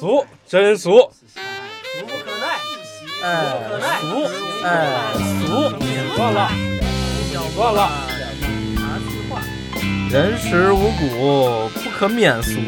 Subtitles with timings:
[0.00, 2.56] 俗，真俗，俗不可耐，
[3.22, 3.52] 哎，
[4.00, 4.24] 俗，
[4.64, 5.12] 哎，
[5.44, 5.68] 俗，
[6.16, 6.50] 断了，
[7.54, 7.90] 断了。
[10.10, 12.58] 人食五谷，不可免俗。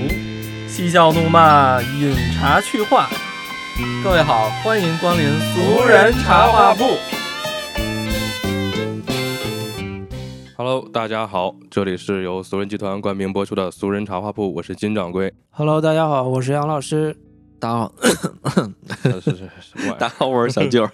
[0.68, 3.09] 嬉笑怒骂，饮茶去话。
[4.05, 6.99] 各位好，欢迎光临俗人茶话铺。
[10.73, 15.30] Hello，大家好，这里是由俗人集团冠名播出的俗人茶话铺，我是金掌柜。
[15.50, 17.14] Hello，大家好，我是杨老师。
[17.61, 17.93] 大家好，
[19.03, 20.90] 是是是是，大家好，我是小舅儿。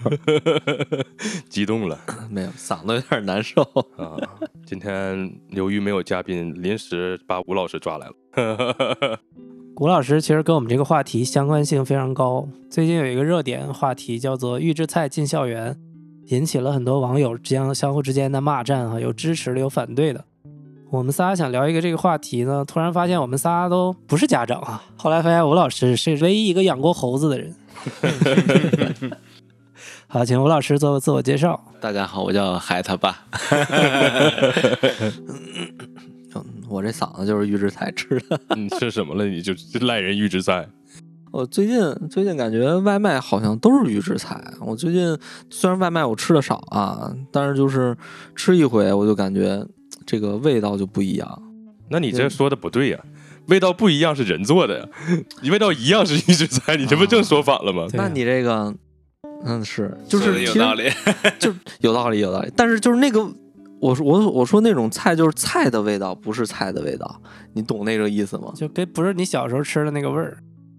[1.48, 1.96] 激动了
[2.28, 3.62] 没有，嗓子有点难受。
[3.96, 4.19] 啊！
[4.66, 9.20] 今天由于没有嘉宾，临时把吴老师抓来了。
[9.78, 12.48] 吴老师其实跟我们这个话题相关性非常高。
[12.69, 15.78] 最近有一个热点话题叫做“预制菜进校园”，
[16.28, 20.23] 引起了很多网友之间相互之间的骂战啊，有支持的，有反对的。
[20.91, 24.83] 我们仨想聊一个这个话题呢，突然发现我们仨都不是家长啊。
[24.96, 27.55] 后来发现吴老师是唯一一个养过猴子的人。
[30.06, 31.58] 好，请吴老师做个自我介绍。
[31.80, 33.25] 大家好，我叫海他爸。
[36.69, 38.38] 我这嗓子就是预制菜吃的。
[38.55, 39.25] 你吃什么了？
[39.25, 39.55] 你就
[39.86, 40.69] 赖人预制菜。
[41.31, 44.43] 我最近最近感觉外卖好像都是预制菜。
[44.61, 45.17] 我最近
[45.51, 47.97] 虽然外卖我吃的少啊，但是就是
[48.34, 49.65] 吃一回我就感觉
[50.06, 51.43] 这个味道就不一样。
[51.91, 52.99] 那你这说的不对呀、
[53.47, 54.87] 味道不一样是人做的呀，
[55.43, 57.87] 你味道一样是预制菜，你这不正说反了吗？
[57.95, 58.75] 那你这个，
[59.45, 60.84] 嗯，是就是有道理。
[61.39, 62.53] 就 有道理，有道理。
[62.55, 63.27] 但是就是那个，
[63.81, 67.23] 我说我我说那种菜就是菜的味道，不是菜的味道，
[67.55, 68.53] 你懂那个意思吗？
[68.55, 70.37] 就跟不是你小时候吃的那个味儿，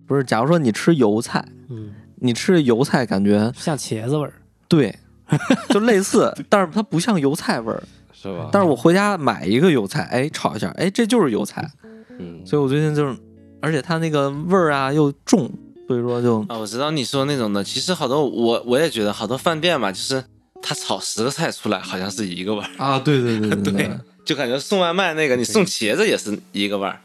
[0.09, 4.33] 不是，假如说你吃油菜，嗯，你吃油菜感觉像茄子味儿。
[4.67, 4.93] 对，
[5.69, 7.81] 就类似，但是它不像油菜味儿。
[8.11, 8.49] 是吧？
[8.51, 11.71] 但是我回家买一个油菜，哎，炒一下，哎，这就是油菜。
[12.17, 13.15] 嗯，所以我最近就是，
[13.61, 15.49] 而且它那个味儿啊又重，
[15.87, 20.21] 所以说就啊，我知道你说那种的，其实好多我我也觉得好多饭店吧，就是
[20.61, 23.91] 他炒十个菜出来好像是一个味儿，啊，对对对对 对，
[24.25, 26.99] 就感觉送外卖那个你送茄子也是一个味儿，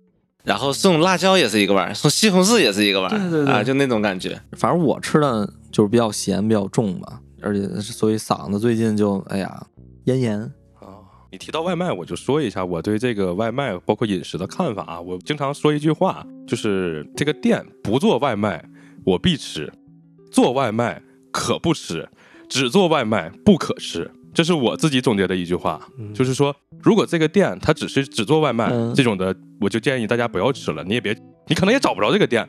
[0.45, 4.39] 然后送辣椒也是一个味儿，送西红柿也是一个味儿，对对对啊，就那种感觉。
[4.53, 9.67] 反正我吃的就是比较咸，比较重吧，而且所以嗓子最近就哎呀
[10.05, 10.41] 咽炎。
[10.81, 11.01] 啊，
[11.33, 15.01] 你提到外卖，我就说一下我对这个外卖包括饮食的看法啊。
[15.01, 18.63] 我经常说一句话，就是这个店不做外卖
[19.05, 19.73] 我必吃，
[20.31, 21.03] 做外卖
[21.33, 22.07] 可不吃，
[22.51, 24.11] 只做外卖不可吃。
[24.35, 25.81] 这是我自己总结的一句话，
[26.13, 30.83] 就是说，如果这个店它只是只做外卖、嗯这种的，我就建议大家不要吃了。
[30.85, 32.49] 你也别，你可能也找不着这个店。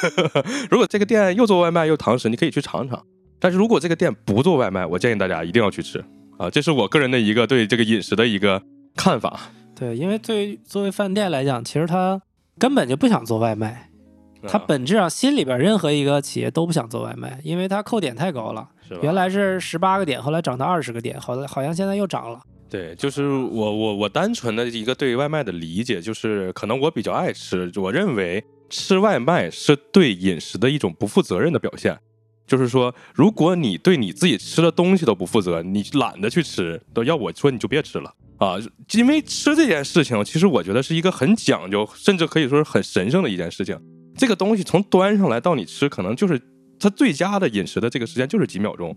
[0.70, 3.02] 如果这个店又做外卖又堂食，你可以去尝尝。
[3.40, 6.04] 但是如果这个店不做外卖，我建议大家一定要去吃。
[6.38, 8.62] 啊，这是我个人的一个对这个饮食的一个
[8.94, 9.40] 看法。
[9.74, 12.20] 对，因为对于作为饭店来讲，其实他
[12.58, 13.90] 根本就不想做外卖，
[14.46, 18.68] 他啊本质上心里边任何一个企业都不想做外卖，因为他扣点太高了。
[18.88, 22.40] 是吧原来是十八个点，后来涨到二十个点，好好像现在又涨了。
[22.70, 31.98] 对，就是我我我单纯的一个对外卖的理解，就是可能我比较爱吃，我认为吃外卖是对饮食的一种不负责任的表现。
[32.46, 38.56] 就是说，如果你对你自己吃的东西都不负责，你懒得去吃，都要我说你就别吃了啊！
[38.92, 43.78] 因为吃这件事情，其实我觉得是一个很讲究，甚至可以说是很神圣的一件事情。
[44.16, 46.40] 这个东西从端上来到你吃，可能就是
[46.78, 48.96] 它最佳的饮食的这个时间就是几秒钟。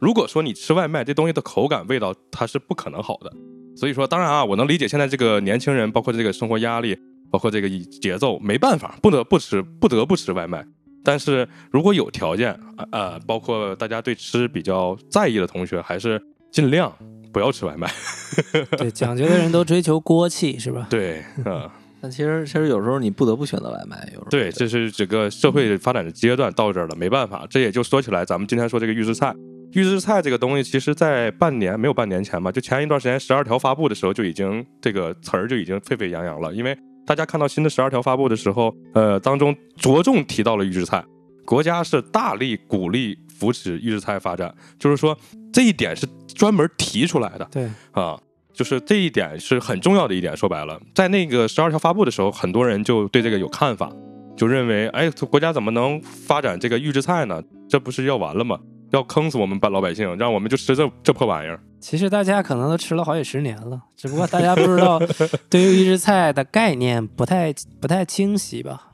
[0.00, 3.32] 如果说你吃外卖，这东西的口感、味道它是不可能好的。
[3.76, 6.96] 所以说，当然啊，我能理解现在这个年轻人，包括这个生活压力，
[7.30, 7.68] 包括这个
[8.00, 10.64] 节奏，没办法，不得不吃，不得不吃外卖。
[11.04, 16.92] 但是如果有条件，呃呃，包括大家对吃比较在意的同学，还是尽量
[17.32, 17.88] 不要吃外卖。
[18.78, 20.86] 对，讲究的人都追求锅气，是吧？
[20.90, 27.46] 对，啊、但其实其实有时候你不得不选择外卖，有时候对，这是整个社会发展的阶段到这儿了，没办法。
[27.50, 29.34] 这也就说起来，咱们今天说这个预制菜，
[29.72, 36.52] 预制菜这个东西，其实在半年没有半年前吧，就前一段时间十二条发布的时候，就已经这个词儿就已经沸沸扬扬了。
[36.54, 41.04] 因为大家看到新的十二条发布的时候，呃，当中着重提到了预制菜，
[41.44, 45.18] 国家是大力鼓励扶持预制菜发展，就是说
[45.52, 47.48] 这一点是专门提出来的。
[47.50, 48.16] 对，啊，
[48.58, 50.36] 就是这一点是很重要的一点。
[50.36, 53.88] 说白了，在那个十二条发布的时候，很多人就对这个有看法，
[54.36, 57.40] 就认为，哎，国家怎么能发展这个预制菜呢？
[57.68, 58.58] 这不是要完了吗？
[58.90, 61.60] 要坑死我们班老百姓，让我们就吃这这破玩意儿。
[61.78, 65.00] 其实大家可能都吃了好几十年了，只不过大家不知道
[65.48, 68.90] 对于预制菜的概念不太不太清晰吧？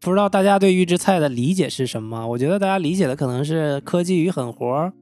[0.00, 2.28] 不知道大家对预制菜的理解是什么？
[2.28, 4.92] 我觉得大家理解的可能是科技与狠活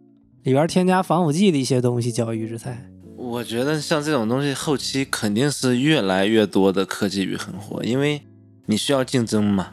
[0.44, 2.88] 里边添加防腐剂的一些东西叫预制菜。
[3.20, 8.22] 我觉得像这种东西，后期肯定是越来越多的科技与狠活，因为
[8.66, 9.70] 你需要竞争嘛。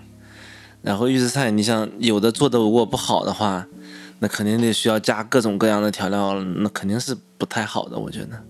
[0.81, 3.67] 然后预制菜，你想有的做的如果不好的话，
[4.17, 8.43] 那肯定得需要加各种各样的调料，那肯定是不太好的，我觉得。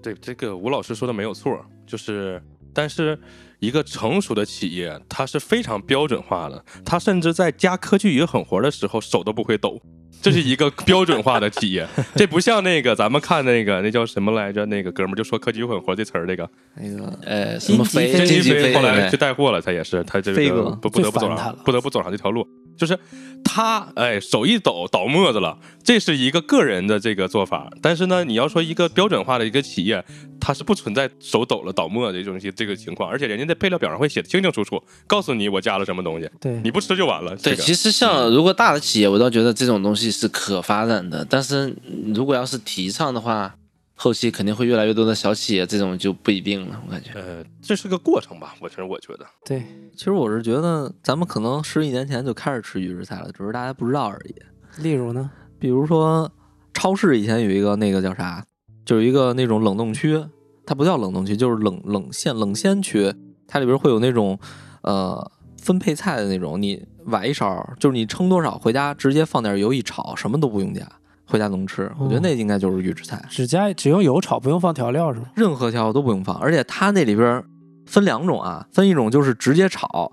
[0.00, 2.40] 对，这个吴老师说的没有错，就是，
[2.72, 3.18] 但是
[3.58, 9.80] 一个成熟的企业，它是非常标准化的，它甚至在加科技与狠活的时候手都不会抖。
[10.22, 14.66] 这是一个标准化的企业，这不像那个咱们看那个那叫什么来着？
[14.66, 22.46] 那个哥们儿就说科技与狠活这词儿，这个那个呃，什么飞，金鸡飞金飞飞后来去带货了，他也是，他这个不不得不走上不得不走上这条路，
[22.80, 22.98] 就是
[23.44, 30.02] 他哎手一抖倒沫子了，这是一个个人的这个做法，但是呢，你要说一个标准化的一个企业，
[30.40, 36.58] 它是不存在手抖了倒沫的这种这个情况，而且人家在配料表上会写的清清楚楚，告诉你我加了什么东西，对。
[36.64, 37.36] 你不吃就完了。
[37.36, 37.62] 对，这个。
[37.62, 41.76] 其实像如果大的企业，我倒觉得这种东西是可发展的，但是
[42.14, 43.54] 如果要是提倡的话，
[44.02, 47.10] 后期肯定会越来越多的小企业，这种就不一定了，我感觉。
[47.12, 49.62] 呃，这是个过程吧，我其实我觉得，对，
[49.94, 54.34] 其实我是觉得咱们可能十几年前就开始吃预制菜了，只是大家不知道而已。
[54.82, 56.32] 例如呢，比如说，
[56.72, 58.42] 超市以前有一个那个叫啥，
[58.86, 60.18] 就是一个那种冷冻区，
[60.64, 63.12] 它不叫冷冻区，就是冷冷鲜冷鲜区，
[63.46, 64.38] 它里边会有那种
[64.80, 70.90] 呃分配菜的那种，你崴一勺，就是你称多少回家直接放点油一炒，什么都不用加，
[71.30, 71.90] 回家能吃。
[71.98, 75.26] 我觉得那应该就是预制菜，只加只用油炒，不用放调料是吗？
[75.36, 77.42] 任何调料都不用放，而且它那里边
[77.86, 80.10] 分两种啊，分一种就是直接炒，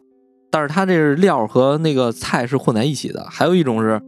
[0.51, 4.01] 但是它这是料和那个菜是混在一起的，还有一种是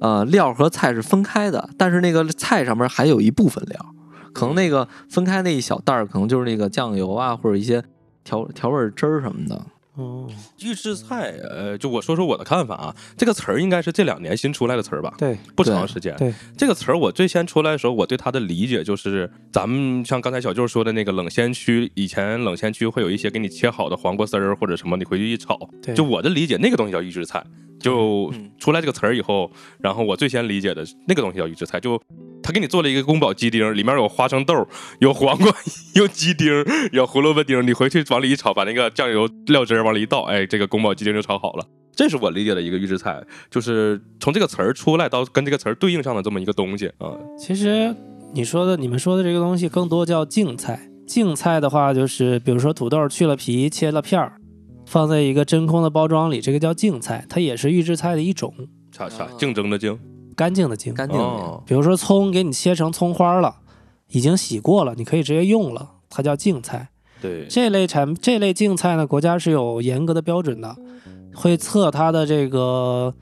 [0.00, 3.86] 呃料和菜是分开的，但是那个菜上面还有一部分料，
[4.32, 7.82] 可能那个分开那一小袋儿可能就是那个酱油啊或者一些
[8.22, 9.60] 调调味汁儿什么的。
[9.94, 10.28] 哦，
[10.60, 16.14] 预制菜，呃，就我说说我的看法啊，这个词儿应该是这两年新出来的词儿吧，对不长时间。
[16.16, 25.58] 对，这个词儿我最先出来的时候，我对它的理解就是，咱们像刚才小舅说的那个冷鲜区，以前冷鲜区会有一些给你切好的黄瓜丝儿或者什么，你回去一炒。
[25.82, 27.44] 对就我的理解，那个东西叫预制菜。
[27.80, 29.50] 就嗯出来这个词儿以后，
[29.80, 32.00] 然后我最先理解的那个东西叫预制菜，就
[32.42, 34.66] 他给你做了一个宫保鸡丁，里面有花生豆，
[35.00, 35.52] 有黄瓜，
[35.94, 36.46] 有鸡丁，
[36.92, 41.64] 有胡萝卜丁，你回去往里一炒，把那个酱油料汁儿往里一倒，哎，这个宫保鸡丁就炒好了。
[41.96, 47.12] 这是我理解的一个预制菜，就是从这个词儿出来到跟这个词儿对应上的这么一个东西啊。
[47.38, 47.94] 其实
[48.32, 50.88] 你说的、你们说的这个东西更多叫净菜。
[51.06, 54.39] 净菜的话，就是比如说土豆去了皮，切了片儿，
[54.90, 58.52] 放在一个真空的包装里，这个叫净菜，它也是预制菜的一种，
[58.90, 59.96] 啥啥啊竞争的竞，
[60.34, 60.92] 干净的净。
[60.92, 63.54] 干净的哦，比如说葱给你切成葱花了，
[64.08, 66.88] 已经洗过了，你可以直接用了，它叫净菜。
[67.22, 70.76] 对，这类产这类净菜呢，国家是有严格的标准的，
[71.36, 73.14] 会测它的这个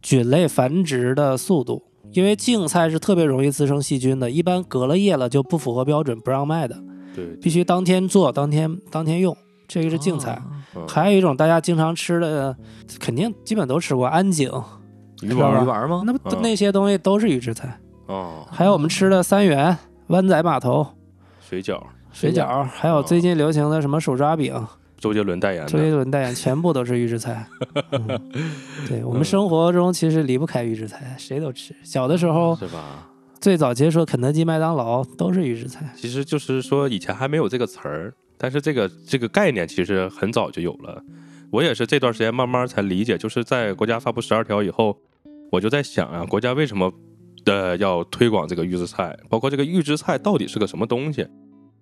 [0.00, 1.82] 菌类繁殖的速度。
[2.12, 6.82] 因为净菜是特别容易滋生细菌的，一般隔了夜了就不符合标准，不让卖的，
[7.14, 9.36] 对，必须当天做，当天当天用。
[9.68, 10.40] 这个是净菜。
[10.88, 12.56] 还有一种大家经常吃的，
[12.98, 14.50] 肯定基本都吃过安井，
[15.22, 16.02] 鱼丸儿鱼丸吗？
[16.06, 17.78] 那不嗯那些东西都是预制菜。
[18.06, 19.76] 哦，还有我们吃的三元、
[20.08, 20.86] 湾仔码头、
[21.40, 21.80] 水饺，
[22.12, 24.66] 水饺，还有最近流行的什么手抓饼，
[24.98, 27.46] 周杰伦代言周杰，伦代言，全部都是预制菜。
[27.92, 28.20] 嗯、
[28.88, 31.74] 对我们生活中其实离不开预制菜，谁都吃。
[31.82, 33.08] 小的时候是吧？
[33.40, 35.92] 最早接触肯德基、麦当劳都是预制菜。
[35.96, 41.02] 其实就是说以前还没有这个词儿，但是这个这个概念其实很早就有了。
[41.50, 44.98] 我也是这段时间慢慢才理解，就是在国家发布十二条以后，
[45.50, 46.92] 我就在想啊，国家为什么
[47.44, 51.26] 呃要推广这个预制菜，包括这个预制菜到底是个什么东西？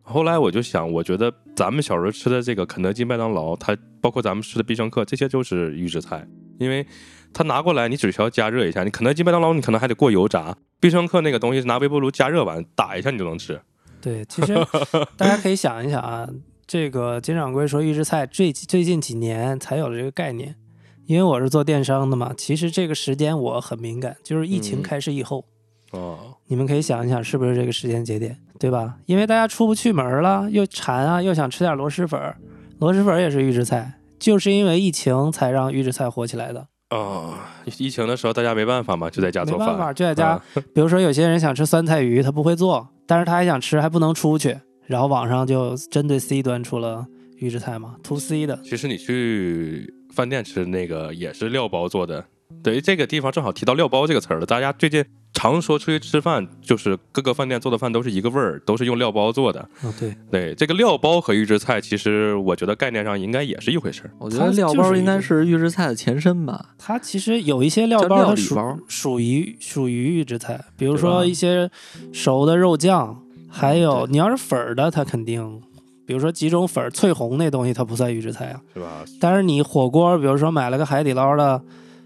[0.02, 6.26] 后来我就想，我觉得咱们小时候吃的这个肯德基、麦当劳，它包括咱们吃的必胜客，这些就是预制菜，
[6.58, 6.84] 因为
[7.32, 13.60] 它拿过来你只需要加热一下，你肯德基、麦当劳你可能还得过油炸，必胜客那个东西是拿微波炉加热完打一下你就能吃。
[14.00, 14.54] 对，其实
[15.16, 16.28] 大家可以想一想啊，
[16.66, 20.54] 这个金掌柜说预制菜最最近几年才有了这个概念，
[21.06, 25.44] 因为我是做电商的嘛，其实这个时间我很敏感，就是疫情嗯开始以后，
[25.90, 28.96] 哦，你们可以想一想是不是这个时间节点，对吧？
[29.06, 32.38] 因为大家出不去门了，又馋啊，又想吃点螺蛳粉儿，
[32.78, 36.68] 螺蛳粉儿也是预制菜，就是因为疫情才让预制菜火起来的。
[36.90, 37.34] 哦，
[37.78, 39.68] 疫情的时候大家没办法嘛，就在家做饭。
[39.68, 40.30] 没办法，就在家。
[40.30, 40.44] 啊
[40.74, 47.06] 比如说有些人想吃酸菜鱼，他不会做，但是他还想吃，还不能出去，然后网上就针对 C 端出了
[47.38, 48.58] 预制菜嘛，to C 的。
[48.64, 52.24] 其实你去饭店吃那个也是料包做的。
[52.62, 54.44] 对，这个地方正好提到料包这个词儿了。
[54.44, 59.60] 大家最近常说出去吃饭，就是各个饭店做的饭都是一个味儿，都是用料包做的。
[59.82, 64.10] 哦，对，对，这个料包和预制菜，其实我觉得概念上应该也是一回事儿。
[64.18, 66.70] 我觉得料包应该是预制菜的前身吧。
[66.76, 71.70] 它其实有一些料包，它属包属于属于预制菜，比如说一些
[72.12, 75.62] 熟的肉酱，还有你要是粉儿的，它肯定
[76.04, 78.60] 比如说几种粉儿翠红那东西，它不算预制菜啊。
[78.74, 79.04] 是吧？
[79.20, 81.62] 但是你火锅，比如说买了个海底捞的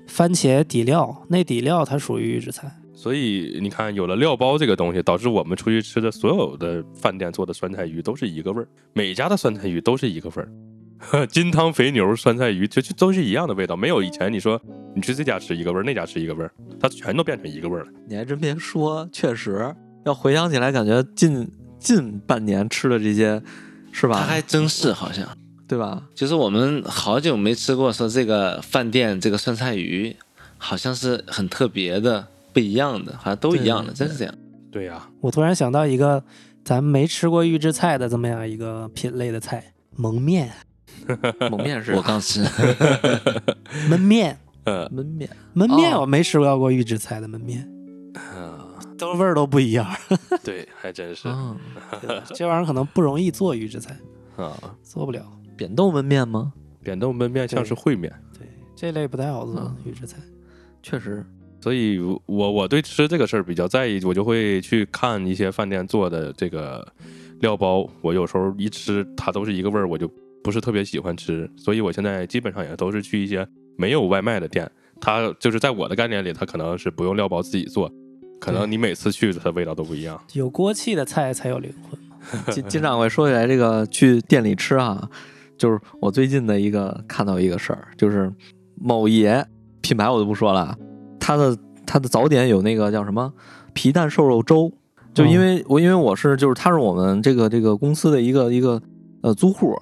[0.06, 2.70] 番茄底料，那底料它属于预制菜。
[2.94, 10.48] 所以你看，有了料包这个东西，导致我们出去吃的所有的饭店做的酸菜鱼都是一个味儿，每家的酸菜鱼都是一个味儿。
[11.28, 14.58] 金汤肥牛酸菜鱼就就都是一样的味道，没有以前你说
[14.94, 17.90] 你去这家吃一个味儿，那家吃一个味儿，它全都变成一个味儿了。
[18.08, 19.74] 你还真别说，确实
[20.06, 23.42] 要回想起来，感觉近近半年吃的这些，
[23.92, 24.20] 是吧？
[24.20, 25.28] 它还真是好像，
[25.68, 26.04] 对吧？
[26.14, 30.16] 就是我们好久没吃过，说这个饭店这个酸菜鱼
[30.56, 34.34] 好像是很特别的、不一样的，好像都一样的，真是这样。
[34.72, 36.22] 对呀、我突然想到一个
[36.64, 39.62] 咱没吃过预制菜的这么样一个品类的菜——
[39.96, 40.50] 蒙面、
[41.50, 42.42] 蒙面是我刚吃，
[43.90, 44.38] 焖面。
[44.64, 47.68] 呃， 焖面，焖面哦我没吃过过预制菜的焖面，
[48.16, 48.64] 啊
[48.96, 49.86] 都味儿都不一样。
[50.42, 51.54] 对，还真是嗯，
[52.34, 53.94] 这玩意儿可能不容易做预制菜，
[54.36, 54.56] 啊。
[54.82, 55.22] 做不了。
[55.56, 56.52] 扁豆焖面吗？
[56.82, 60.16] 扁豆焖面像是烩面，对，这类不太好做嗯预制菜。
[60.82, 61.24] 确实，
[61.64, 66.86] 所以我我对吃这个事儿比较在意，我就会去看一些饭店做的这个
[67.40, 67.88] 料包。
[68.02, 70.06] 我有时候一吃它都是一个味儿，我就
[70.42, 71.50] 不是特别喜欢吃。
[71.56, 77.90] 所以我现在基本上也都是去一些没有外卖的店，它就是在我的概念里，它可能是不用料包自己做，
[78.38, 80.22] 可能你每次去它味道都不一样。
[80.34, 82.52] 有锅气的菜才有灵魂嘛。
[82.52, 85.08] 金金掌柜说起来这个去店里吃啊，
[85.56, 88.30] 就是我最近的一个看到一个事儿，就是
[88.78, 89.42] 某爷
[89.80, 90.76] 品牌我就不说了，
[91.24, 93.32] 他的他的早点有那个叫什么？
[93.72, 94.70] 皮蛋瘦肉粥，
[95.14, 98.80] 就因为我因为我是就是他是我们这个这个公司的一个一个
[99.22, 99.74] 呃租户。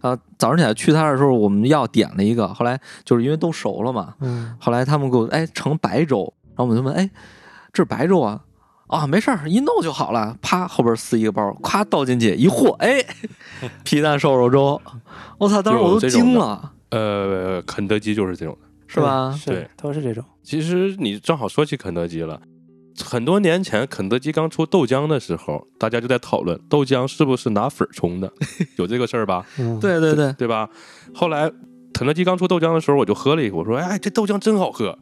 [0.00, 7.08] 啊，早上起来去他的时候，我们要点了一个，后来就是因为都熟了嘛，嗯，后来他们给我哎盛白粥，然后我们就问哎
[7.72, 8.40] 这是白粥啊？
[8.88, 13.04] 啊没事儿一弄就好了，啪后边撕一个包，咵倒进去一和，哎
[13.84, 14.80] 皮蛋瘦肉粥，
[15.38, 18.68] 我操，当时我都惊了，呃，肯德基就是这种的。
[18.92, 19.32] 是吧？
[19.38, 20.24] 是对，都是这种。
[20.42, 22.40] 其实你正好说起肯德基了，
[23.02, 28.32] 很多年前肯德基刚出豆浆的时候，大家就在讨论豆浆是不是拿粉冲的，
[28.76, 29.46] 有这个事儿吧？
[29.58, 30.68] 嗯，对对对，对吧？
[31.14, 31.50] 后来
[31.94, 34.98] 肯德基刚出豆浆的时候，我就喝了一口，我说：“哎，这豆浆真好喝。”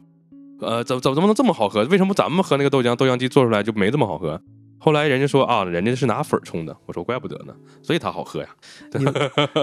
[0.61, 1.83] 呃，怎怎怎么能这么好喝？
[1.85, 4.39] 为什么咱们喝那个豆浆，豆浆机做出来就没这么好喝？
[4.83, 6.75] 后来人家说啊，人家是拿粉儿冲的。
[6.87, 8.47] 我说怪不得呢，所以它好喝呀。
[8.93, 9.05] 你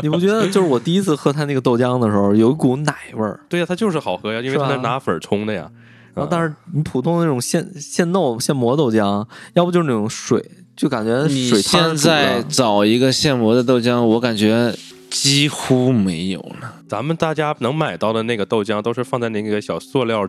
[0.02, 5.68] 你不觉得就是我第一次喝它那个豆浆的时候，有一股奶味儿，对呀，它就是好喝呀，因为它是拿粉儿冲的呀。
[6.14, 10.44] 然后但是你普通的那种现现豆现磨豆浆，要不就是那种水，
[10.76, 14.72] 就感觉你水汤现在找一个现磨的豆浆，我感觉
[15.10, 16.74] 几乎没有了。
[16.88, 20.26] 咱们大家能买到的那个豆浆，都是放在那个小塑料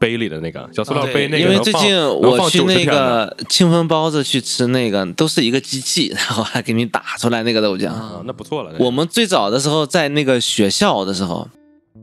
[0.00, 7.88] 杯里的那个小塑料杯，那个因为最近能放90我去那个清风包子去吃那个，都是一个机器， 然后还给你打出来那个豆浆。
[7.88, 8.74] 啊，那不错了。
[8.80, 11.46] 我们最早的时候在那个学校的时候，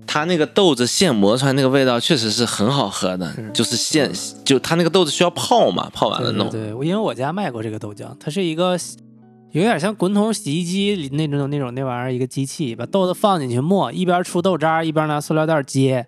[0.06, 4.12] 它那个豆子现磨出来那个味道确实是很好喝的，是就是现
[4.46, 6.48] 就它那个豆子需要泡嘛，泡完了弄。
[6.50, 8.78] 对对对，因为我家卖过这个豆浆，它是一个
[9.54, 16.06] 有点像滚筒洗衣机里那种那种那玩意儿一个机器，把豆子放进去磨，一边出豆渣一边拿塑料袋接。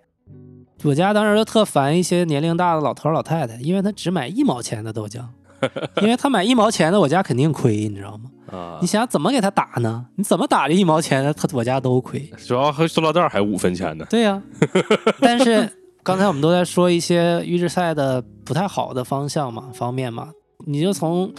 [0.82, 5.22] 我家当时就特烦一些年龄大的老头老太太，因为他只买一毛钱的豆浆，
[6.00, 8.30] 因为他买一毛钱的，我家肯定亏，你知道吗？
[8.50, 10.06] 啊你，想怎么给他打呢？
[10.16, 12.20] 你怎么打这一毛钱的，他我家都亏。
[12.46, 14.04] 主要和塑料袋还五分钱呢。
[14.10, 14.42] 对呀、
[15.20, 15.70] 但是
[16.02, 20.30] 刚才我们都在说一些预制菜的不太好的方向嘛、方面嘛，
[20.66, 21.32] 你就从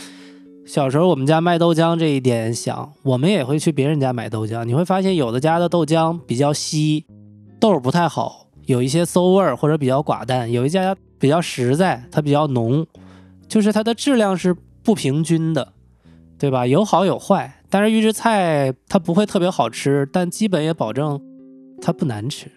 [0.65, 7.05] 小时候我们家卖豆浆这一点想，我们也会去别人家买豆浆，你会发现有的家的豆浆比较稀，
[7.60, 8.40] 豆不太好，
[8.72, 12.88] 有一些馊味儿或者比较寡淡；有一家比较实在，它比较浓，
[13.48, 15.74] 就是它的质量是不平均的，
[16.40, 16.66] 对吧？
[16.66, 17.62] 有好有坏。
[17.70, 21.22] 但是预制菜它不会特别好吃，但基本也保证
[21.82, 22.51] 它不难吃。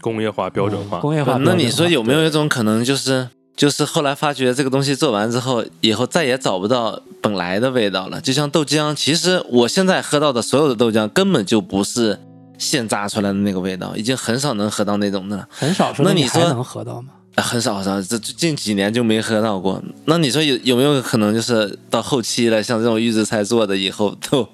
[0.00, 1.38] 工业化、标准化，工业化。
[1.38, 8.20] 那你说有没有一种可能，就是就是后来发觉这个东西做完之后，以后再也找不到本来的味道了？
[8.20, 12.20] 就像豆浆，其实我现在喝到的所有的豆浆根本就不是
[12.58, 15.48] 现榨出来的那个味道，已经很少能喝到那种的了。
[15.50, 17.12] 很少说那你说能喝到吗？
[17.34, 19.82] 呃很少很少，这近几年就没喝到过。
[20.04, 24.48] 那你说有有没有可能，就是到后期了，像这种预制菜做的以后都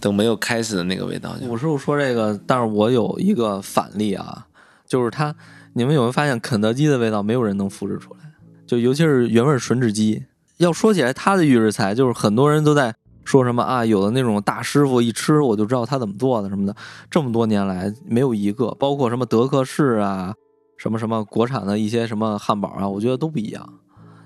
[0.00, 1.46] 都没有开始的那个味道就？
[1.46, 4.46] 我师傅说这个，但是我有一个反例啊，
[4.88, 5.32] 就是他，
[5.74, 8.20] 你们有没有发现肯德基的味道没有人能复制出来？
[8.66, 10.24] 就尤其是原味吮指鸡。
[10.56, 12.92] 要说起来，它的预制菜，就是很多人都在
[13.28, 16.74] 说什么啊，有的那种大师傅一吃我就知道他怎么做的什么的。
[17.10, 20.34] 这么多年来没有一个，包括什么德克士啊，
[20.78, 23.74] 什么什么国产的一些什么汉堡啊，我觉得都不一样，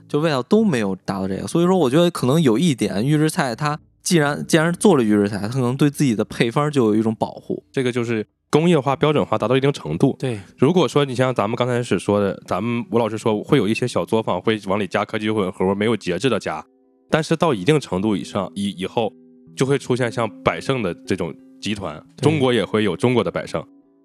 [0.08, 1.48] 就味道都没有达到这个。
[1.48, 7.64] 所以说，我觉得可能有一点预制菜它既然既然做了预制菜，它可能对自己的配方就有一种保护。
[7.72, 10.14] 这个就是工业化、标准化达到一定程度。
[10.16, 16.64] 对，如果说你像咱们刚开始说的，咱们吴老师说会有一些小作坊会往里加科技混合，没有节制的加，
[17.12, 19.12] 但是到一定程度以上以以后，
[19.54, 23.62] 就会出现像百胜的这种集团，中国也会有中国的百胜。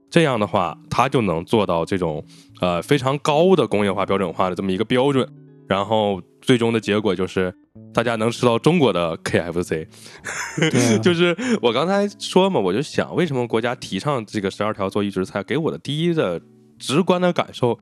[0.10, 2.22] 这样的话，它就能做到这种
[2.60, 5.26] 呃非常高的工业化、标准化的这么一个标准，
[5.70, 7.54] 然后最终的结果就是
[7.94, 9.88] 大家能吃到中国的 KFC。
[9.88, 16.42] 啊就是我刚才说嘛，我就想为什么国家提倡这个十二条做预制菜，给我的第一的
[16.78, 17.80] 直观的感受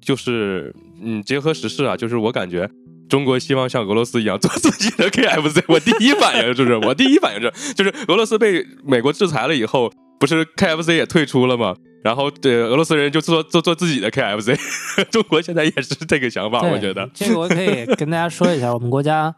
[0.00, 2.70] 就是，嗯，结合时事啊，就是我感觉。
[3.10, 11.76] 中国希望像俄罗斯一样做自己的 KFC， 我第一反应就是，我第一反应是， 就是俄罗斯被美国制裁了以后，不是 KFC 也退出了吗？
[12.02, 14.56] 然后对俄罗斯人就做做做自己的 KFC，
[15.12, 17.10] 中国现在也是这个想法，我觉得。
[17.12, 19.34] 这个我可以跟大家说一下，我们国家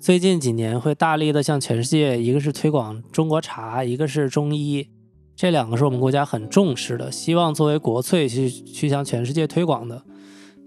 [0.00, 4.88] 最近几年会大力的向全世界，一个是推广中国茶，一个是中医，
[5.36, 10.02] 这两个是我们国家很重视的，希望作为国粹去去向全世界推广的。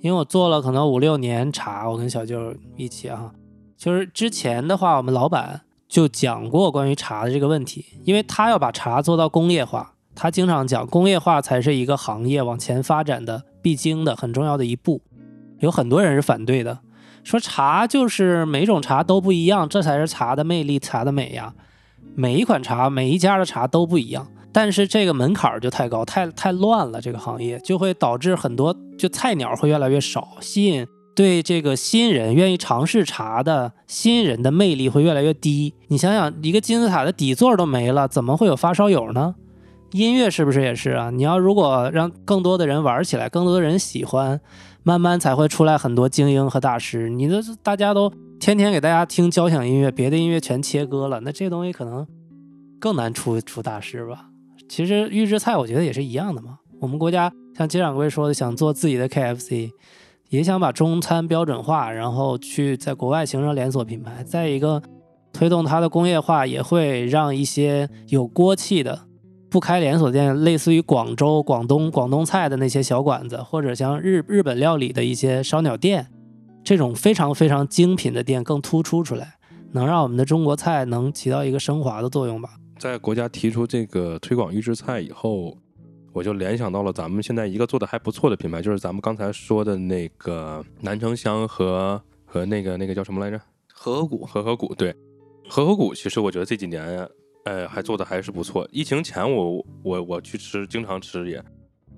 [0.02, 3.32] 因为我做了可能五六年茶，我跟小舅一起啊，
[3.78, 15.02] 就是之前的话，我们老板就讲过关于茶的这个问题，因为他要把茶做到工业化，他经常讲工业化才是一个行业往前发展的必经的很重要的一步。
[15.60, 16.80] 有很多人是反对的，
[17.24, 21.54] 说茶就是每种茶都不一样，这才是茶的魅力、茶的美呀。
[22.16, 35.74] 每一款茶、每一家的茶都不一样，但是这个门槛儿就太高，太太乱了，这个行业就会导致很多就菜鸟会越来越少，吸引对这个新人愿意尝试茶的新人的魅力会越来越低。
[35.90, 39.36] 你想想，一个金字塔的底座都没了，怎么会有发烧友呢？
[39.92, 41.10] 音乐是不是也是啊？
[41.10, 44.40] 你要如果让更多的人玩起来，更多的人喜欢，
[44.84, 47.10] 慢慢才会出来很多精英和大师。
[47.10, 52.08] 你的大家都天天给大家听交响音乐，别的音乐全切割了，那这东西可能
[52.80, 54.29] 更难出出大师吧。
[54.70, 56.60] 其实预制菜我觉得也是一样的嘛。
[56.80, 59.72] 我们国家像金掌柜说的，想做自己的 KFC，
[60.30, 64.24] 也想把中餐标准化，然后去在国外形成连锁品牌。
[64.24, 64.82] 再一个，
[65.34, 69.08] 推动它的工业化，也会让一些有锅气的。
[69.50, 76.06] 不开连锁店，类似于广州、广东、广东菜的那些小馆子，或者像日日本料理的一些烧鸟店，
[76.64, 79.38] 这种非常非常精品的店更突出出来，
[79.72, 82.52] 能让我们的中国菜能起到一个升华的作用吧。
[82.80, 85.56] 在国家提出这个推广预制菜以后，
[86.14, 93.38] 我就联想到了咱们现在一个做的还不错的品牌，就是咱们刚才说的那个南城香和和那个那个叫什么来着？
[93.68, 94.74] 和合谷和合谷。
[94.76, 94.96] 对，
[95.50, 97.08] 和合谷其实我觉得这几年，
[97.44, 98.66] 呃，还做的还是不错。
[98.72, 101.44] 疫情前我我我去吃，经常吃也，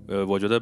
[0.07, 0.59] 呃，我觉得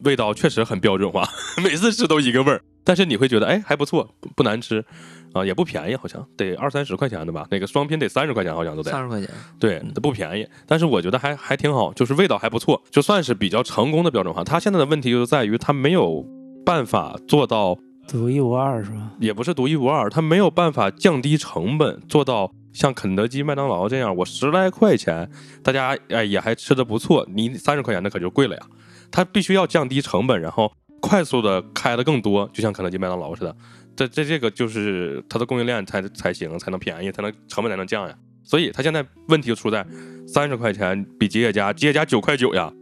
[0.00, 1.24] 味道确实很标准化，
[1.62, 2.60] 每次吃都一个味儿。
[2.84, 4.84] 但是你会觉得，哎，还不错，不不难吃，
[5.32, 7.46] 啊，也不便宜，好像得二三十块钱的吧？
[7.50, 8.90] 那个双拼得三十块钱，好像都得。
[8.90, 14.42] 三十块钱，对，它不便宜，但是我觉得还还挺好，就是味道还不错，就算是比较成功的标准化。
[14.42, 16.24] 它现在的问题就在于它没有
[16.64, 17.76] 办法做到，
[18.08, 19.12] 独一无二是吧？
[19.20, 25.30] 也不是独一无二，它没有办法降低成本，做到像肯德基、麦当劳这样，我十来块钱，
[25.62, 28.62] 大家哎也还吃的不错，你三十块钱那可就贵了呀。
[29.12, 33.56] 它必须要降低成本，然后快速的开的更多，就像肯德基、麦当劳似的。
[33.96, 38.14] 这这这个就是它的供应链才才行，才能便宜，才能成本才能降呀。
[38.44, 39.86] 所以它现在问题就出在
[40.26, 42.72] 三十块钱比吉野家，吉野家九块九呀。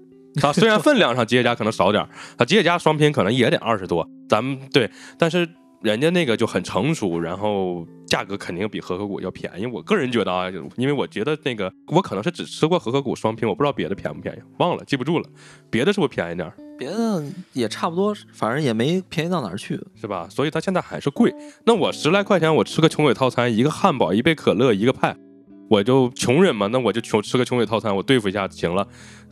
[0.40, 5.48] 它虽然分量上吉野家可能少点儿，它吉野家双拼可能也得二十多，咱们对，但是
[5.82, 9.66] 人家那个就很成熟，然后价格肯定比和合谷要便宜。
[9.66, 15.28] 我个人觉得啊，因为我觉得那个我可能是只吃过和合谷双拼，我不知道别的便不便宜，忘了记不住了，
[15.70, 16.54] 别的是不是便宜点儿？
[16.78, 19.80] 别的也差不多，反正也没便宜到哪儿去。
[20.00, 20.28] 是吧？
[20.30, 21.34] 所以它现在还是贵。
[21.64, 25.16] 那我十来块钱，我吃个穷鬼套餐，一个汉堡，一杯可乐，一个派，
[25.68, 28.86] 我就穷人嘛，那我就穷吃个穷鬼套餐，我对付一下就行了。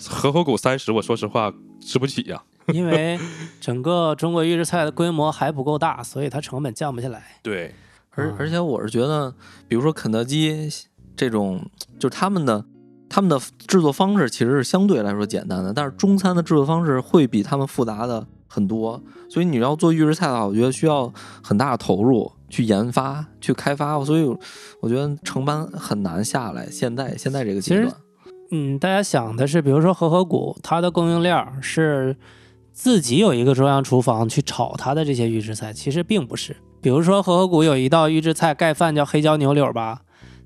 [0.08, 2.42] 和合谷三十，我说实话吃不起呀。
[2.72, 3.16] 因为
[3.60, 7.22] 整个中国预制菜的规模还不够大，所以它成本降不下来。
[7.40, 7.74] 对，嗯
[8.16, 9.32] 而而且我是觉得，
[9.68, 10.68] 比如说肯德基
[11.14, 11.64] 这种，
[11.98, 12.64] 就是他们的
[13.08, 19.00] 他们的制作方式其实是相对来说简单的，但是中餐的制作方式会比他们复杂的很多。
[19.28, 24.24] 所以你要做预制菜的话，我觉得需要很大的投入去研发、去开发，所以
[24.80, 26.68] 我觉得成本很难下来。
[26.70, 27.94] 现在现在这个阶段，
[28.50, 32.16] 嗯，大家想的是，比如说和合谷，它的供应链儿是
[32.72, 36.56] 自己有一个中央厨房去炒它的这些预制菜，其实并不是。
[36.86, 40.02] 比如说和合谷有一道预制菜盖饭叫黑椒牛柳吧，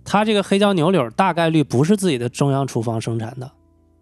[0.06, 3.52] 它这个黑椒牛柳大概率不是自己的中央厨房生产的，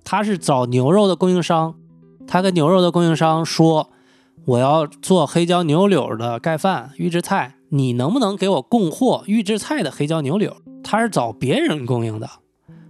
[0.05, 1.74] 它是找牛肉的供应商，
[2.29, 3.90] 他跟牛肉的供应商说，
[4.44, 10.59] 我要做黑椒牛柳的盖饭预制菜，你能不能给我供货预制菜的黑椒牛柳？
[10.85, 12.31] 它是找别人供应的，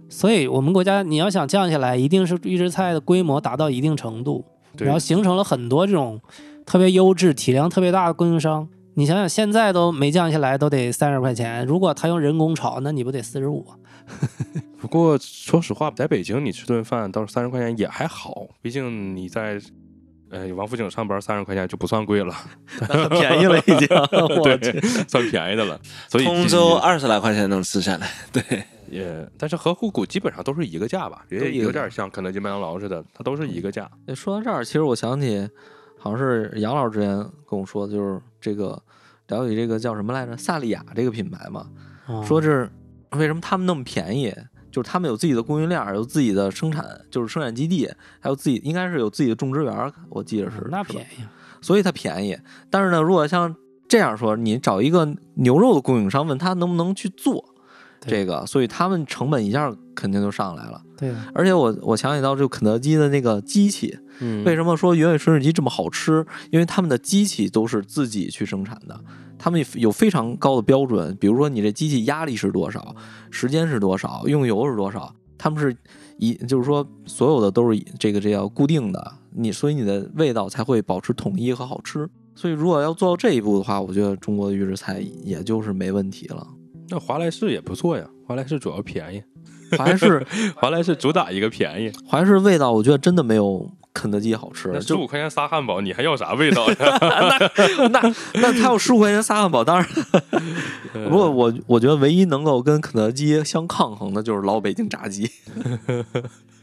[0.09, 4.45] 所以我们国家你要想降下来，一定是预制菜的规模达到一定程度，
[4.77, 6.21] 然后形成了很多这种
[6.67, 8.67] 特别优质、体量特别大的供应商。
[8.99, 11.65] 你想想，现在都没降下来，都得三十块钱。
[11.65, 13.65] 如果他用人工炒，那你不得四十五？
[14.77, 19.57] 不过说实话，在北京你吃顿饭到三十块钱也还好，毕竟你在
[20.29, 22.35] 呃王府井上班三十块钱就不算贵了，
[22.81, 23.87] 很便宜了已经。
[24.43, 25.79] 对，算便宜的了。
[26.09, 28.43] 所以通州二十来块钱能吃下来，对，
[28.89, 33.89] 也，但是和虎谷基本上都是一个价吧，也有点像肯德基、麦当劳似的，它都是一个价。
[34.07, 35.49] 哎说到这儿，其实我想起，
[35.97, 37.15] 好像是杨老师之前
[37.49, 38.81] 跟我说的，就是这个
[39.29, 41.67] 了解这个叫什么来着，萨莉亚这个品牌嘛，
[42.07, 42.69] 哦说这是
[43.11, 44.31] 为什么他们那么便宜，
[44.71, 47.89] 就是他们有自己的供应链，有自己的生产，就是生产基地，
[48.19, 51.31] 还有自己应该是有自己的种植园，我记得是，那便宜啊。
[51.61, 52.37] 所以它便宜。
[52.69, 53.55] 但是呢，如果像
[53.87, 57.58] 这样说，你找一个牛肉的供应商，问他能不能去做对
[58.01, 60.81] 这个，所以他们成本一下肯定就上来了。
[60.97, 66.25] 对啊，而且我我想起到就肯德基的那个机器，嗯为什么说原味吮指鸡这么好吃？
[66.51, 68.99] 因为他们的机器都是自己去生产的，
[69.37, 72.95] 他们有非常高的标准，比如说你这机器压力是多少，
[73.31, 75.75] 时间是多少，用油是多少，他们是
[76.17, 82.09] 一就是说所有的都是这个这叫固定的，你所以你的味道才会保持统一和好吃。
[82.35, 86.47] 所以如果要做到这一步的话，我觉得中国的预制菜也就是没问题了。
[86.89, 89.23] 那华莱士也不错呀，华莱士主要便宜，
[89.77, 90.25] 华莱士
[90.55, 94.69] 华莱士主打一个便宜，华莱士味道，我觉得真的没有肯德基好吃。
[94.73, 96.75] 那十五块钱仨汉堡，你还要啥味道呀？
[97.91, 99.87] 那那他有十五块钱仨汉堡，当然。
[101.07, 105.29] 不过我我觉得唯一能够跟肯德基相抗衡的就是老北京炸鸡，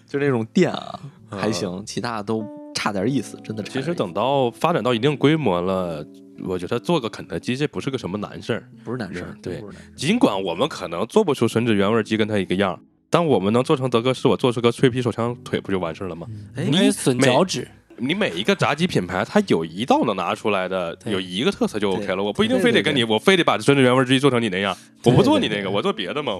[0.08, 0.98] 就那种店啊
[1.30, 3.62] 还行，其他都差点意思，真的。
[3.62, 6.04] 其实等到发展到一定规模了，
[6.44, 8.68] 我觉得做个肯德基这不是个什么难事儿。
[8.84, 9.62] 不是难事儿，对
[9.94, 16.26] 尽管我们可能做不出吮指原味鸡跟它一个样，但我们能做成德克士，我做出个脆皮手枪腿不就完事儿了吗？
[16.56, 22.22] 哎因为损脚趾，你每一个炸鸡品牌，它有一道能拿出来的，有一个特色就 OK 了。
[22.22, 26.34] 我不一定非得跟你，我非得把吮指原味鸡做成你那样，我不做你那个，我做别的嘛，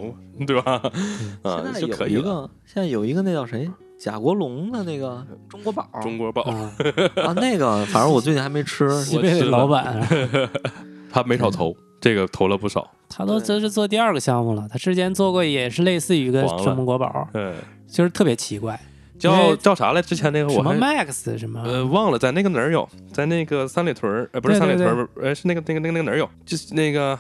[0.46, 0.72] 对吧？
[1.42, 2.16] 啊现，在就可以了。
[2.16, 3.70] 有一个，现在有一个那叫谁？
[3.98, 5.88] 贾国龙的那个中国宝。
[6.02, 6.72] 中国宝，啊，
[7.16, 8.88] 啊，那个反正我最近还没吃。
[9.02, 9.46] 西贝的。
[9.46, 10.08] 老板，啊
[11.10, 12.90] 他没少投，这个投了不少。
[13.08, 14.68] 他都这是做第二个项目了。
[14.70, 16.74] 他之前做过也是类似于一个黄了。
[16.74, 17.54] 中国宝，对，
[17.88, 18.78] 就是特别奇怪，
[19.18, 20.02] 叫叫啥来？
[20.02, 27.18] 之前那个我什么 Max 什么，呃忘了，在那个哪儿有，在那个三里屯儿，呃不是对对三里屯儿，呃是那个那个那个那个哪儿有，就是那个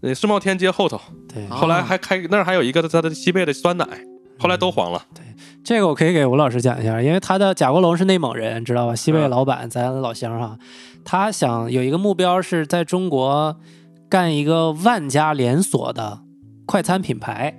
[0.00, 1.00] 那世贸天阶后头，
[1.32, 3.86] 对，啊后来还开那儿还有一个他的西贝的酸奶，
[4.38, 5.02] 后来都黄了。
[5.66, 8.94] 这个我可以给吴老师讲一下，因为他的贾国龙是内蒙人，知道吧？
[8.94, 10.56] 西贝嗯老板，咱老乡哈，
[11.04, 13.56] 他想有一个目标是在中国
[14.08, 16.20] 干一个万家连锁的
[16.66, 17.58] 快餐品牌，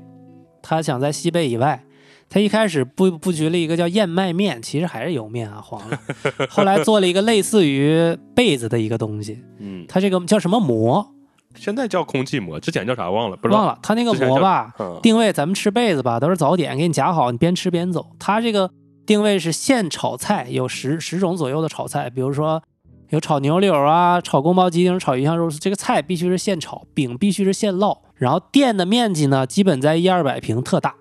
[0.62, 1.84] 他想在西贝以外。
[2.30, 6.00] 他一开始布布局了一个叫燕麦面，其实还是油面啊，黄了。
[6.50, 11.14] 后来做了一个类似于被子的一个东西，嗯，它这个叫什么膜？
[11.58, 13.60] 现在叫空气馍，之前叫啥忘了，不知道。
[13.60, 13.80] 忘了。
[13.82, 18.06] 它那个之前叫膜吧，嗯，定位咱们吃被子吧，都是早点，给你夹好，你边吃边走。
[18.20, 18.70] 它这个
[19.06, 22.62] 定位是现炒菜，有十十种左右的炒菜，比如说
[23.10, 27.98] 有炒牛柳啊、炒宫保鸡丁、炒鱼香肉丝，这个菜必须是现炒，饼必须是现烙。
[28.16, 30.96] 然后店的面积呢，基本在一二百平，特大，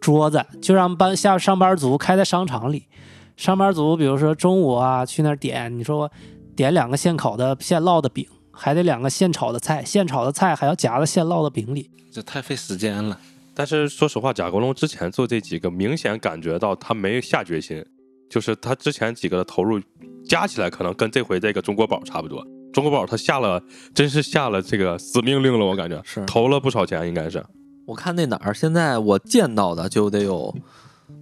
[0.00, 2.86] 桌子就让班下上班族开在商场里。
[3.36, 6.10] 上班族比如说中午啊去那儿点，你说我
[6.54, 8.26] 点两个现烤的、现烙的饼。
[8.56, 11.90] 还得两个现炒的菜，现炒的菜还要夹在现烙的饼里。
[12.10, 13.20] 这太费时间了。
[13.54, 17.84] 但是说实话，贾国龙之前做这几个，明显感觉到他没下决心，
[18.28, 19.80] 就是他之前几个的投入
[20.28, 22.46] 加起来，可能跟这回这个中国宝差不多。
[22.72, 23.62] 中国宝他下了，
[23.94, 27.42] 真是下了这个死命令了，我感觉是投了不少钱，应该是。
[27.86, 30.54] 我看那哪儿，现在我见到的就得有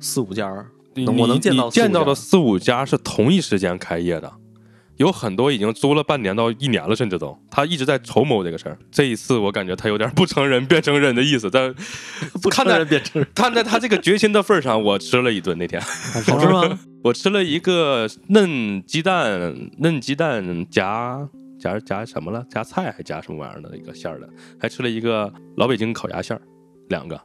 [0.00, 0.66] 四五家儿，
[0.96, 4.32] 我能见到你见到的四四五家是同一时间开业的，
[4.96, 8.78] 有很多已经租了半年到一年了，甚至都他一直在筹谋这个事儿。
[8.90, 11.74] 这一次我感觉他有点不成人变成人的意思，但
[12.42, 15.80] 不看在人变成人，看在他这个决心的份上，我吃了一顿那天。
[15.80, 16.78] 好吃吗？
[17.02, 21.28] 我吃了一个嫩鸡蛋，嫩鸡蛋夹
[21.59, 22.44] 夹夹什么了？
[22.50, 24.28] 夹菜还夹什么玩意儿的一个馅儿的，
[24.61, 26.40] 还吃了一个老北京烤鸭馅儿，
[26.88, 27.20] 两个。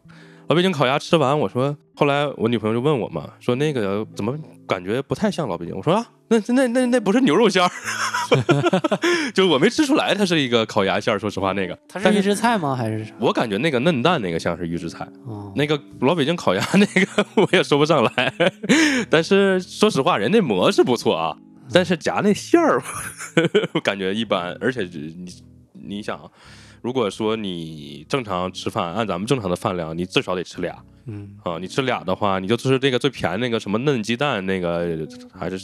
[0.48, 4.36] 老北京烤鸭吃完，我说，后来我女朋友就问我嘛，说那个怎么
[4.70, 5.76] 感觉不太像老北京？
[5.76, 7.70] 我说啊，那那那那不是牛肉馅儿，
[9.34, 11.18] 就是我没吃出来它是一个烤鸭馅儿。
[11.20, 12.76] 说实话，那个它是预制菜吗？
[12.76, 13.12] 还是啥？
[13.20, 18.34] 我感觉那个嫩蛋那个像是预制菜，哦，那个老北京烤鸭那个 我也说不上来，
[19.10, 21.36] 但是说实话，人那馍是不错啊，
[21.74, 22.82] 但是夹那馅儿，
[23.74, 25.28] 我感觉一般，而且你
[25.74, 26.20] 你想，
[26.82, 31.58] 如果说你正常吃饭，按咱们正常的饭量，你至少得吃俩嗯，啊。
[31.60, 35.60] 你吃俩的话，你就吃这个最便宜那个什么嫩鸡蛋，那个还是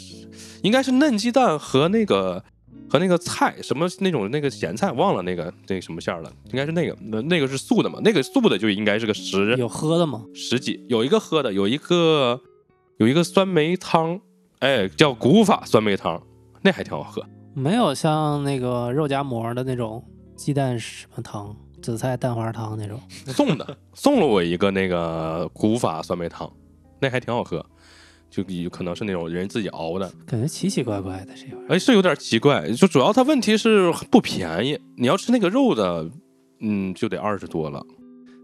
[0.62, 2.43] 应该是嫩鸡蛋和那个
[2.89, 10.23] 和那个菜什么那种那个咸菜，忘了那个那个什么馅儿了，应该是那个那那个是素的嘛，那个素的就应该是个十有喝的吗？
[10.34, 12.39] 十几，有一个喝的，有一个
[12.97, 14.19] 有一个酸梅汤，
[14.60, 16.21] 哎，叫古法酸梅汤，
[16.62, 17.25] 那还挺好喝。
[17.54, 20.04] 没有像那个肉夹馍的那种
[20.36, 23.00] 鸡蛋什么汤、紫菜蛋花汤那种。
[23.28, 26.52] 送的， 送了我一个那个古法酸梅汤，
[27.00, 27.65] 那还挺好喝，
[28.30, 31.76] 就有可能是那种人自己熬的，感觉奇奇怪怪的这玩意儿。
[31.76, 36.10] 哎，是有点奇怪，就主要它问题是不便宜，你要吃那个肉的，
[36.60, 37.84] 嗯，就得二十多了。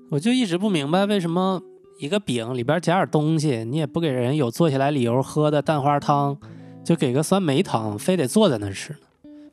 [0.10, 1.62] 我就一直不明白为什么
[1.99, 6.38] 一个饼里边夹点东西，你也不给人有坐下来理由喝的蛋花汤，
[6.84, 8.99] 就给个酸梅汤，非得坐在那儿吃呢？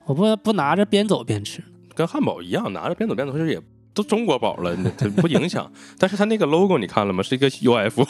[0.07, 1.69] 我不不拿着边走边吃呢。
[1.99, 3.61] 跟汉堡一样，拿着边走边走，其实也
[3.93, 5.69] 都中国宝了，那它不影响。
[5.99, 7.25] 但是它那个 logo 你看了吗？
[7.25, 8.07] 是一个 UF，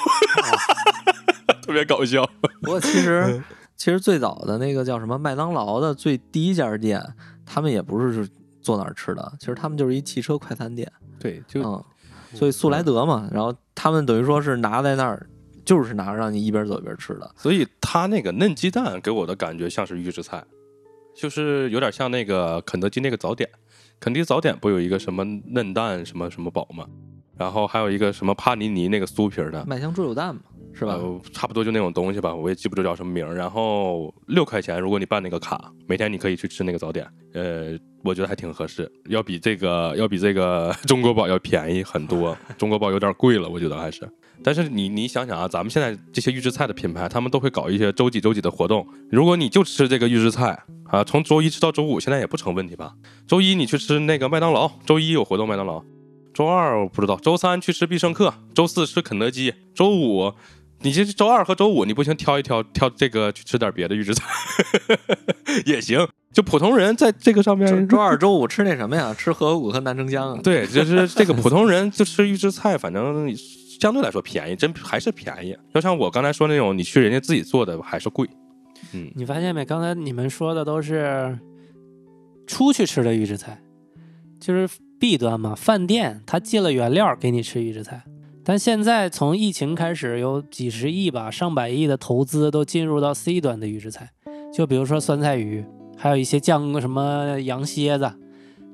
[1.64, 2.28] 特别搞笑。
[2.60, 3.42] 不过其实
[3.78, 7.02] 其实最早的那个叫什么麦当劳的最第一家店，
[7.46, 8.28] 他们也不是是
[8.60, 10.86] 坐那儿吃的，其实他们就是一汽车快餐店，
[11.18, 11.82] 对，就嗯，
[12.34, 15.26] 所以速来德嘛，然后他们等于说是拿在那儿，
[15.64, 17.30] 就是拿让你一边走一边吃的。
[17.38, 20.44] 所以它那个嫩鸡蛋给我的感觉像是预制菜，
[21.16, 23.48] 就是有点像那个肯德基那个早点。
[24.00, 26.86] 肯德基早点不有一个什么嫩蛋什么什么堡吗？
[27.36, 30.40] 然后还有一个什么帕尼尼那个酥皮儿的，麦香猪柳蛋嘛，
[30.72, 30.94] 是吧？
[30.94, 33.34] 呃差不多就那种东西吧，我也记不住叫什么名儿。
[33.34, 42.36] 然后六块钱，如果你办那个卡，每天你可以去吃那个早点，呃，我觉得还挺合适，要比这个要比这个 中国宝要便宜很多。
[42.56, 44.08] 中国宝有点贵了，我觉得还是。
[44.42, 48.86] 但是你你想想啊，咱们现在这些预制菜的品牌，他们都会搞一些周几周几的活动。
[49.10, 52.92] 如果你就吃这个预制菜啊，从周一吃到周五，现在也不成问题吧？
[53.26, 55.82] 周一你去吃那个麦当劳，周一有活动麦当劳，
[56.32, 60.32] 周二我不知道，周三去吃必胜客，周四吃肯德基，周五
[60.82, 64.24] 你这周二和周五你不行挑一挑挑这个去吃点别的预制菜
[65.66, 66.06] 也行。
[66.30, 69.12] 就普通人在这个上面， 周二、周五吃那什么呀？
[69.12, 70.40] 吃河谷和南城江啊。
[70.44, 73.34] 对，就是这个普通人就吃预制菜，反正
[73.78, 75.56] 相对来说便宜，真还是便宜。
[75.72, 78.28] 就像我刚才说那种，你去人家自己做的还是贵。
[78.92, 79.64] 嗯，你发现没？
[79.64, 81.38] 刚才你们说的都是
[82.46, 83.60] 出去吃的预制菜，
[84.40, 88.02] 就是 B 端嘛，饭店他进了原料给你吃预制菜。
[88.44, 94.10] 但现在从疫情开始，有几十亿吧、上百亿的投资都进入到 C 端的预制菜，
[94.52, 95.64] 就比如说酸菜鱼，
[95.96, 98.10] 还有一些酱什么羊蝎子，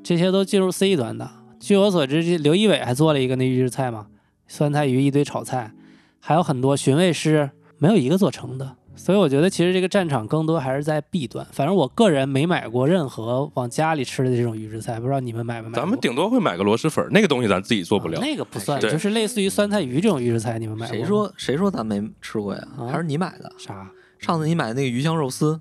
[0.02, 1.28] 这些都进入 C 端的。
[1.58, 4.06] 据我所知，这刘仪伟还做了一个那预制菜嘛，
[4.46, 5.72] 酸菜鱼一堆炒菜，
[6.20, 8.76] 还有很多寻味师，没有一个做成的。
[8.96, 11.44] 所以我觉得其实这个战场更多还是在 B 端。
[11.50, 15.74] 反正我个人没买过任何往家里吃的这种预制菜，不知道你们买没买？
[15.74, 18.20] 咱们顶多会买个螺蛳粉儿，那个东西咱自己做不了。
[18.20, 21.00] 啊那个不算，就是类似于酸菜鱼这种预制菜，你们买过吗？
[21.00, 22.64] 谁说谁说咱没吃过呀？
[22.78, 23.50] 啊还是你买的？
[23.58, 25.60] 啥上次你买的那个鱼香肉丝，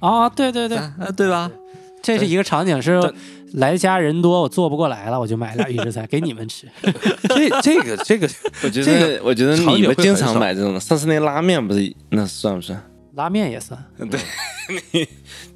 [0.00, 0.28] 啊？
[0.28, 1.50] 对对对，哎哎对吧？
[2.04, 3.12] 这是一个场景，是
[3.54, 6.68] 来家人多，我做不过来了，我就买俩预制菜给你们吃。
[7.30, 8.28] 这 这个这个
[8.62, 10.78] 我觉这得，我觉得你们经常买这种的。
[10.78, 12.80] 上次那拉面不是那算不算？
[13.14, 14.18] 拉面也算，对，
[14.90, 15.06] 你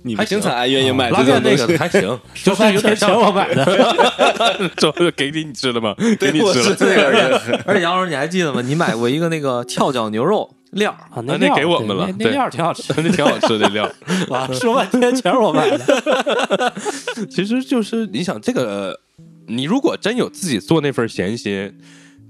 [0.02, 1.72] 你们经常爱愿意买拉面那这种东西。
[1.72, 4.70] 个还行， 就是有点像全我买的。
[4.76, 5.92] 就是给你你吃了吗？
[6.20, 6.62] 给你吃了。
[6.62, 8.62] 是这个人，而且杨老师你还记得吗？
[8.62, 12.92] 你买过一个那个跳脚牛肉料儿，啊，那那给我们了那料挺好吃。
[13.00, 13.90] 那挺好吃的料。
[14.28, 16.72] 哇，说半天全是我买的。
[17.30, 19.00] 其实就是你想这个，
[19.46, 21.78] 你如果真有自己做那份闲心，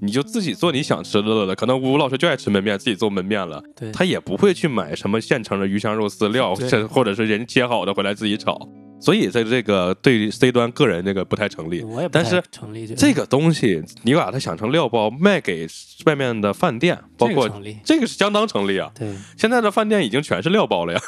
[0.00, 1.54] 你就自己做你想吃的了。
[1.54, 8.58] 可能吴老师就爱吃焖面，自己做焖面了，对，他也不会去买什么现成的鱼香肉丝料，这或者是人切好的回来自己炒。
[9.00, 11.82] 所以在这个对于 C 端个人这个不太成立。
[11.82, 15.68] 我也不太但是成立这个东西你把它想成料包卖给
[16.04, 17.48] 外面的饭店，包括。
[17.84, 18.90] 这个是相当成立啊。
[18.96, 21.00] 对，现在的饭店已经全是料包了呀，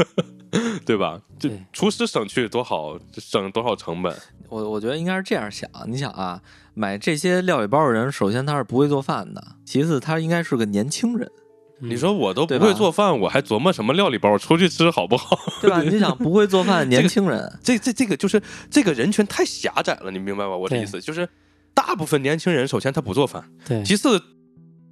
[0.84, 1.20] 对吧？
[1.38, 4.14] 这厨师省去多好，省多少成本？
[4.48, 5.68] 我我觉得应该是这样想。
[5.86, 6.40] 你想啊，
[6.74, 11.30] 买这些料理包的人，首先他是不会做饭的，其次他应该是个年轻人，
[11.80, 14.36] 嗯你说我都不会做饭，我还琢磨什么料理包？
[14.36, 15.38] 出去吃好不好？
[15.62, 15.80] 对吧？
[15.88, 20.56] 你想不会做饭年轻人，这这这个就是这个人群太狭窄了，你明白吗？
[20.56, 21.28] 我的意思就是，
[21.72, 24.20] 大部分年轻人首先他不做饭，对，其次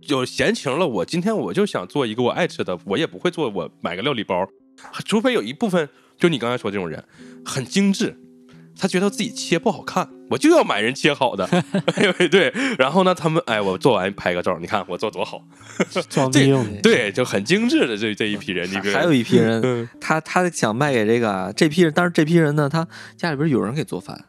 [0.02, 4.46] 有闲情了，我今天我就想做一个我爱吃的，我也不会做，我买个料理包，
[5.04, 7.04] 除非有一部分就你刚才说这种人
[7.44, 8.16] 很精致。
[8.80, 11.44] 他觉得自己切不好看，我就要买人切好的，
[12.16, 12.52] 对 对。
[12.78, 15.42] 然后呢，他们哎，我做完拍个照，你看我做多好，
[16.08, 16.80] 装 逼用的。
[16.80, 22.86] 对，就很精致的这这一批人，你别还有一批人，嗯他他想卖给这个啊这批人，但是这批人呢，他
[23.16, 24.26] 家里边有人给做饭，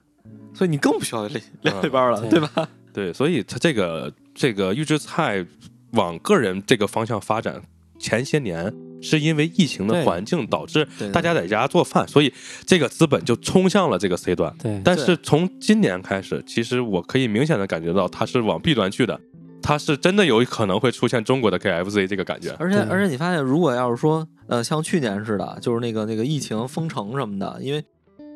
[0.52, 2.68] 所以你更不需要料料理包了，对对吧？
[2.92, 5.46] 对，所以他这个这个预制菜
[5.92, 7.62] 往个人这个方向发展，
[8.00, 12.34] 前些年是因为疫情的环境导致对大家在家做饭，所以
[12.66, 14.54] 这个资本就冲向了这个 C 端。
[14.62, 19.20] 对，但是从今年开始，其实我可以明显的感觉到它是往 B 端去的，
[19.62, 22.56] 它是真的有可能会出现中国的 KFC 这个感觉。
[22.60, 27.84] 而且而且你发现，如果要是说呃像去年似的，就是那个那个疫情封城什么的，因为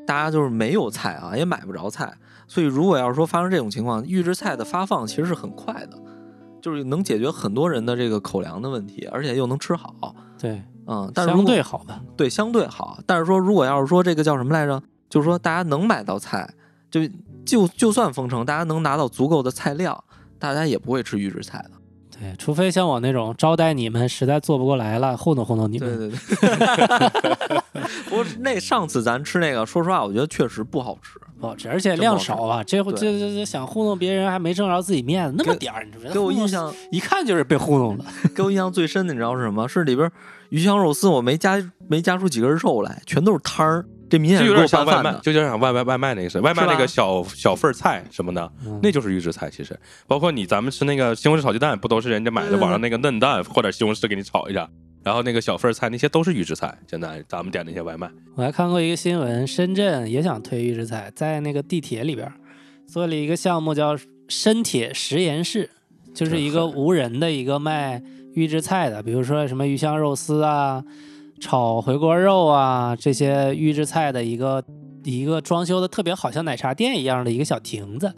[0.06, 2.14] 大家就是没有菜啊，也买不着菜，
[2.48, 5.98] 所以如果要是说发生这种情况，预制菜的发放其实是很快的，
[6.64, 10.16] 就是能解决很多人的这个口粮的问题，而且又能吃好。
[10.40, 12.02] 对，嗯，但是相对好吧。
[12.16, 16.50] 对相对好，但是说如果要是说这个叫什么来着，就是说大家能买到菜，
[16.90, 17.02] 就
[17.46, 20.02] 就就算封城，大家能拿到足够的菜料，
[20.40, 21.72] 大家也不会吃预制菜的。
[22.18, 25.98] 对，除非像我那种招待你们，实在做不过来了，糊弄糊弄你们。
[25.98, 27.62] 对对对。
[28.08, 31.20] 不过那上次咱吃那个，说实话，我觉得确实不好吃。
[31.44, 32.64] 不好吃，而且量少啊。
[32.64, 36.14] 这回这这这想糊弄别人，还没挣着自己面子，那么点儿，你知道吗？
[36.14, 38.06] 给我印象，一看就是被糊弄的。
[38.34, 39.68] 给我印象最深的，你知道是什么？
[39.68, 40.10] 是里边
[40.52, 43.86] 鱼香肉丝，我没加没加出几根肉来，全都是汤儿。
[44.10, 45.12] 这明显就是有点像外卖。
[45.22, 49.50] 就有点像外卖外卖那个是外卖那个小小份菜什么的，嗯那就是预制菜。
[49.50, 49.78] 其实
[50.08, 54.70] 包括你咱们吃那个西红柿炒鸡蛋，不都是人家买的网上那个嫩蛋或者西红柿给你炒一下，
[55.04, 56.78] 然后那个小份儿菜那些都是预制菜。
[56.88, 62.32] 现在咱们点那些外卖，我还看过一个新闻，深圳也想推预制菜，在那个地铁里边
[62.88, 63.98] 做了一个项目叫
[64.30, 65.70] “深铁实验室”，
[66.14, 68.02] 就是一个无人的一个卖
[68.34, 70.84] 预制菜的，比如说什么鱼香肉丝啊、
[71.40, 74.64] 炒回锅肉啊这些预制菜的一个
[75.04, 78.14] 一个装修的特别好像奶茶店一样的一个小亭子，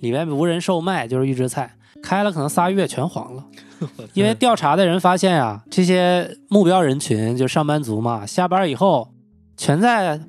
[0.00, 1.76] 里面无人售卖，就是预制菜。
[2.04, 3.44] 开了可能仨月全黄了，
[4.12, 9.14] 因为调查的人发现啊，这些目标人群就上班族嘛，下班以后
[9.56, 10.20] 全在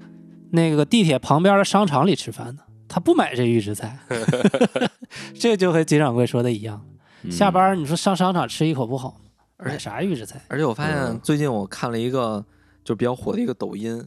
[0.52, 4.00] 那个地铁旁边的商场里吃饭呢，他不买这预制菜，
[5.38, 6.82] 这就和金掌柜说的一样，
[7.24, 7.32] 嗯。
[7.32, 9.18] 下班你说上商场吃一口不好吗？
[9.58, 10.42] 而且买啥预制菜？
[10.48, 12.46] 而且我发现嗯最近我看了一个
[12.84, 14.06] 就比较火的一个抖音，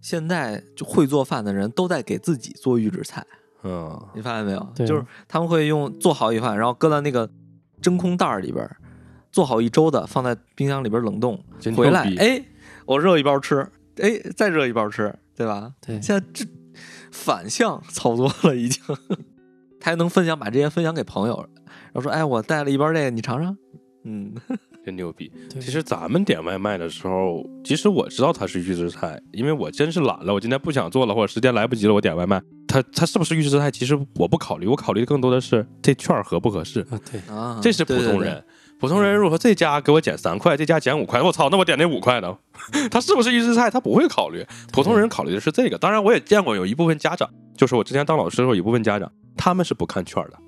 [0.00, 3.24] 现在就会做饭的人都在给自己做预制菜，
[3.62, 4.68] 嗯，你发现没有？
[4.74, 7.28] 对就是他们会用做好一饭，然后搁到那个
[7.80, 8.76] 真空袋儿里边儿，
[9.32, 12.42] 做好一周的，放在冰箱里边儿冷冻，真回来哎，
[12.84, 13.66] 我热一包吃，
[13.98, 15.72] 哎，再热一包吃，对吧？
[15.84, 16.44] 对，现在这
[17.10, 18.82] 反向操作了，已经。
[19.80, 23.56] 他还能分享，把这些分享给朋友，然后说：“哎，我带了一包这个，你尝尝。”
[24.02, 24.34] 嗯，
[24.84, 25.30] 真牛逼。
[25.50, 32.42] 对其实咱们点外卖的时候，即使我知道它是预制菜，因为我真是懒了，我今天不想做了，或者时间来不及了，我点外卖，
[32.82, 36.80] 它它是不是预制菜，其实我不考虑，我考虑的更多的是这券合不合适。
[36.90, 38.44] 啊对，啊，这是普对对对通人。
[38.78, 42.36] 普通人如果说这家给我减三块，这家减五块，我操，那我点那五块呢？
[42.90, 43.70] 他是不是预制菜？
[43.70, 44.44] 他不会考虑。
[44.70, 45.78] 普通人考虑的是这个。
[45.78, 50.38] 当然，我也见过有一部分家长，就是我之前当老师的时候，一部分家长他们是不看券的。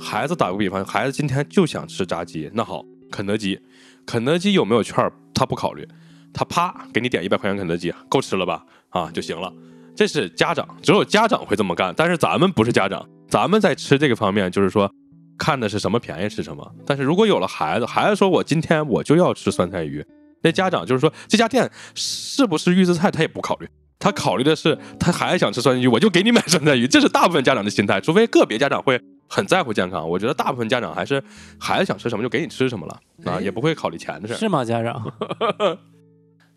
[0.00, 3.60] 孩子打个比方，孩子今天就想吃炸鸡，那好，肯德基，
[4.04, 5.86] 肯德基有没有券他不考虑，
[6.34, 8.64] 他啪给你点一百块钱肯德基，够吃了吧？
[8.88, 9.52] 啊就行了。
[9.94, 14.90] 这是家长，只有家长会这么干，但是咱们不是家长，咱们在吃这个方面就是说。
[15.38, 20.04] 看的是什么便宜吃什么，但是如果有了孩子，孩子说我今天我就要吃酸菜鱼，
[20.42, 31.20] 那家长就是说这家店是不是预制菜他也不考虑，他考虑的是他孩子想吃酸菜鱼，我就给你买酸菜鱼，这是大部分家长的心态，除非个别家长会很在乎健康，我觉得大部分家长还是
[31.58, 34.34] 孩子想吃什么就给你吃什么了啊，也不会考虑钱的事。
[34.34, 35.12] 是吗，家长？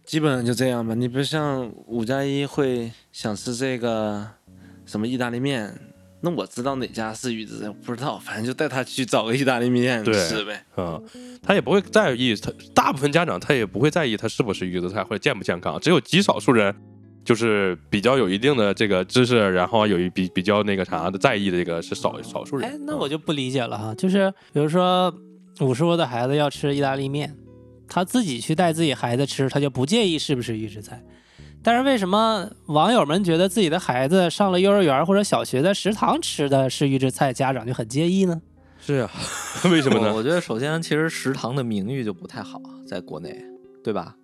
[0.06, 0.94] 基本上就这样吧。
[0.94, 4.26] 你不像五加一会想吃这个
[4.86, 5.74] 什么意大利面，
[6.22, 10.64] 那我知道哪家是预制菜，不知道，反正就带他去找个意大利面吃呗。
[10.78, 11.04] 嗯，
[11.42, 16.74] 他也不会在意，他大部分家长他也不会在意他是不是预制菜或者健不健康，只有极少数人
[17.24, 22.70] 就是比较有一定的这个知识，然后有一比比较那个啥的在意的这个是少少数人。
[22.70, 25.14] 哎，那我就就不理解了哈，就是比如说
[25.62, 27.34] 五叔的孩子要吃意大利面，
[27.88, 31.04] 他自己去带自己孩子吃，他就不介意是不是预制菜。
[31.64, 38.42] 但是为什么网友们觉得自己的孩子上了幼儿园或者小学，在食堂吃的是预制菜，家长就很介意呢？
[38.80, 39.10] 是啊，
[39.72, 40.12] 为什么呢？
[40.12, 43.44] 我我觉得首先其实食堂的名誉就不太好，在国内，
[43.84, 44.16] 对吧？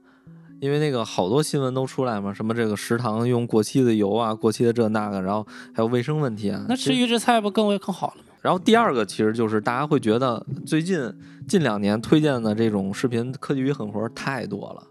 [0.60, 5.44] 因为那个好多新闻都出来嘛，什么这个食堂用过期的油啊，过期的这那个，然后
[5.74, 6.64] 还有卫生问题啊。
[6.70, 8.31] 那吃预制菜不更为更好了吗？
[8.42, 11.14] 然后第二个其实就是大家会觉得最近
[11.48, 14.84] 近两年推荐的这种视频科技与狠活太多了，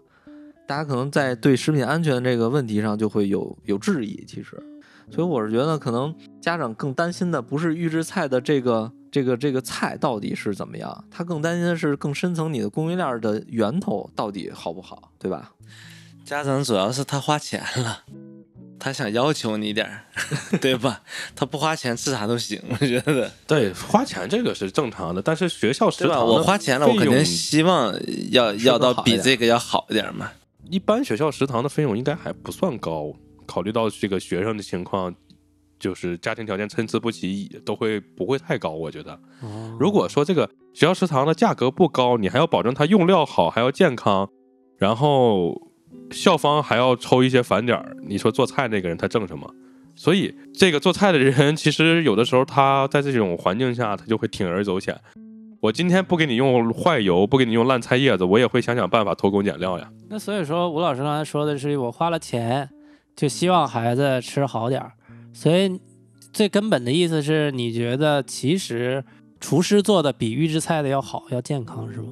[0.65, 4.23] 大家可能在对食品安全这个问题上就会有有质疑。
[4.25, 4.57] 其实，
[5.09, 15.51] 所以我是觉得可能家长更担心的不是预制菜的这个这个这个菜到底是怎么样，他更担心的是更深层你的供应链的源头到底好不好，对吧？
[16.23, 18.03] 家长主要是他花钱了，
[18.81, 20.05] 他想要求你点儿，
[20.59, 21.03] 对吧？
[21.35, 26.15] 他不花钱吃啥都行，我觉得，对，花钱这个是正常的，但是学校食对吧？
[26.15, 27.93] 堂我花钱了，我肯定希望
[28.31, 30.31] 要要到比这个要好一点嘛。
[30.71, 33.13] 一般学校食堂的费用应该还不算高，
[33.45, 35.13] 考虑到这个学生的情况，
[35.79, 38.71] 就是家庭条件参差不齐，都会不会太高？
[38.71, 44.29] 我觉得，哦如果说这个学校食堂的价格不高，你还要保证它用料好，还要健康，
[44.79, 45.70] 然后
[46.11, 49.49] 校方还要抽一些返点儿，你说做菜那个人他挣什么？
[49.95, 54.97] 所以这个做菜的人，其实有的时候他在这种环境下，他就会铤而走险。
[55.59, 59.87] 我今天不给你用坏油，不给你用烂菜叶子，我也会想想办法偷工减料呀。
[60.09, 62.67] 那所以说，吴老师刚才说的是，我花了钱，
[63.15, 64.93] 就希望孩子吃好点儿。
[65.33, 65.79] 所以
[66.33, 69.03] 最根本的意思是你觉得其实
[69.39, 72.07] 厨师做的比预制菜的要好，要健康，是吗？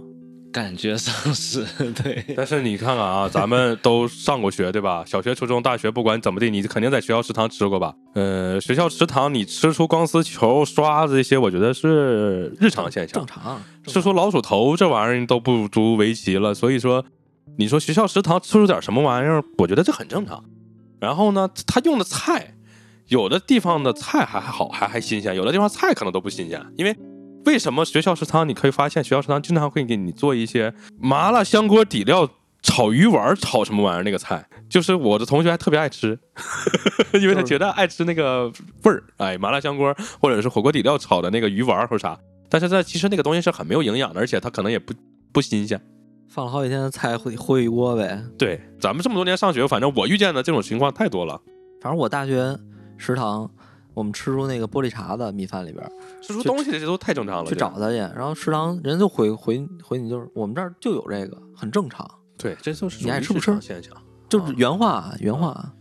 [0.52, 1.64] 感觉上是
[2.02, 5.04] 对，但是你看看啊，咱们都上过学，对吧？
[5.08, 7.94] 小学、初中、大学，不管怎么地，你肯定在学校食堂吃过吧？
[8.16, 13.28] 呃，学校食堂你吃出钢丝球、刷子这些，我觉得是日常现象正。
[13.28, 13.62] 常。
[13.86, 16.54] 吃出老鼠头这玩意儿都不足为奇了。
[16.54, 17.06] 所以说，
[17.58, 20.44] 你说学校食堂吃出点什么玩意儿，我觉得这很正常。
[21.00, 22.56] 然后呢，他用的菜，
[23.08, 26.96] 有的地方的菜还好，还还新鲜；有的地方菜可能都不新鲜，因为。
[27.46, 32.30] 为什么学校食堂你可以发现学校食堂经常会给你做一些麻辣香锅底料
[32.62, 36.20] 炒鱼丸炒什么玩意儿那个菜，就是我的同学还特别爱吃，
[37.20, 38.48] 因为他觉得爱吃那个
[38.84, 42.20] 味儿，哎，麻辣香锅或者是火锅底料炒的那个鱼丸或者啥，
[42.50, 44.94] 但是这其实那个东西是很没有营养的，而且它可能也不
[45.32, 45.80] 不新鲜。
[46.28, 48.22] 放了好几天的菜会烩一锅呗。
[48.38, 51.42] 对，咱们这么多年上学，反正我遇见的这种情况太多了，
[51.82, 52.56] 反正我大学
[52.98, 53.50] 食堂，
[54.00, 55.86] 我们吃出那个玻璃碴子米饭里边，
[56.22, 57.50] 吃出东西这都太正常了。
[57.50, 63.94] 去找他去，然后食堂人就回回回你就是我们这儿就有这个，很正常，对，这就是你爱吃不吃现象。
[64.30, 65.74] 就是原话啊原话啊。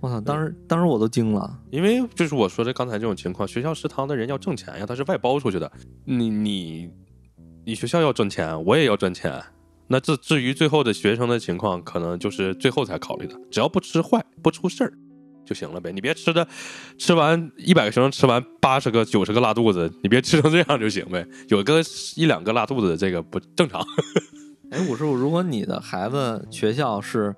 [0.00, 0.20] 我操！
[0.20, 5.70] 当时当时我都惊了，因为就是我说的刚才这种情况，学校食堂的人要挣钱呀，他是外包出去的。
[6.04, 6.88] 你你
[7.64, 9.42] 你学校要挣钱，我也要挣钱。
[9.88, 14.92] 那至至于最后的学生的情况，可能就是最后才考虑的，只要不吃坏，不出事儿
[15.48, 15.90] 就行了呗。
[15.90, 16.46] 你别吃的，
[16.98, 21.26] 吃完一百个学生吃完八十个、九十个拉肚子，你别吃成这样就行呗。
[21.48, 21.80] 有个
[22.16, 23.82] 一两个拉肚子的，这个不正常。
[24.70, 27.34] 哎，武师傅，如果你的孩子学校是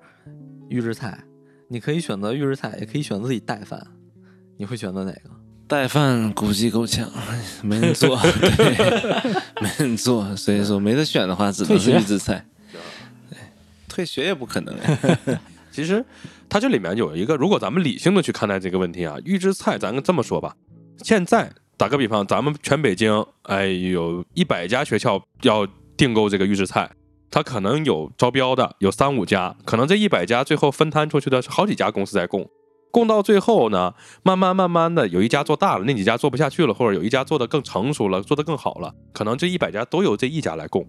[0.69, 1.23] 预制菜，
[1.69, 3.81] 你可以选择预制菜，也可以选择自己带饭，
[4.57, 5.29] 你会选择哪个？
[5.65, 7.09] 带饭估计够呛，
[7.63, 8.19] 没人做，
[8.57, 9.31] 对，
[9.61, 12.45] 没人做，所以说没得选的话，只能是预制菜。
[13.29, 13.37] 对，
[13.87, 15.39] 退学也不可能呀。
[15.71, 16.03] 其实
[16.51, 20.53] 它这里面有一个，如果咱们理性的去看待这个问题啊，预制菜，咱这么说吧，
[20.97, 26.91] 现在打个比方，咱们全北京，哎，有一百家学校要订购这个预制菜，
[27.29, 32.45] 它可能有招标的，有三五家，可能这一百家最后分摊出去的是好几家公司在供。
[32.91, 40.85] 供到最后呢，慢慢慢慢的，有一家做大了，那几家做不下去了，或者有一家做的更成熟了，做的更好了，可能这一百家都由这一家来供，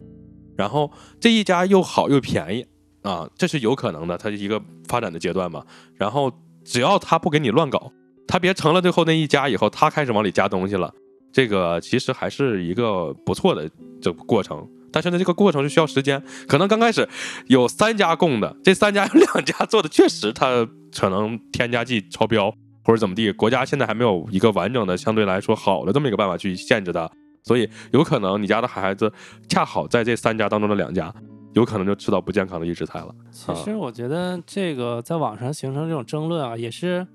[0.56, 0.90] 然后
[1.20, 2.66] 这一家又好又便宜
[3.02, 5.64] 啊，这是有可能的，它是一个发展的阶段嘛。
[5.96, 6.32] 然后
[6.64, 7.92] 只要他不给你乱搞，
[8.26, 10.92] 他别成了最后那一家以后，他开始往里加东西了，
[11.32, 13.68] 这个其实还是一个不错的
[14.00, 14.66] 这过程。
[14.92, 17.08] 但是呢，这个过程是需要时间，可能刚开始
[17.46, 27.10] 有三家供的，这三家有 两家做的确实它可能添加剂超标或者怎么地，国家现在还没有一个完整的相对来说好的这么一个办法去限制它，
[27.42, 29.10] 所以有可能你家的孩子
[29.48, 31.12] 恰好在这三家当中的两家，
[31.52, 33.14] 有可能就吃到不健康的预制菜了。
[33.30, 37.06] 其实我觉得这个在网上形成这种争论啊，也是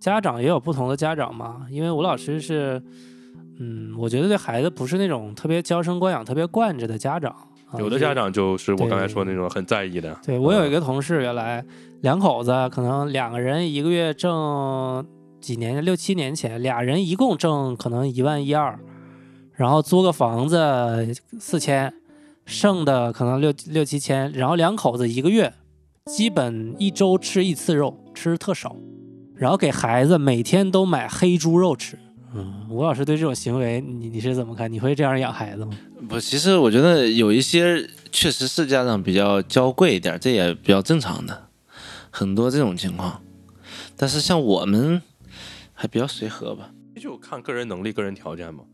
[0.00, 1.66] 家长也有不同的家长嘛。
[1.70, 2.82] 因为吴老师是，
[3.58, 7.30] 嗯，我觉得对孩子不是那种特别娇生惯养、特别惯着的家长。
[7.30, 11.64] 啊有的家，长就是我刚才说的那种很在意的，对我有一个同事，原来
[12.02, 15.02] 两口子可能两个人一个月挣
[15.40, 18.78] 几年六七年前，俩人一共挣可能一万一二，
[19.54, 21.90] 然后租个房子四千，
[22.44, 25.52] 剩的可能六六七千，然后两口子一个月
[26.06, 28.76] 基本一周吃一次肉，吃特少，
[29.34, 31.98] 然后给孩子每天都买黑猪肉吃。
[32.34, 34.72] 嗯，吴老师对这种行为，你你是怎么看？
[34.72, 35.72] 你会这样养孩子吗？
[36.08, 41.48] 不，其实我觉得有一些确实是家长比较娇贵一点，这也比较正常的，
[42.10, 43.20] 很多这种情况。
[43.96, 45.02] 但是像我们
[45.74, 46.70] 还比较随和吧。
[47.00, 48.64] 就看个人能力、个人条件嘛。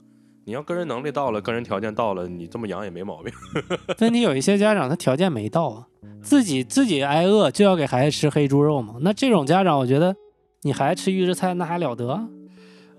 [0.48, 3.30] 你要个人能力到了，个人条件到了，你这么养也没毛病。
[4.00, 5.86] 问题有一些家长他条件没到啊，
[6.22, 8.94] 自己自己挨饿就要给孩子吃黑猪肉嘛。
[9.02, 10.16] 那这种家长，我觉得
[10.62, 12.18] 你孩子吃预制菜那还了得？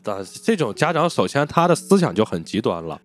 [0.04, 3.02] 但这种家长首先他的思想就很极端了。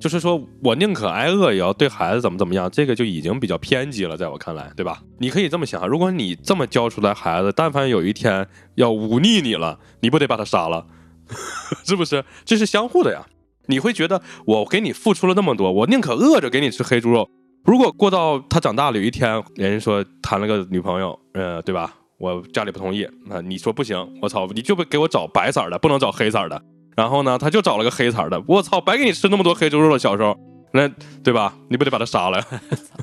[0.00, 5.00] 就是说我宁可挨饿也要对孩子怎么怎么样，这个就已经比较偏激了，在我看来，对吧？
[5.20, 10.84] 你可以这么想，如果你这么教出来孩子，但凡有一天要忤逆你了，你不得把他杀了？
[11.86, 12.24] 是不是？
[12.44, 13.24] 这是相互的呀。
[13.66, 17.28] 你会觉得我给你付出了那么多，我宁可饿着给你吃黑猪肉。
[17.64, 21.94] 如果过到他长大了，有一天人家说谈了个女朋友，呃，对吧？
[22.18, 26.62] 我家里不同意，那你说不行，我操，你就不给我找白色的，不能找黑色的。
[26.96, 30.34] 然后呢，他就找了个黑色的，我操，白给你吃那么多黑猪肉了，小时候，
[30.72, 30.88] 那
[31.22, 31.54] 对吧？
[31.68, 32.42] 你不得把他杀了？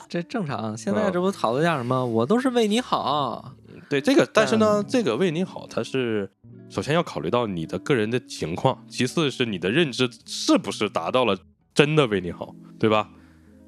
[0.09, 0.75] 这正常。
[0.75, 2.03] 现在这不讨论叫什么？
[2.05, 3.53] 我都是为你好。
[3.89, 6.31] 对这个，但是呢，这个为你好，它是
[6.73, 11.37] 首先要考虑到你的个人的情况，其次是你的认知是不是达到了
[11.75, 13.11] 真的为你好，对吧？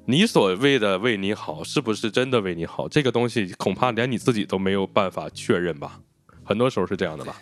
[0.06, 2.88] 你所谓的为你好，是不是真的为你好？
[2.88, 6.00] 这个东西恐怕连你自己都没有办法确认吧？
[6.42, 7.40] 很多时候是这样的吧？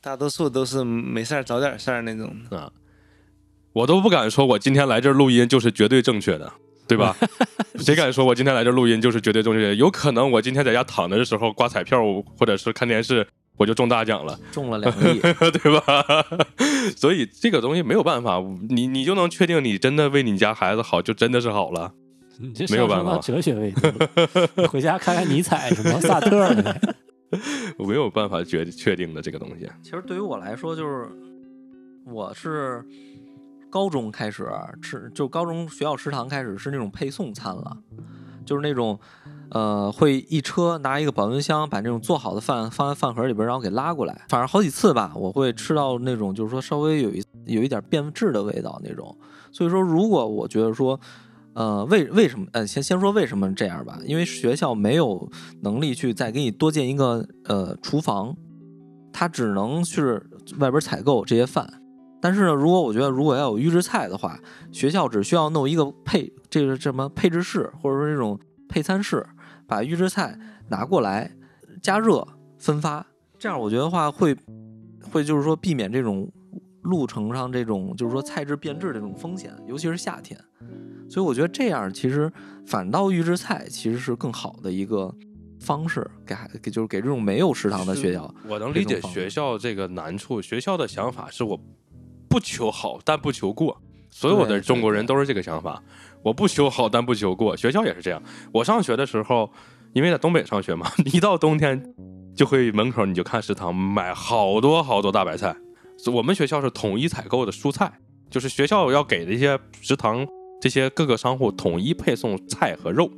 [0.00, 2.32] 大多数都是没事儿找点事儿那种。
[2.50, 2.70] 啊，
[3.72, 6.52] 我都不敢说，我今天来这儿录音就是绝对正确的，
[6.86, 7.16] 对吧？
[7.84, 9.74] 谁敢说我今天来这儿录音就是绝对正确的？
[9.74, 12.00] 有可能我今天在家躺着的时候刮彩票，
[12.38, 13.26] 或者是看电视，
[13.60, 15.20] 我就中大奖了，中了两亿，
[15.60, 16.24] 对吧？
[16.96, 21.92] 所以这个东西没有办法，你你就能确定你真的为你家孩子好，就真的是好了。
[22.38, 26.96] 你这没有办法哲学问题，回家看看尼采什么萨特儿的。
[27.76, 29.68] 我没有办法决确定的这个东西。
[29.82, 31.06] 其实对于我来说，就是
[32.06, 32.82] 我是
[33.68, 34.48] 高中开始
[34.80, 37.76] 吃，就高中学校食堂开始是那种配送餐了，
[38.46, 38.98] 就是那种
[39.50, 44.24] 呃会一车拿一个保温箱，把那种做好的饭放在饭盒里边，然后给拉过来。
[44.28, 49.16] 反正好几次吧，我会吃到那种就是说稍微有一有一点变质的味道那种。
[49.52, 50.98] 所以说，如果我觉得说。
[51.52, 52.46] 呃，为为什么？
[52.52, 55.28] 呃，先先说为什么这样吧，因为学校没有
[55.62, 58.36] 能力去再给你多建一个呃厨房，
[59.12, 60.00] 他只能去
[60.60, 61.68] 外边采购这些饭。
[62.22, 64.38] 但是呢，如果我觉得如果要有预制菜的话，
[64.70, 68.38] 学校只需要弄一个配这个什么配置室，或者说这种
[68.68, 69.26] 配餐室，
[69.70, 70.36] 把预制菜
[70.68, 71.30] 拿过来
[71.80, 72.26] 加热
[72.58, 73.06] 分发，
[73.38, 74.36] 这样我觉得话会
[75.00, 76.28] 会就是说避免这种
[76.82, 80.36] 路程上这种就是说菜质变质这种风险，尤其是夏天。
[81.08, 82.30] 所以我觉得这样其实
[82.66, 85.14] 反倒预制菜其实是更好的一个
[85.60, 88.34] 方式，给孩给就是给这种没有食堂的学校。
[88.48, 91.60] 我能理解学校这个难处，学校的想法是我
[92.28, 93.80] 不求好，但不求过。
[94.12, 95.80] 所有的中国人都是这个想法，
[96.22, 97.56] 我不求好，但不求过。
[97.56, 98.22] 学校也是这样。
[98.52, 99.50] 我上学的时候，
[99.92, 101.82] 因为在东北上学嘛， 一到冬天
[102.34, 105.54] 就会门口你就看食堂买好多好多大白菜。
[106.12, 107.92] 我们学校是统一采购的蔬菜，
[108.30, 110.26] 就是学校要给的一些食堂。
[110.62, 113.10] 这些各个商户统一配送菜和肉，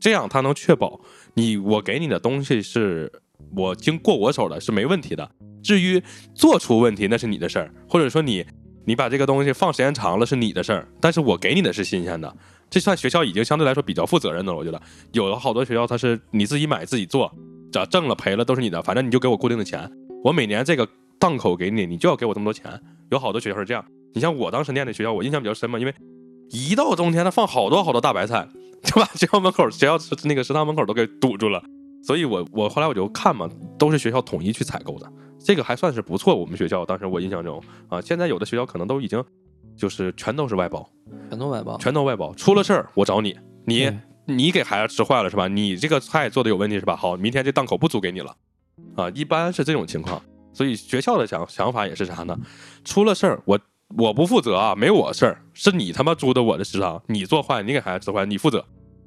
[0.00, 1.00] 这样他能确保
[1.34, 3.08] 你我给你的东西是
[3.54, 5.30] 我经过我手的，是没问题的。
[5.62, 6.02] 至于
[6.34, 8.44] 做出问题，那是你的事儿，或者说你
[8.90, 10.88] 你把这个东西放时间长了是你的事儿。
[11.00, 12.36] 但是我给你的是新鲜的，
[12.68, 14.58] 这算学校已经相对来说比较负责任的了。
[14.58, 14.82] 我觉得
[15.12, 17.32] 有的好多学校它是你自己买自己做，
[17.72, 19.88] 只要挣了赔了都是你的，反正你就给我固定的钱，
[20.24, 20.88] 我每年这个
[21.20, 22.80] 档口给你，你就要给我这么多钱。
[23.12, 25.94] 有好多学校是这样，你像我当时念的学校，我印象比较深嘛，因为。
[26.52, 28.48] 一到冬天，他放好多好多大白菜，
[28.82, 31.62] 就把学校门口、学校那个食堂门口都给堵住了。
[32.02, 35.06] 所以，我我后来我就看嘛，都是学校统一去采购的，
[35.42, 36.36] 这个还算是不错。
[36.36, 39.24] 我们学校当时我印象中啊，现在有的学校可能都已经
[39.76, 40.88] 就是全都是外包，
[41.28, 42.34] 全都外包，全都外包。
[42.34, 43.90] 出了事儿我找你，你
[44.26, 45.48] 你给孩子吃坏了是吧？
[45.48, 46.94] 你这个菜做的有问题是吧？
[46.94, 48.36] 好，明天这档口不租给你了
[48.96, 50.22] 啊，一般是这种情况。
[50.52, 52.38] 所以学校的想想法也是啥呢？
[52.84, 53.58] 出了事儿我。
[53.98, 58.64] 我不负责啊，没我事儿，是你他妈租的我的食堂，你做坏，你给孩子吃坏，你负责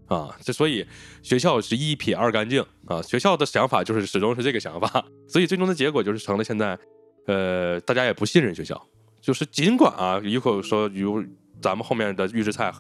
[0.08, 0.36] 啊！
[0.42, 0.86] 这所以
[1.22, 6.78] 学校是一撇二干净啊，学校的想法就是始终是这个想法，所以最终的结果就是成了现在，
[7.28, 8.80] 呃，大家也不信任学校，
[9.22, 11.24] 就是尽管啊，一会儿说如
[11.62, 12.74] 咱们后面的预制菜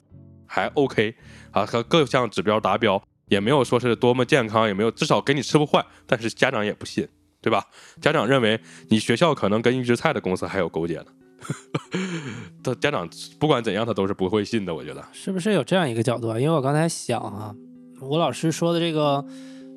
[0.46, 1.16] 还 OK
[1.52, 7.08] 啊，和各项指标达标，也没有说是多么健康，也没有至少给你吃不坏，但是家长也不信，
[7.42, 7.66] 对吧？
[8.02, 11.06] 家长认为你学校可能跟预制菜的公司还有勾结呢。
[12.64, 14.74] 他家长不管怎样，他都是不会信的。
[14.74, 16.40] 我觉得是不是有这样一个角度啊？
[16.40, 17.54] 因为我刚才想啊，
[18.02, 19.26] 吴老师说的这个，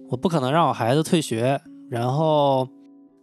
[0.09, 2.69] 我不可能让我孩子退学，然后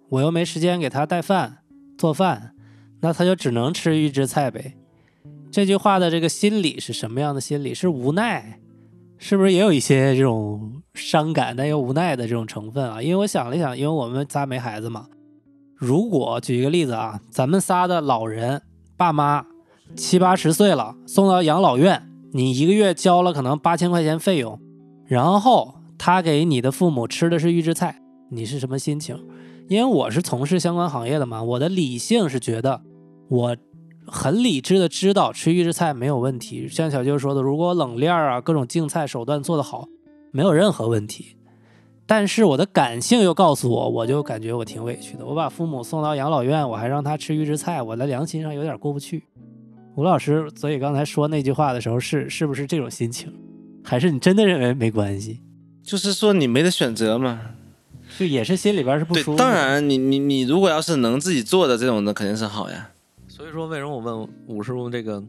[0.09, 1.59] 我又没时间给他带饭
[1.97, 2.53] 做饭，
[3.01, 4.75] 那他就只能吃预制菜呗。
[5.51, 7.73] 这句话的这个心理是什么样的心理？
[7.73, 8.59] 是无奈，
[9.17, 13.01] 是不是也有一些这种伤感但又无奈的这种成分啊？
[13.01, 15.05] 因为我想了想，因为我们仨没孩子嘛。
[15.75, 18.61] 如果举一个例子啊，咱们仨的老人
[18.97, 19.45] 爸妈
[19.95, 24.59] 七八十岁了，送到养老院，你一个月交了可能八千块钱费用，
[25.05, 25.75] 然后
[26.05, 29.17] 他给你的父母吃的是预制菜，你是什么心情？
[29.69, 32.81] 因为我是从事相关行业的嘛，我的理性是觉得
[33.29, 33.55] 我
[34.05, 39.87] 很理智的知道吃预制菜没有问题，像小舅说的，如果冷链啊各种净菜手段做得好，
[40.33, 41.37] 没有任何问题。
[42.05, 45.25] 但是我的感性又告诉我，我就感觉我挺委屈的。
[45.25, 49.23] 我把父母送到养老院，我还让他吃预制菜，我的良心上有点过不去。
[49.95, 53.33] 吴老师，所以刚才说那句话的时候，是是不是这种心情？
[53.85, 55.39] 还是你真的认为没关系？
[55.83, 57.41] 就是说你没得选择嘛。
[58.17, 62.91] 就也是心里边是不舒服。，当然你你你如果要是能自己做的这种的，肯定是好呀。
[63.27, 65.23] 所以说，为什么我问武师傅这个，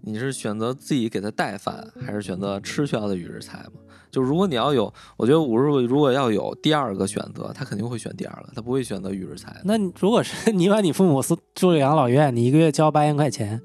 [0.00, 3.80] 你是选择自己给他带饭，还是选择吃学校的预制菜嘛？
[4.10, 9.54] 就如果你要有，我觉得武师傅如果要有第二个选择，他肯定会选第二个，他不会选择预制菜。
[9.64, 13.60] 那如果是你把你父母送住了养老院，你一个月交八千块钱，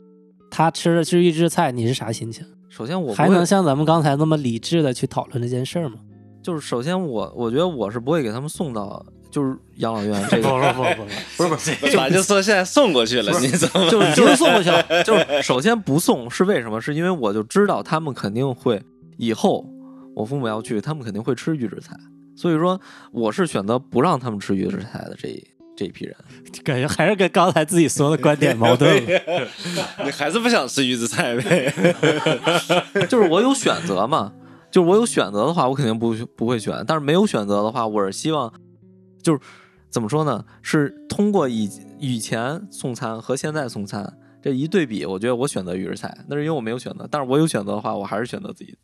[0.51, 2.45] 他吃的是预制菜，你是啥心情？
[2.67, 5.99] 首先我还能像咱们刚才那么理智的去讨论这件事儿吗？
[6.45, 11.03] 就是首先我我觉得我是不会给他们送到就是养老院这个，不不，
[11.37, 11.49] 不是
[11.81, 13.31] 不是，咋就说现在送过去了？
[13.39, 13.89] 你怎么？
[13.89, 15.03] 就是已经送过去了。
[15.03, 16.79] 就是首先不送是为什么？
[16.79, 18.79] 是因为我就知道他们肯定会
[19.17, 19.65] 以后
[20.15, 21.95] 我父母要去，他们肯定会吃预制菜，
[22.37, 22.79] 所以说
[23.11, 25.43] 我是选择不让他们吃预制菜的这一
[25.75, 26.15] 这一批人。
[26.63, 29.21] 感觉还是跟刚才自己说的观点矛盾了。
[30.05, 31.73] 你还是不想吃预制菜呗？
[33.09, 34.31] 就是我有选择嘛，
[34.75, 36.83] 就是我有选择的话，我肯定不不会选。
[36.85, 38.53] 但是没有选择的话，我是希望，
[39.23, 39.39] 就是
[39.89, 40.43] 怎么说呢？
[40.61, 47.07] 是通过以以前送餐和现在送餐这一对比，我觉得我选择预制菜，那是因为我没有选择。
[47.09, 48.77] 但是我有选择的话，我还是选择自己。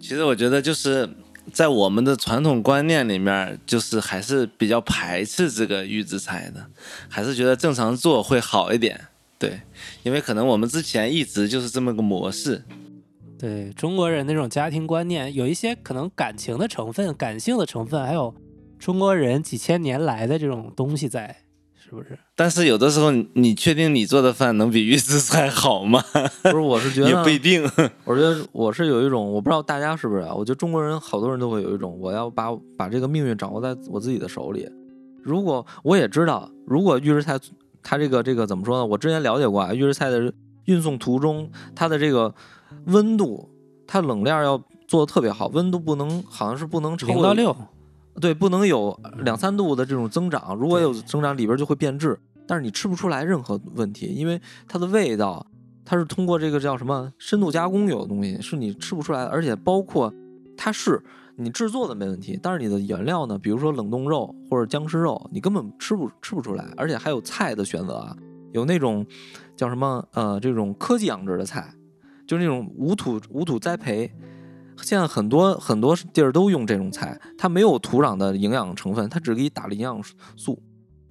[0.00, 1.06] 其实我觉得就是
[1.52, 6.66] 在我们的传统观念里面，就是还是比较排斥这个预制菜的，
[7.06, 8.98] 还是觉得正常做会好一点。
[9.38, 9.60] 对，
[10.04, 12.64] 因为可能我们之前一直就是这么个模式。
[13.38, 18.34] 对中国人那种家庭观念，有一些可能感情的成分、感性的成分，还有
[18.78, 21.36] 中国人几千年来的这种东西在，
[21.76, 22.18] 是不是？
[22.34, 26.02] 但是有的时候你，确定你做的饭能比预制菜好吗？
[26.42, 27.62] 不是，我是觉得也不一定。
[28.04, 30.34] 我觉得我是有一种，我不知道大家是不是啊？
[30.34, 34.68] 我觉得中国人好多人都会有一种，我要把把这个命运掌握在我自己的手里。
[35.22, 37.38] 如果我也知道，如果预制菜
[37.82, 38.84] 它这个这个怎么说呢？
[38.84, 40.32] 我之前了解过啊，预制菜的
[40.64, 42.34] 运送途中，它的这个
[42.86, 43.48] 温度，
[43.86, 47.56] 它冷链要做的特别好，温度不能好像是不能超过零到六，
[48.20, 55.46] 对，不能有两三度的这种增长，如果有增长，里边就会变质，但是你吃不出来任何问题，因为它的味道，
[55.84, 60.12] 它是通过这个叫什么深度加工有的东西，是你吃不出来的，而且包括
[60.56, 61.02] 它是
[61.36, 68.16] 你制作的没问题，但是你的原料呢，比如说冷冻肉或者僵尸肉，你根本吃不吃不出来，而且还有菜的选择啊，
[68.52, 69.06] 有那种
[69.56, 71.72] 叫什么呃这种科技养殖的菜，
[72.28, 74.08] 就是那种无土无土栽培。
[74.82, 80.00] 现在很多很多地儿都用这种菜，它没有土壤的营养成分，它只给你打了营养
[80.36, 80.62] 素。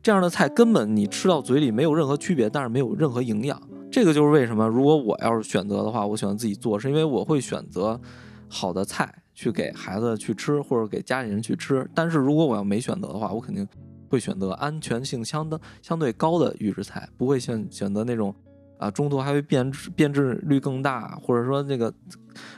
[0.02, 3.62] 这样的菜根本你吃到嘴里没有任何区别，但是没有任何营养。
[3.92, 8.00] 这个就是为什么，如果我要是选择的话，我喜欢自己做，是因为我会选择
[8.48, 11.86] 好的菜去给孩子去吃，或者给家里人去吃。
[11.94, 13.68] 但是如果我要没选择的话，我肯定
[14.08, 18.34] 会选择安全性相当相对高的预制菜，不会选选择那种
[18.78, 21.94] 啊中途还会变质变质率更大，或者说那个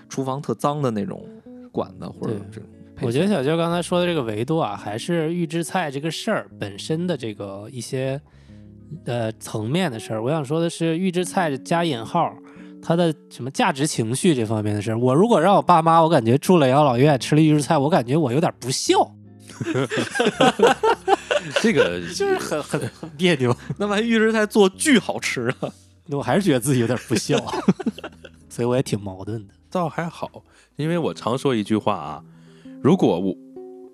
[0.07, 1.25] 厨房特脏的那种
[1.71, 2.69] 管子或者这种。
[3.01, 8.19] 我觉得小舅刚才说的这个维度啊，还是预制菜这个事儿本身的这个一些
[9.05, 10.21] 呃层面的事儿。
[10.21, 12.35] 我想说的是，预制菜加引号，
[12.81, 14.99] 它的什么价值情绪这方面的事儿。
[14.99, 19.15] 我如果让我爸妈，我感觉住了养老院吃了预制菜，我感觉我有点不孝，
[21.61, 23.55] 这个就是很很很别扭。
[23.77, 25.71] 那万一预制菜做巨好吃啊！
[26.11, 27.37] 我还是觉得自己有点不孝，
[28.49, 29.53] 所以我也挺矛盾的。
[29.69, 30.43] 倒还好，
[30.75, 32.23] 因为我常说一句话啊，
[32.81, 33.37] 如果我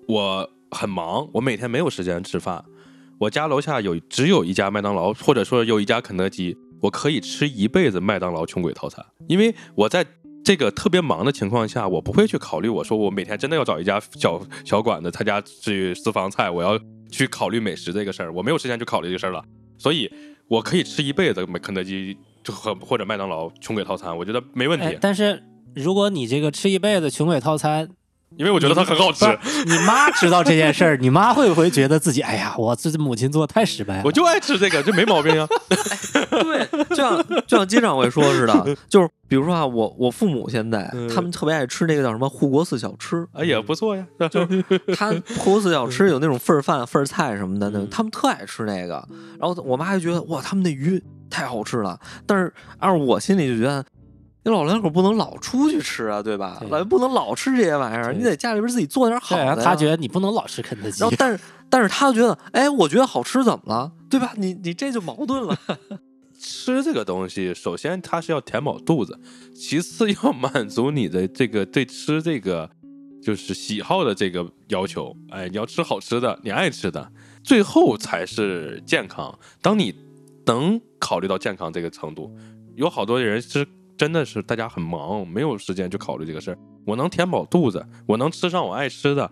[0.08, 2.64] 我很忙，我每天没有时间吃饭，
[3.18, 10.06] 我家楼下有只有一家麦当劳，或者说有一家肯德基，我可以吃一辈子麦当劳穷鬼套餐，因为我在
[10.42, 19.44] 这个特别忙的情况下，我不会去考虑我说我每天真的要找一家小小馆子，他家是私房菜，我要去考虑美食这个事儿，我没有时间去考虑这个事儿了，
[19.76, 20.10] 所以
[20.48, 24.86] 我可以吃一辈子肯德基就和或者麦当劳穷鬼套餐，我觉得没问题。
[24.86, 25.42] 哎，但是
[25.74, 27.88] 如果你这个吃一辈子穷鬼套餐，
[28.36, 29.24] 因为我觉得它很好吃，
[29.66, 34.02] 你妈知道这件事儿，你妈会不会觉得自己哎呀，我这母亲做的太失败了？
[34.04, 35.48] 我就爱吃这个，这没毛病啊。
[36.30, 44.62] 对，就像就像机长会说似的，就是比如说啊，我我父母现在嗯他们特别爱吃那个叫什么护国寺小吃，哎也不错呀，就是
[44.96, 49.06] 他护国寺小吃有那种份儿饭、份儿菜什么的，那嗯他们特爱吃那个。
[49.38, 51.98] 然后我妈就觉得哇，他们那鱼太好吃了。
[52.26, 53.84] 但是按照我心里就觉得。
[54.44, 56.58] 你老两口不能老出去吃啊，对吧？
[56.60, 59.46] 对老不能老吃这些玩意儿，你在家里边自己做点好对，的呀。
[59.48, 63.90] 然后他觉得你不能老吃肯德基然后， 但是但是他觉得，哎，我觉得好吃怎么了？
[64.08, 64.34] 对吧？
[64.38, 65.58] 你你这就矛盾了。
[66.38, 69.18] 吃这个东西，首先它是要填饱肚子，
[69.54, 72.70] 其次要 满足你的这个对吃这个
[73.22, 75.16] 就是喜好的这个要求。
[75.30, 77.12] 哎，你要吃好吃的，你爱吃的，
[77.42, 79.36] 最后才是健康。
[79.60, 79.94] 当你
[80.46, 82.34] 能考虑到健康这个程度，
[82.74, 83.66] 有好多人是
[83.96, 86.58] 真的是大家很忙，没有时间去考虑这个事儿。
[86.86, 89.28] 我能填饱肚子，我能吃上我爱吃的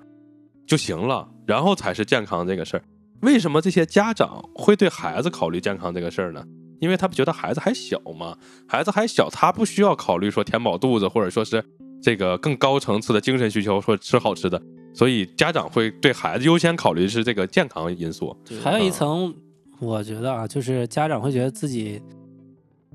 [0.66, 2.82] 就行了，然后才是健康这个事儿。
[3.20, 6.44] 为什么这些家长会对孩子考虑健康这个事儿呢？
[6.84, 8.36] 因为他们觉得孩子还小嘛，
[8.68, 11.64] 孩子还小，他不需要考虑说填饱肚子，或者说是
[12.02, 14.60] 这个更高层次的精神需求，说吃好吃的，
[14.92, 18.36] 所以家长会对孩子优先考虑是这个健康因素。
[18.62, 19.34] 还有一层，
[19.80, 22.02] 我觉得啊，就是家长会觉得自己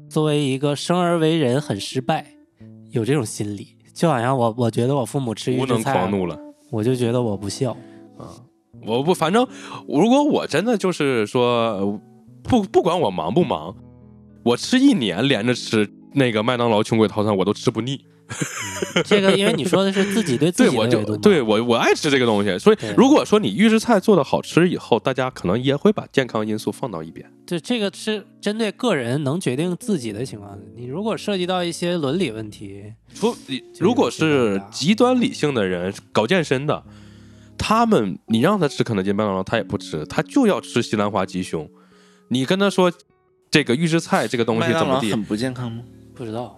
[0.07, 2.27] 作为一个生而为人很失败，
[2.91, 6.39] 有这种心理，就好像我我觉得我父母吃预无能制菜，狂怒了。
[6.69, 7.71] 我就觉得我不孝
[8.19, 8.29] 啊。
[8.85, 9.45] 我不，反正
[9.87, 12.01] 如果我真的就是说，呃
[12.43, 13.75] 不不管我忙不忙，
[14.43, 18.05] 我吃一年连着吃那个麦当劳穷鬼套餐，我都吃不腻。
[19.05, 27.27] 这个因为你说的是自己对自对，我就己的维度嘛对我我爱吃这个东西，所以如果说你预制菜做的好吃以后，大家可能也会把健康因素放到一边。
[27.47, 30.55] 对，这个是针对个人能决定自己的情况。
[30.75, 36.83] 你如果涉及到一些伦理问题，除你如果是极端理性的人，搞健身的，
[37.57, 41.67] 他们你让他吃肯德基、麦当劳，他也不吃，他就要吃西兰花鸡胸。
[42.29, 42.91] 你跟他说
[43.51, 45.83] 这个预制菜这个东西怎么地，很不健康吗？
[46.15, 46.55] 不知道。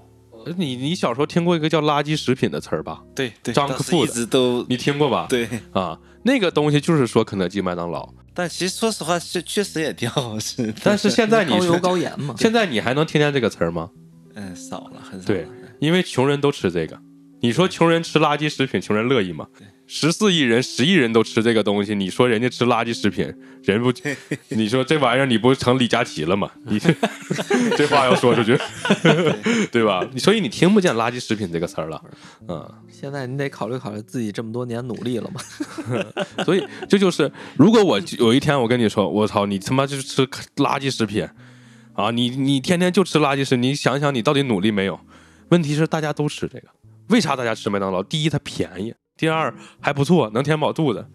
[0.57, 3.01] 你你小时候听过一个叫垃圾食品的词儿吧？
[3.15, 5.27] 对对 Junk 当时一直都你听过吧？
[5.29, 10.73] 对，啊，那个东西就是说肯德基、麦当劳，但其实说实话，确确实也挺好吃。
[10.83, 12.33] 但是现在你高油高盐嘛。
[12.39, 13.91] 现在你还能听见这个词儿吗？
[14.33, 15.27] 嗯，少了，很少。
[15.27, 15.47] 对，
[15.79, 16.99] 因为穷人都吃这个。
[17.39, 19.45] 你说穷人吃垃圾食品，穷人乐意吗？
[19.93, 23.25] 十四亿人、十亿人都吃这个东西，你说人家吃垃圾食品，
[23.63, 23.91] 人不？
[24.55, 26.49] 你说这玩意儿你不成李佳琦了吗？
[26.63, 26.95] 你这
[27.75, 28.57] 这话要说出去，
[29.69, 30.07] 对吧？
[30.17, 32.01] 所以你听不见垃圾食品这个词儿了，
[32.47, 32.73] 嗯。
[32.89, 35.41] 现在你得考虑考虑自己这么多年努力了嘛。
[36.45, 40.25] 所以这就是，如果我有一天我跟你说，我操，你他妈就是吃
[40.55, 41.27] 垃圾食品
[41.95, 42.11] 啊！
[42.11, 44.97] 你你天天就吃垃圾食，你想想你到底努力没有？
[45.49, 46.67] 问题是大家都吃这个，
[47.09, 48.01] 为啥大家吃麦当劳？
[48.01, 51.05] 第一，它便宜；第二，还不错，能填饱肚子。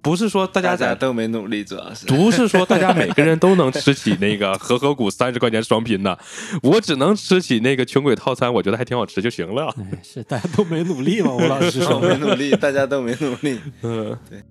[0.00, 2.06] 不是说大家在，大家都没努力，主要是。
[2.06, 6.18] 不是说大家每个人都能吃起那个和合谷三十块钱双拼的，
[6.62, 9.66] 我只能吃起那个穷鬼套餐，我觉得还挺好吃就行了。
[9.76, 11.34] 哎，是大家都没努力嘛？
[11.34, 13.60] 吴老师说 没努力，大家都没努力。
[13.84, 14.42] 嗯，对。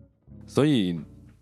[0.45, 0.95] 所以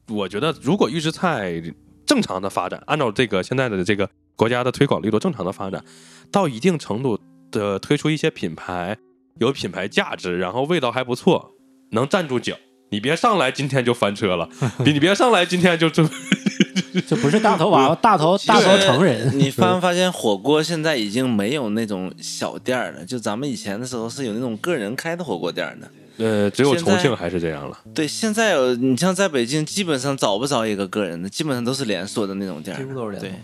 [0.07, 1.61] 我觉得，如果预制菜
[2.05, 5.84] 正常的发展，按照这个现在的这个国家的推广力度正常的发展，
[6.32, 7.20] 到一定程度
[7.51, 8.97] 的推出一些品牌，
[9.41, 11.51] 有品牌价值，然后味道还不错，
[11.92, 12.56] 能站住脚。
[12.90, 14.48] 你别上来今天就翻车了，
[14.86, 16.08] 你你别上来今天就就
[17.06, 19.38] 就不是大头娃娃， 大头大头成人。
[19.38, 23.06] 你发没发现火锅现在已经没有那种小店儿了？
[23.06, 25.92] 就咱们以前的时候是有那种个人开的火锅店儿的。
[26.20, 27.78] 呃，只有重庆还是这样了。
[27.94, 32.80] 对，现在有你像在北京，基本上找不着一个个人的，基本上都是连锁的那种店儿。
[32.80, 33.40] 几乎都是连锁对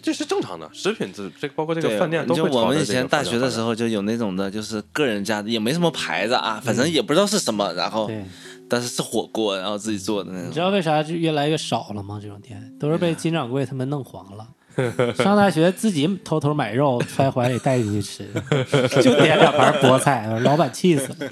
[0.00, 8.24] 这是正常的，食品这这包括这个，饭店都就我们以前大学的时候就有那种的，就是个人家的，也没什么牌子啊，反正也不知道是什么，然后对，
[8.68, 10.48] 但是是火锅，然后自己做的那种。
[10.48, 12.18] 你知道为啥就越来越少了吗？
[12.22, 14.46] 这种店都是被金掌柜他们弄黄了。
[15.16, 18.28] 上大学自己偷偷买肉揣怀里带进去吃，
[19.02, 21.28] 就点两盘菠菜，老板气死了。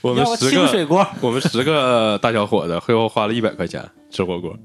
[0.00, 4.56] 我们十个清水锅，我们十个大小伙子，最后花了一百块钱吃火锅。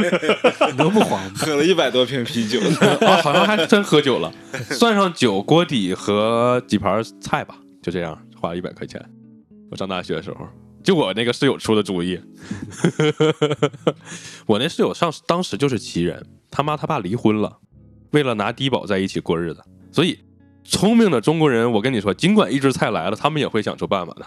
[0.70, 1.32] 你都不慌吗？
[1.36, 2.76] 喝了一百多瓶啤酒呢。
[3.06, 4.32] 啊，好像还真喝酒了，
[4.70, 9.04] 算上酒、锅底和几盘菜吧，就这样花了一百块钱。
[9.70, 10.48] 我上大学的时候，
[10.82, 12.18] 就我那个室友出的主意。
[14.46, 17.58] 我那室友上当时就是奇人，他妈他爸离婚了，
[18.10, 20.18] 为了拿低保在一起过日子，所以
[20.64, 24.26] 聪明的中国人，我跟你说，尽管预制菜来了，他们也会想出办法的，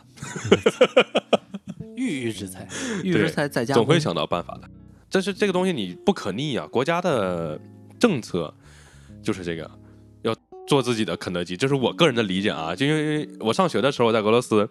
[1.95, 2.67] 预预制菜，
[3.03, 4.69] 预制菜在家总会想到办法的。
[5.09, 7.59] 但是这个东西你不可逆啊，国家的
[7.99, 8.53] 政策
[9.21, 9.69] 就是这个，
[10.23, 10.35] 要
[10.67, 12.75] 做自己的肯德基，这是我个人的理解啊。
[12.75, 14.67] 就因为我上学的时候在俄罗斯，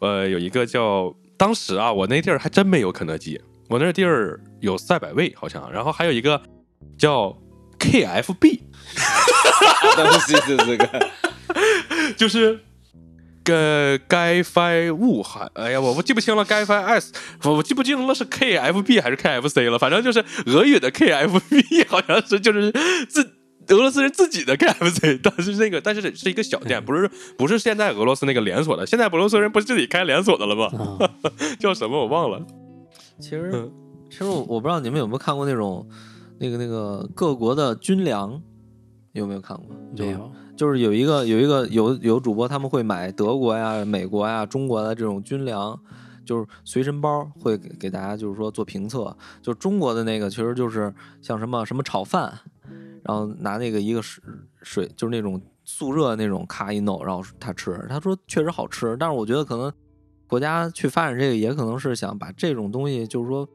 [0.00, 6.40] 呃，有一个叫当时啊，我那地儿还真没有肯德基，我那地儿有赛百味好像，然后还有一个
[6.98, 7.36] 叫
[7.78, 8.60] KFB，
[9.96, 11.08] 东西是这个，
[12.16, 12.60] 就是。
[13.46, 14.58] 呃，该 f
[14.94, 17.12] 物还，哎呀，我我记不清了，该 f s，
[17.42, 22.72] 我我记不清了是 KFB 还是 KFC 了，反正就是俄语的 KFB， 好像是就是
[23.06, 23.22] 自
[23.68, 27.06] 俄罗斯人自己的 KFC，但是那个但是是一个小店，不是
[27.36, 30.70] 不是现在俄罗斯那个连锁的，现在俄罗斯人不是自己开连锁的了吗？
[31.00, 31.10] 啊，
[31.60, 32.40] 叫什么我忘了。
[33.20, 33.70] 其实嗯，
[34.10, 35.86] 其实我我不知道你们有没有看过那种
[36.38, 38.40] 那个那个各国的军粮
[39.12, 39.66] 有没有看过？
[39.94, 45.78] 就没有，就是有一个有一个有有主播他们会买德国呀、美国呀、中国的这种军粮，
[46.24, 49.16] 就是随身包会给给大家就是说做评测。
[49.40, 52.32] 就中国的那个其实就是像什么什么炒饭，
[53.02, 54.22] 然后拿那个一个水
[54.62, 59.72] 水就是那种速热那种咔一弄，然后他吃，他说确实好吃，但是我觉得可能
[60.26, 63.48] 国家去发展这个也可能是想把这种东西就是说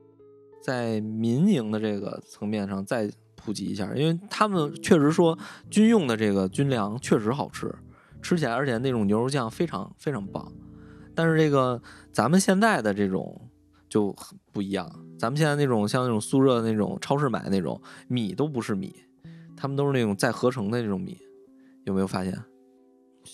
[0.62, 5.38] 在民营的这个层面上再普及一下，因为他们确实说
[5.70, 7.74] 军用的这个军粮确实好吃，
[8.22, 10.52] 吃起来而且那种牛肉酱非常非常棒。
[11.16, 11.82] 但是这个
[12.12, 13.50] 咱们现在的这种
[13.90, 18.94] 就很不一样，咱们现在那种像那种速热的那种超市买的那种米都不是米，
[19.58, 21.18] 他们都是那种再合成的那种米，
[21.86, 22.38] 有没有发现？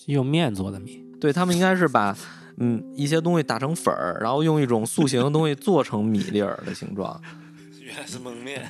[0.06, 2.16] 用面做的米，对他们应该是把
[2.58, 7.20] 嗯一些东西打成粉儿，然后用一种塑形的东西做成米粒儿的形状。
[7.82, 8.68] 原来是蒙面。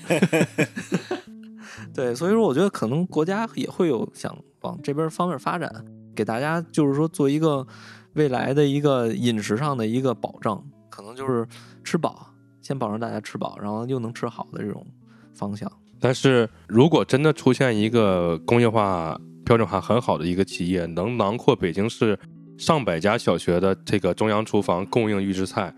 [1.95, 5.70] 对，所以说我觉得可能国家也会有想往这边方面发展，
[6.14, 7.66] 给大家就是说做一个
[8.14, 11.47] 未来的一个饮食上的一个保障，可能就是
[11.82, 12.28] 吃饱，
[12.61, 14.87] 先保证大家吃饱，然后又能吃好的这种
[15.34, 15.70] 方向。
[15.99, 22.18] 但是如果真的出现一个工业化标准化很好的一个企业，能囊括北京市
[22.59, 25.74] 上百家小学的这个中央厨房供应预制菜，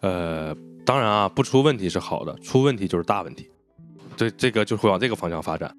[0.00, 0.54] 呃，
[0.84, 3.48] 当然啊，不出问题是好的，出问题就是大问题。
[4.16, 5.74] 对，这个就会往这个方向发展。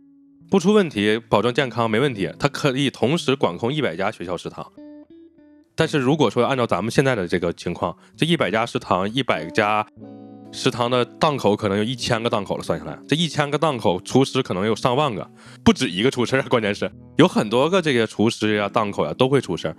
[0.50, 4.70] 不出问题，保证健康没问题，它可以同时管控一百家学校食堂。
[5.76, 9.86] 但是如果说按照咱们现在的这个情况，这一百家食堂，一百家
[10.52, 15.30] 食堂的档口可能有一千个档口了，算下来，这一千个档口厨师可能有上万个，
[15.64, 19.76] 不止一个出事儿，关键是有很多个这个厨师呀、档口呀都会出事儿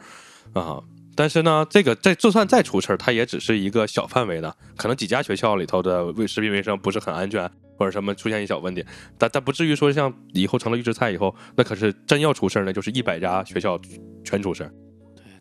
[0.55, 0.81] 啊。
[1.15, 7.47] 但是呢，这个在就算再出事儿，它也只是一个小范围的，可能几家学校里头的卫食品卫生不是很安全，
[7.79, 8.83] 或者什么出现一小问题，
[9.19, 13.79] 但但不至于说像以后成了预制菜以后，那可是真要出事儿呢，就是一百家学校
[14.25, 14.73] 全出事儿，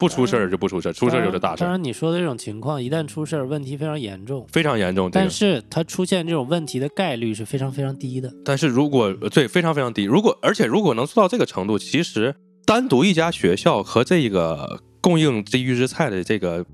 [0.01, 4.43] 不出事儿就不出事儿，出事儿就是大事儿，当然，你说的这种情况，一旦出事儿，问题非常严重。
[4.51, 5.11] 非常严重。
[5.11, 8.33] 但是它出现这种问题的概率是非常非常低的。
[8.43, 12.35] 但是如果呃对非常非常低，如果而且如果能做到这个程度，其实
[12.65, 16.65] 单独一家学校和这个供应这预制菜的这个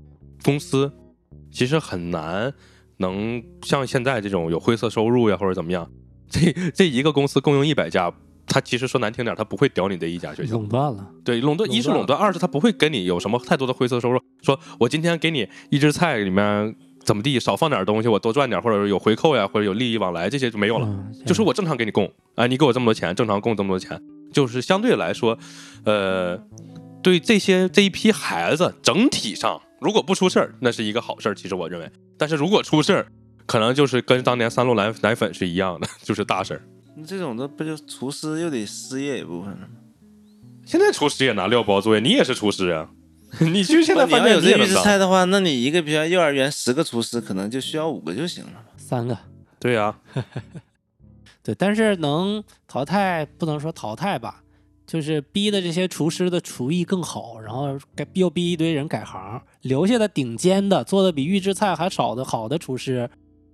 [0.42, 0.90] 公司，
[1.52, 2.54] 其实很难
[2.96, 5.90] 能像现在这种有灰色收入呀或者怎么样，
[6.30, 8.10] 这这一个公司供应一百家。
[8.48, 14.20] 他其实说难听点，他不会屌你的一家学校，垄断了，对垄断，一是垄断，二是他不会跟你有什么太多的灰色收入。
[14.42, 16.74] 说我今天给你一只菜里面
[17.04, 20.86] 怎么地少放点东西，我多赚点，或者有回扣呀，或者有利益往来，这些就没有了。
[20.88, 24.00] 嗯，就是我正常给你供，啊，你给我这么多钱，正常供这么多钱，
[24.32, 25.38] 就是相对来说，
[25.84, 26.36] 呃，
[27.02, 31.34] 对这些这一批孩子整体上，如果不出事儿，那是一个好事儿。
[31.34, 33.06] 其实我认为，但是如果出事儿，
[33.46, 36.62] 可能就是跟当年三鹿奶奶粉是一样的，就是大事儿。
[36.98, 39.68] 那这种的不就厨师又得失业一部分了吗？
[40.66, 42.90] 现在厨师也拿料包作业，你也是厨师啊，
[43.40, 48.64] 你就现在饭店有这预制菜的话，那你一个比如幼儿园十个厨师，可能就需要五个就行了。
[48.76, 49.16] 三个。
[49.60, 49.96] 对呀、
[51.42, 54.42] 对，但是能淘汰不能说淘汰吧，
[54.86, 63.08] 就是逼的这些厨师的厨艺更好，然后改又逼一堆人改行，留下的顶尖的做的比预制菜还少的好的厨师，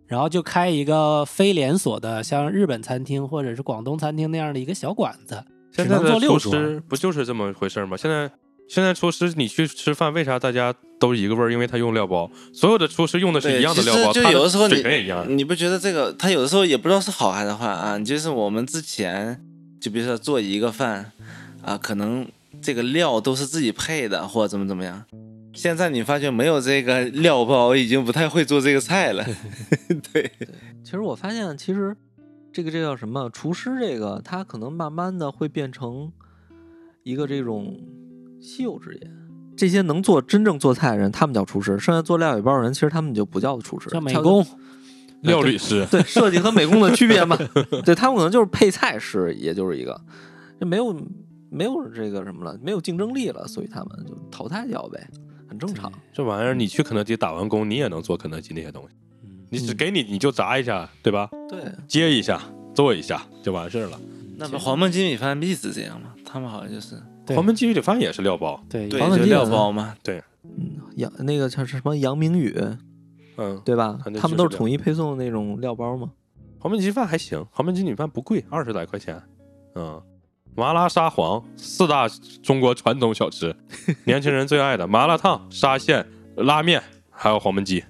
[0.07, 5.43] 然后就开一个非连锁的，像日本餐厅或者是广东餐厅那样的一个小馆子，
[5.73, 6.53] 只能现在的厨做六桌。
[6.53, 7.97] 师不就是这么回事儿吗？
[7.97, 8.31] 现在
[8.69, 11.53] 现在厨师你去吃饭，为啥大家都一个味儿？
[11.53, 15.27] 因为他用料包，所有的厨师用的是，一样的料包，就有的时候你水平也一样。
[15.37, 17.99] 你不觉得这个他有的时候也不知道是好还是坏啊？
[17.99, 19.41] 就是我们之前
[19.81, 21.13] 就比如说做一个饭
[21.63, 22.27] 啊，可能
[22.63, 25.05] 这个料都是自己配的，或者怎么怎么样。
[25.55, 29.25] 现在你发现没有这个料包，已经不太会做这个菜了。
[30.13, 30.31] 对，
[30.83, 31.97] 其实我发现，其实
[32.53, 36.13] 这个这叫什么厨师，这个他可能慢慢的会变成
[37.05, 37.81] 一个这种
[38.41, 39.11] 稀有职业。
[39.57, 44.45] 这些能做真正做菜的人，他们叫厨师；剩下做料理包的人，其实他们就不叫厨师，叫美工，
[45.21, 47.39] 料理师，对设计和美工的区别嘛。
[47.87, 50.01] 对他们可能就是配菜师，也就是一个，
[50.59, 50.93] 这没有
[51.51, 55.23] 没有这个什么了，没有竞争力了，所以他们就淘汰掉呗，很
[55.65, 55.93] 正常。
[56.13, 58.89] 这玩意儿你去肯德基打完工，你也能做肯德基那些东西。
[59.23, 61.31] 嗯你只给你你就炸一下，对吧？
[61.49, 62.43] 对，接一下，
[62.75, 64.01] 做一下就完事儿了。
[64.37, 66.13] 那不黄焖鸡米饭必是这样吗？
[66.25, 66.97] 他们好像就是
[67.29, 69.95] 黄焖鸡米饭也是料包，对对，就料黄焖鸡也是包嘛。
[70.43, 72.59] 嗯，杨那个叫什么杨明宇，
[73.37, 76.11] 嗯，对吧他们都是统一配送的那种料包嘛。
[76.59, 79.23] 黄焖鸡饭还行，黄焖鸡米饭不贵，二十来块钱。
[79.77, 80.03] 嗯，
[80.57, 82.09] 麻辣沙皇四大
[82.43, 83.55] 中国传统小吃，
[84.05, 87.85] 年轻人最爱的麻辣烫、沙县、拉面，还有黄焖鸡。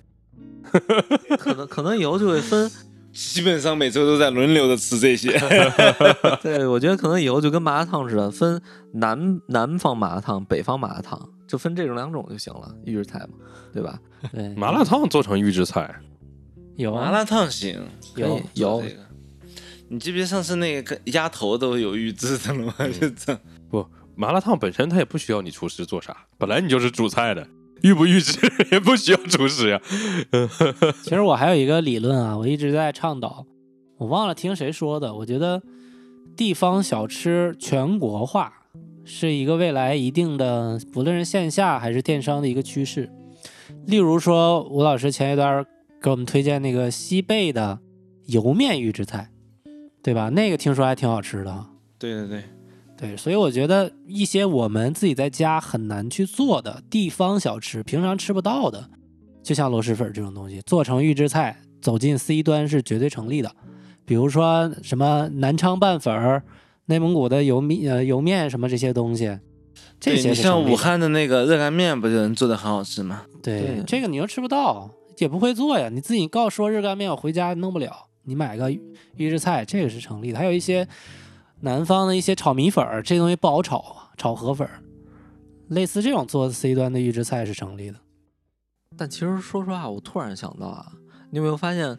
[1.39, 2.71] 可能可能以后就会分
[3.13, 5.39] 基本上每周都在轮流的吃这些。
[6.43, 8.61] 对，我觉得可能以后就跟麻辣烫似的，分
[8.93, 13.35] 南南方麻辣烫、北方麻辣烫，就分这种两种就行了，预制菜嘛，
[13.73, 14.01] 对吧？
[14.33, 15.95] 对，麻辣烫做成预制菜，
[16.77, 17.81] 有啊，麻辣烫行，
[18.17, 19.04] 有有这个。
[19.89, 22.75] 你记不记得上次那个鸭头都有预制的了吗？
[23.01, 23.41] 就这样。
[23.69, 27.47] 不，麻辣烫本身它也不需要你厨师做啥，本来你就是煮菜的，
[27.83, 28.39] 预不预制
[28.73, 29.81] 也不需要厨师呀。
[31.03, 33.47] 其实我还有一个理论啊，我一直在倡导，
[33.99, 35.15] 我忘了听谁说的。
[35.15, 35.63] 我觉得
[36.37, 38.53] 地方小吃全国化
[39.05, 43.11] 是一个未来一定的，不论是线下还是电商的一个趋势。
[43.87, 45.65] 例如说，吴老师前一段
[46.03, 47.79] 给我们推荐那个西贝的
[48.27, 49.31] 油面预制菜，
[50.05, 50.29] 对吧？
[50.29, 51.67] 那个听说还挺好吃的啊。
[51.99, 52.45] 对对对，
[52.97, 58.91] 对，所以我觉得一些我们自己在家很难去做的地方小吃，平常吃不到的，
[59.43, 63.51] 就像螺蛳粉这种东西，做成预制菜，走进 C 端是绝对成立的。
[64.05, 66.43] 比如说什么南昌拌粉儿、
[66.85, 69.39] 内蒙古的油面、呃油面什么这些东西，
[69.99, 73.23] 这些像武汉的那个热干面，不就能做的很好吃吗？
[73.43, 75.89] 对对这个你又吃不到，也不会做呀。
[75.89, 78.71] 你自己告说热干面，我回家弄不了，你买个
[79.17, 80.39] 预制菜，这个是成立的。
[80.39, 80.87] 还有一些
[81.61, 84.83] 南方的一些炒米粉儿，这东西不好炒啊，炒河粉儿，
[85.69, 87.99] 类似这种做 C 端的预制菜是成立的。
[88.97, 90.93] 但其实说实话，我突然想到啊，
[91.31, 91.99] 你有没有发现，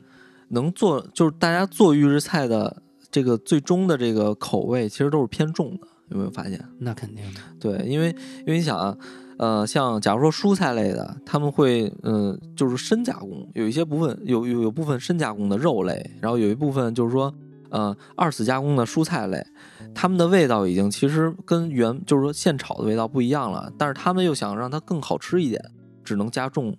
[0.49, 6.63] 能做就是大家做预制菜的这个最终的这个口味，其实都是偏重的，有没有发现？
[6.79, 8.97] 那肯定的，对，因为因为你想啊，
[9.37, 17.33] 呃，像假如说蔬菜类的，他们会嗯、就是深加工，有一些部分有有有部分深加工的肉类，然后有一部分就是说
[17.69, 19.45] 呃二次加工的蔬菜类，
[19.93, 25.61] 他们的味道已经其实跟原就是说现炒的味道不一样了，但是他们又想让它更好吃一点，
[26.03, 26.75] 只能加重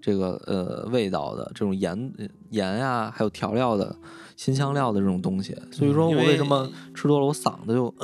[0.00, 2.12] 这个呃味道的这种盐
[2.50, 3.94] 盐呀、还有调料的
[4.44, 7.94] 新香料的这种东西，所以说我为为什么吃多了我嗓子就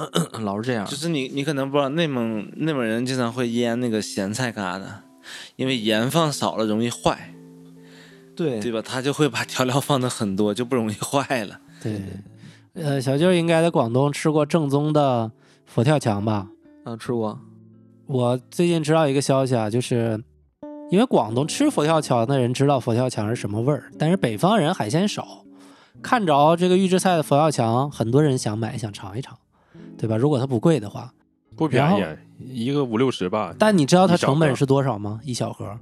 [0.40, 0.86] 老是这样？
[0.86, 4.82] 就是你你可能不知道，内蒙内蒙人经常会腌那个咸菜疙瘩，
[5.56, 7.34] 因为盐放少了容易坏，
[8.36, 8.80] 对对吧？
[8.80, 11.58] 他就会把调料放的很多，就不容易坏了。
[11.82, 12.00] 对。
[12.74, 15.32] 呃，小舅应该在广东吃过正宗的
[15.66, 16.46] 佛跳墙吧？
[16.84, 17.36] 啊，吃过。
[18.06, 20.22] 我最近知道一个消息啊，就是
[20.88, 25.44] 因为广东吃佛跳墙的人知道佛跳墙是什么味儿，但是北方人海鲜少，
[26.02, 29.36] 看着这个预制菜的佛跳墙，很多人想买想尝一尝，
[29.96, 30.16] 对吧？
[30.16, 31.12] 如果它不贵的话，
[31.56, 33.54] 不便宜，一个五六十吧。
[33.58, 35.20] 但你知道它成本是多少吗？
[35.24, 35.78] 一小盒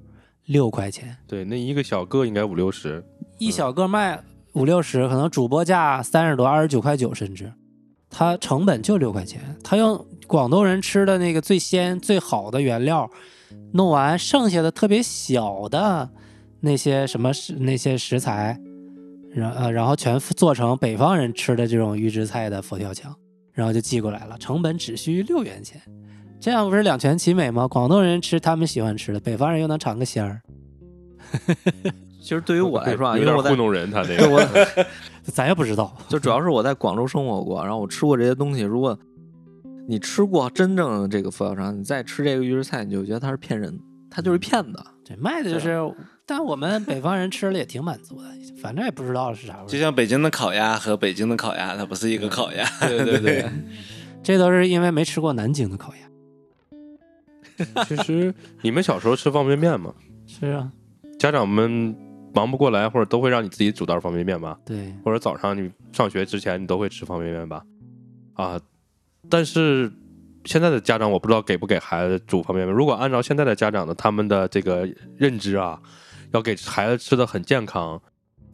[0.46, 3.04] 六块钱，对，那一个小个应该五六十。
[3.38, 4.22] 一小个卖
[4.54, 7.52] 五六十，可能主播价三十多、二十九块九，甚至
[8.08, 9.56] 它成本就六块钱。
[9.62, 13.10] 他用广东人吃的那个最鲜、最好的原料
[13.72, 16.08] 弄完，剩下的特别小的
[16.60, 18.58] 那些什么食那些食材，
[19.36, 23.14] 然呃然后全做成北方人吃的这种预制菜的佛跳墙，
[23.52, 25.80] 然后就寄过来了，成本只需六元钱。
[26.40, 27.68] 这样不是两全其美吗？
[27.68, 30.40] 广东人吃他们喜欢吃的，北方人又能尝个鲜儿，
[32.22, 34.28] 其实对于我来说啊，有因为我糊弄人，他这个。
[34.28, 34.40] 我
[35.24, 35.94] 咱也不知道。
[36.08, 38.62] 就主要是我在广州生活过，然后我吃过这些东西。
[38.62, 38.98] 如果
[39.88, 43.78] 你吃过真正的这个佛跳墙，你再吃这个预制菜，你就觉得他是骗人，
[44.10, 44.82] 他就是骗子。
[45.04, 45.78] 这卖的就是，
[46.26, 48.28] 但我们北方人吃了也挺满足的，
[48.60, 49.66] 反正也不知道是啥味儿。
[49.68, 52.68] 就像北京的烤鸭和北京的烤鸭，它不是一个烤鸭。
[52.80, 53.48] 对对对，
[54.24, 56.02] 这都是因为没吃过南京的烤鸭。
[57.86, 59.94] 其实你们小时候吃方便面吗？
[60.26, 60.70] 是啊，
[61.18, 61.96] 家长们
[62.34, 64.58] 忙不过来，或者都会让你自己煮袋方便面吧？
[64.64, 67.62] 对，或者早上你上学之前你都会吃方便面吧？
[68.34, 68.60] 啊，
[69.30, 69.90] 但是
[70.44, 72.76] 现在的家长我不知道给不给孩子煮方便面。
[72.76, 75.80] 如果按照现在的家长的他们的这个认知啊，
[76.32, 78.00] 要给孩子吃的很健康，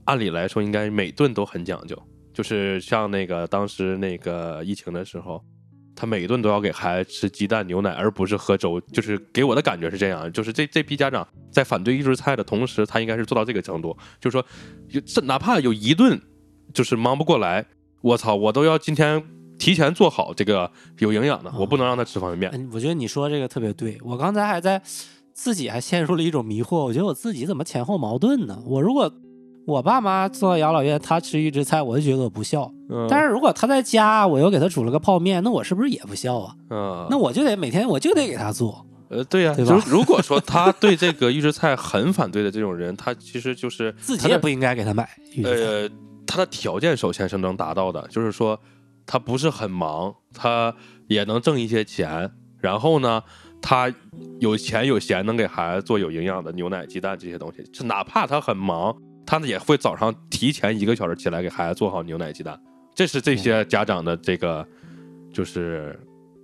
[0.04, 2.00] 按理来说应该每顿都很讲究。
[2.32, 5.44] 就是像那个当时那个疫情的时候，
[5.94, 8.80] 他每一顿都要给孩子吃鸡蛋牛奶，而不是喝粥。
[8.92, 14.46] 就是给我的感觉是这样，就是这这批家长在反对预制菜的同时，他应该是做到这个程度，就是说，
[15.04, 16.18] 这哪怕有一顿
[16.72, 17.66] 就是忙不过来，
[18.00, 19.22] 我操，我都要今天
[19.58, 22.70] 提前做好这个有营养的，我不能让他吃方便面。
[22.72, 23.98] 我觉得你说这个特别对。
[24.02, 24.80] 我刚才还在
[25.42, 28.62] 自己还陷入了一种迷惑，我觉得我自己怎么前后矛盾呢？
[28.64, 29.12] 我如果
[29.66, 32.72] 我爸妈做养老院，他吃预制菜，我就觉得我不孝。
[32.88, 36.54] 嗯，但是如果他在家，我又给他煮了个泡面，那我是不是也不孝啊？
[36.70, 38.86] 嗯，那我就得每天我就得给他做。
[39.08, 45.08] 呃，对呀、对吧就是如果说他对这个预制菜很反对的这种人，他其实就是 自己也不应该给他买。
[45.42, 45.90] 呃，
[46.24, 48.56] 他的条件首先是能达到的，就是说
[49.04, 50.72] 他不是很忙，他
[51.08, 52.30] 也能挣一些钱，
[52.60, 53.22] 然后呢，
[53.62, 53.90] 他
[54.40, 57.62] 有钱有闲，能给孩子做有营养的牛奶、鸡蛋这些东西。
[57.72, 58.94] 就哪怕他很忙，
[59.24, 62.60] 他们也会早上提前一个小时起来给孩子做好牛奶鸡蛋。
[62.94, 64.66] 这是这些家长的这个
[65.32, 65.98] 就是。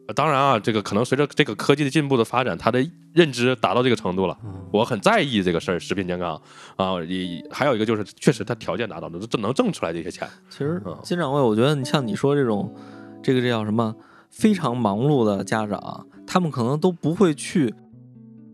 [0.07, 4.35] 呃当然啊，这个可能随着这个科技的进步的发展，他的认知达到这个程度了。
[4.43, 6.41] 嗯我很在意这个事儿，食品健康
[6.77, 10.27] 啊，也还有一个就是，确实他条件达到了，这能挣出来这些钱。
[10.49, 12.75] 其实嗯金掌柜，我觉得你像你说这种，
[13.23, 13.95] 这个这叫什么，
[14.31, 17.75] 非常忙碌的家长，他们可能都不会去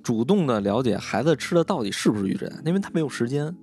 [0.03, 3.55] 主动的了解孩子吃的到底是不是预制菜，因为他没有时间。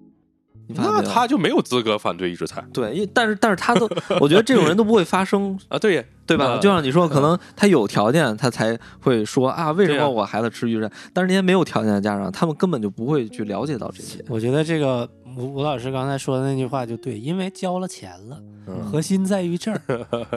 [0.73, 2.63] 那他就没有资格反对预制菜。
[2.71, 3.89] 对，因但是但是他都，
[4.19, 6.57] 我觉得这种人都不会发声， 啊，对呀，对吧？
[6.57, 10.95] 嗯就像你说，可能他有条件，他才会说啊，为什么我孩子吃预制菜？
[11.13, 14.23] 但是那些没有条件的家长，他们根本就不会去了解到这些。
[14.29, 19.79] 我觉得这个吴吴老师刚才说的那句话就对，因为交了钱了，嗯核心在于这儿，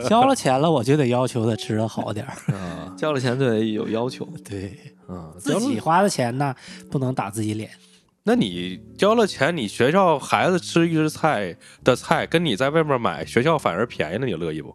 [0.09, 2.55] 交了钱了，我就得要求他吃的好点儿。
[2.55, 4.77] 啊交了钱就得有要求，对
[5.09, 6.55] 啊，自己花的钱呢，
[6.91, 7.71] 不能打自己脸。
[8.27, 14.75] 那你交了钱，你学校孩子吃预制菜的菜，跟你在外面买学校反而便宜了，你乐意不？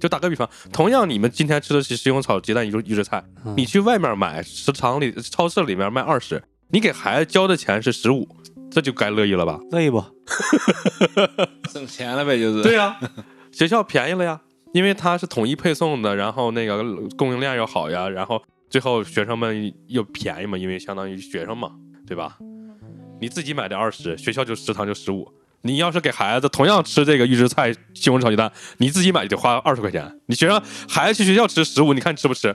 [0.00, 8.28] 就打个比方，同样你们今天吃的是西红柿炒鸡蛋预预制菜，嗯你去外面买，食堂里、超市里面卖二十，你给孩子交的钱是十五，
[8.70, 9.58] 这就该乐意了吧？
[9.70, 10.04] 乐意不？
[11.72, 12.62] 省钱了呗，就是。
[12.62, 12.98] 对呀、
[13.50, 14.40] 学校便宜了呀，
[14.72, 16.82] 因为它是统一配送的，然后那个
[17.16, 21.72] 供应链又好呀，然后最后学生们又便宜嘛，因为相当于学生嘛，
[22.06, 22.38] 对吧？
[23.20, 25.28] 你自己买的二十，学校就食堂就十五。
[25.62, 30.20] 你要是给孩子同样吃这个预制菜西红柿炒鸡蛋，你自己买就得花二十块钱。
[30.26, 32.54] 你学生孩子去学校吃十五，你看你吃不吃？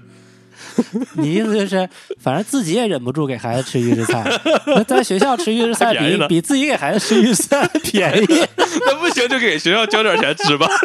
[1.18, 1.88] 你意思就是，
[2.20, 4.24] 反正自己也忍不住给孩子吃预制菜，
[4.68, 8.26] 那在学校吃预制菜比比自己给孩子吃预制菜便宜。
[8.88, 10.68] 那不行就给学校交点钱吃吧。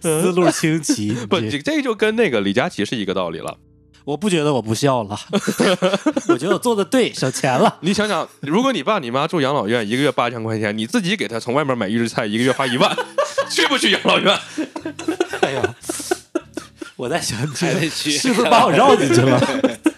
[0.00, 3.56] 思路清奇，不，这这就跟那个李佳琦是一个道理了。
[4.04, 5.16] 我不觉得我不孝了，
[6.28, 7.78] 我觉得我做的对，省钱了。
[7.80, 12.96] 你想想，如果你爸你妈住养老院，一个月八千块钱，你自己给他从外面买预制菜，一个月花一万，
[13.48, 14.36] 去不去养老院？
[15.40, 15.74] 哎呀，
[16.96, 19.38] 我在想，还得去是不是把我绕进去了？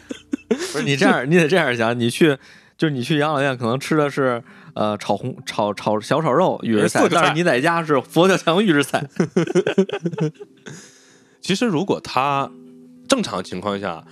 [0.72, 2.36] 不是你这样，你得这样想，你去
[2.76, 4.42] 就是你去养老院，可能吃的是
[4.74, 9.02] 呃炒红炒炒小炒肉预制菜但是你在家是佛跳墙预制菜。
[11.40, 12.50] 其实如果他
[13.14, 14.04] 正常情况下，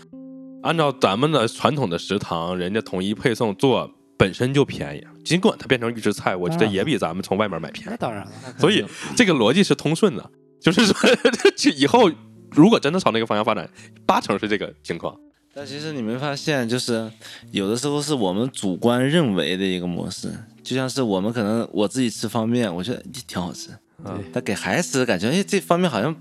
[0.63, 7.91] 按照咱们的传统的食堂，人家统一配送做本身就便宜，尽管它变成预制菜，我觉得也比咱们从外面买便宜。
[7.91, 8.31] 那当然了，
[8.61, 8.85] 所以
[9.17, 10.31] 这个逻辑是通顺的，
[10.61, 10.95] 就是说，
[11.57, 12.09] 就以后
[12.53, 13.69] 如果真的朝那个方向发展，
[14.07, 15.17] 八成是这个情况。
[15.53, 17.11] 但其实你没发现，就是
[17.51, 20.33] 有的时候是我们主观认为的一个模式，
[20.63, 23.71] 就像是我们可能我自己吃方便，我觉得挺好吃，
[24.05, 26.15] 对但给孩子感觉哎这方面好像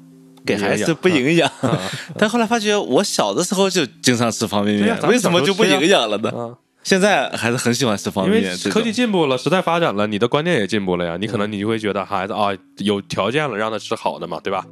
[0.46, 1.80] 给孩子不营养，啊
[2.18, 6.30] 但后来发觉我小的时候就经常吃方便面，为什么就不营养了呢？
[6.30, 11.18] 啊，现在孩子很喜欢吃方便面，因为科技进步了，时代发展了，你的观念也进步了呀。
[11.20, 14.66] 你可能你就会觉得孩子啊，有条件了，让他吃好的嘛，对吧？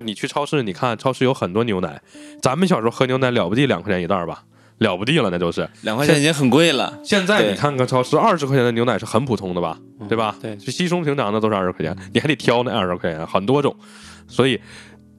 [0.00, 2.02] 你去超市，你看超市有很多牛奶，
[2.42, 4.42] 咱们小时候喝牛奶了不地两块钱一袋儿吧，
[4.78, 5.68] 了不地了，那都是。
[5.82, 6.98] 两块钱已经很贵了。
[7.04, 10.34] 现在你看看超市，二十块钱的牛奶是很普通的吧，对吧？
[10.42, 13.76] 对就稀松平常的都是二十块钱，你还得挑那二十块钱，很多种，
[14.26, 14.60] 所以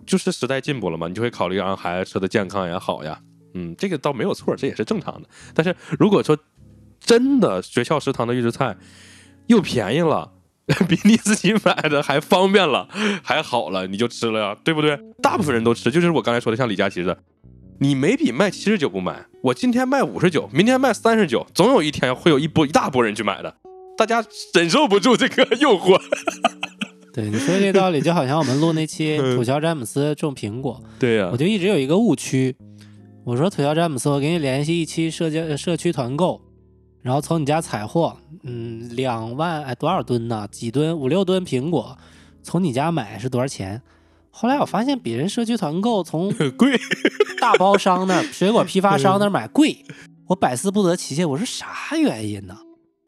[0.05, 3.19] 就是时代进步了嘛，你就会考虑让孩子吃的健康也好呀。
[3.53, 5.29] 嗯，这个倒没有错，这也是正常的。
[5.53, 6.37] 但是如果说
[6.99, 8.75] 真的学校食堂的预制菜
[9.47, 10.31] 又便宜了，
[10.87, 12.87] 比你自己买的还方便了，
[13.21, 14.97] 还好了，你就吃了呀，对不对？
[15.21, 17.17] 大部分人都吃，就是我刚才说的，像李佳琦的，
[17.79, 23.55] 你每笔卖七十九不买，我今天卖五十九，明天卖三十九，总有一天会有一波一大波人去买的，
[23.97, 26.01] 大家忍受不住这个诱惑。
[27.13, 32.55] 对你说这道理，就好像我们录那期 嗯土桥詹姆斯种苹果，对呀、我就一直有一个误区。
[33.23, 36.41] 我说土桥詹姆斯，我给你联系一期社交呃社区团购，
[37.03, 40.47] 然后从你家采货，嗯，两万哎多少吨呢？
[40.51, 40.97] 几吨？
[40.97, 41.95] 五六吨苹果，
[42.41, 43.81] 从你家买是多少钱？
[44.31, 46.75] 后来我发现别人社区团购从 贵，
[47.39, 49.85] 大包商那儿、 水果批发商那儿买贵，
[50.29, 52.57] 我百思不得其解，我说啥原因呢？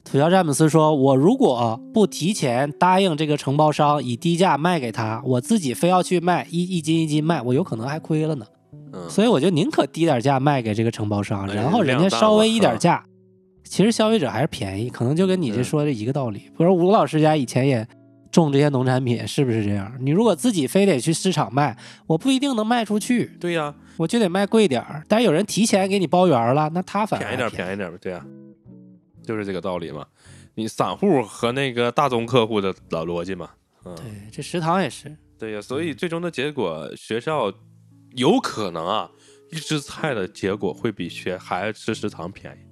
[0.05, 8.45] 土桥詹姆斯说：“我如果不提前答应这个承包商以低价卖给他，我自己非要去卖一一斤一斤卖，我有可能还亏了呢。
[8.93, 13.03] 嗯，所以我就宁可低点价卖给这个承包商，哎然后人家稍微一点啊价，
[13.63, 16.39] 其实消费者还是便宜，可能就跟你这嗯说的一个道理。
[16.55, 17.85] 比如吴老师家以前也
[18.31, 19.91] 种这些农产品，是不是这样？
[19.99, 21.75] 你如果自己非得去市场卖，
[22.05, 25.03] 我不一定能卖出去，对呀、我就得卖贵点儿。
[25.07, 28.23] 但是有人提前给你包圆了，那他反而便宜点儿，便宜点儿，对呀、
[29.25, 30.05] 就是这个道理嘛。
[30.53, 33.49] 你散户和那个大宗客户的老逻辑嘛，
[33.83, 35.17] 嗯，对，这食堂也是。
[35.37, 37.51] 对呀、所以最终的结果，学校
[38.11, 39.11] 有可能啊，
[39.51, 42.65] 预制菜的结果会比学孩子吃食堂便宜。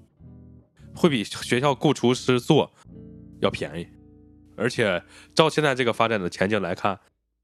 [0.95, 2.71] 会比学校雇厨师做
[3.41, 3.87] 要便宜，
[4.55, 5.03] 而且
[5.33, 6.99] 照现在这个发展的前景来看，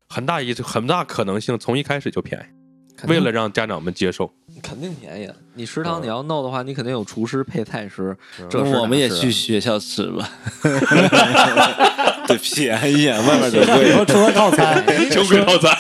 [0.08, 2.59] 很大一很大可能性从一开始就便宜，
[3.08, 4.30] 为了让家长们接受。
[4.62, 5.30] 肯定便宜。
[5.54, 6.04] 你食堂嗯。
[6.04, 8.16] 你要弄的话，你肯定有厨师配菜师，
[8.50, 10.30] 这我们也去学校吃吧，
[12.28, 15.72] 对，便宜啊，外面都贵，出个套餐， 穷鬼套餐，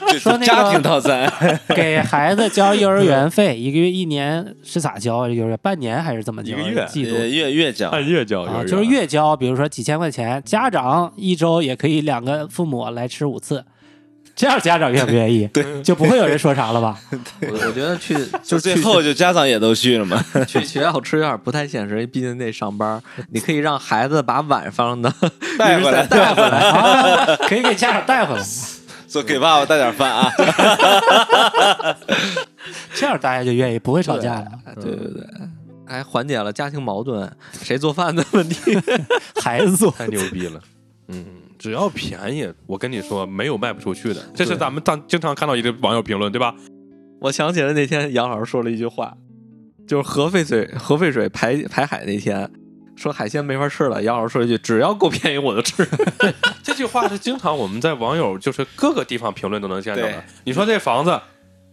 [0.00, 1.30] 不说那家庭个套餐，
[1.74, 5.28] 给孩子交幼儿园费，一个月一年是咋交啊？
[5.28, 6.60] 幼儿园半年还是怎么交啊？
[6.60, 6.86] 一个月。
[6.88, 13.64] 季度呃月月交，按月交就是月交，比如说几千块钱，家长一周也可以两个父母来吃五次，
[14.38, 15.48] 这样家长愿不愿意？
[15.52, 16.96] 对，就不会有人说啥了吧？
[17.42, 20.24] 我我觉得去 就最后就家长也都去了嘛。
[20.46, 23.02] 去学校吃有点不太现实，毕竟得上班。
[23.30, 25.12] 你可以让孩子把晚上的
[25.58, 26.60] 带回来带回来。
[26.70, 28.44] 啊，可以给家长带回来，
[29.08, 30.32] 说给爸爸带点饭啊，
[32.94, 34.46] 这样大家就愿意，不会吵架了。
[34.76, 35.24] 对对对，
[35.84, 37.28] 还缓解了家庭矛盾，
[37.60, 38.78] 谁做饭的问题。
[39.42, 40.60] 孩子做，太牛逼了。
[41.08, 41.24] 嗯，
[41.58, 44.22] 只要便宜，我跟你说，没有卖不出去的。
[44.34, 46.54] 这是咱们当经常看到一个网友评论，对吧？
[47.20, 49.12] 我想起来那天杨老师说了一句话，
[49.86, 52.48] 就是核废水核废水排排海那天，
[52.94, 54.00] 说海鲜没法吃了。
[54.02, 55.84] 杨老师说一句：“只要够便宜我就吃。
[56.62, 60.24] 这句话是经常我们在网友就是各个地方评论都能见到的。
[60.44, 61.20] 你说这房子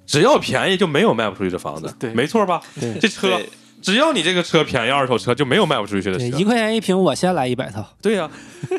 [0.07, 2.59] 只要便宜就没有卖不出去的房子，对没错吧？
[2.99, 3.39] 这车
[3.83, 6.43] 只要你这个车便宜，二手车就没有卖不出去的一。
[6.43, 7.87] 块钱一瓶，我先来一百套。
[8.01, 8.27] 对呀、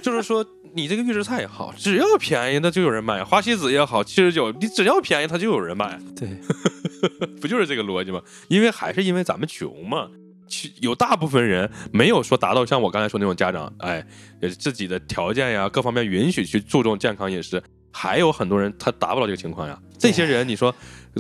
[0.03, 0.45] 就是说
[0.77, 6.29] 你这个预制菜也好，只要便宜那就有人买；花西子也好，七十九，你只要便宜它就有人买，对，
[7.41, 8.21] 不就是这个逻辑吗？
[8.49, 10.09] 因为还是因为咱们穷嘛。
[10.49, 14.07] 其有大部分人没有说达到像我刚才说那种家长，哎，
[14.59, 19.77] 自己的条件呀，各方面允许去注重健康饮食，还有很多人他达不到这个情况呀。
[19.99, 20.73] 这些人，你说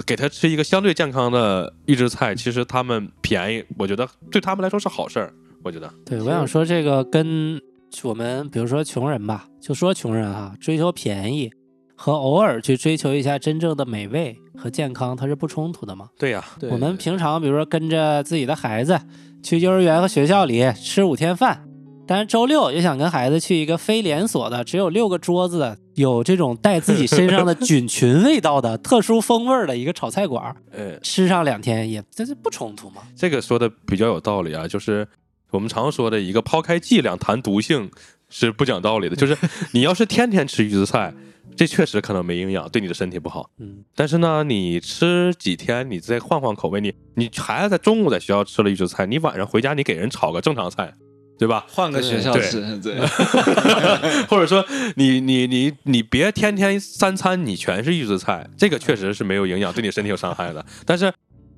[0.06, 5.32] 给他吃一个相对健康的预制菜，其实他们便宜，我觉得对他们来说是好事儿。
[5.64, 7.60] 我觉得，对，我想说这个跟
[8.04, 11.50] 我们比如说穷人吧，就说穷人哈，追求便宜
[11.94, 16.08] 和偶尔去追求一下真正的美味和健康，它是不冲突的嘛。
[16.18, 19.00] 对呀、对”我们平常比如说跟着自己的孩子
[19.42, 21.66] 去幼儿园和学校里吃五天饭，
[22.06, 33.02] 但是周六也想跟孩子去一个非连锁的，只有六个桌子的，有这种带自己身上的菌 群味道的特殊风味儿的一个炒菜馆儿，呃，吃上两天也这是不冲突嘛？
[33.16, 35.06] 这个说的比较有道理啊，就是
[35.50, 37.90] 我们常说的一个抛开剂量谈毒性
[38.28, 39.36] 是不讲道理的，就是
[39.72, 41.14] 你要是天天吃预制菜，
[41.56, 43.50] 这确实可能没营养，对你的身体不好。
[43.58, 50.92] 嗯，但是呢，你吃几天，你再换换口味，你你孩子在中午在学校吃了预制菜，你晚上回家你给人炒个正常菜，
[51.38, 51.64] 对吧？
[51.68, 52.98] 换个学校对吃，对，
[54.28, 54.66] 或者说
[54.96, 60.66] 你你你你别天天三餐你全是预制菜，这个确实是没有营养，对你身体有伤害的。
[60.84, 61.12] 但是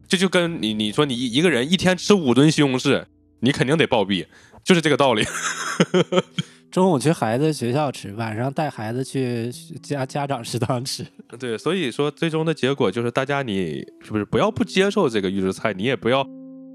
[0.06, 3.04] 这就跟你你说你一个人一天吃五吨西红柿，
[3.40, 4.26] 你肯定得暴毙，
[4.64, 5.24] 就是这个道理。
[6.70, 9.50] 中午去孩子学校吃，晚上带孩子去
[9.82, 11.06] 家家长食堂吃。
[11.38, 16.26] 对，所以说最终的结果就是大家你是不是不要不接受这个预制菜，你也不要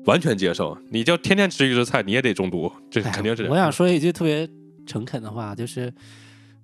[0.05, 3.47] 完全接受，你就天天吃预制菜，你也得中毒，这哎肯定是。
[3.47, 4.49] 我想说一句特别
[4.87, 5.93] 诚恳的话，就是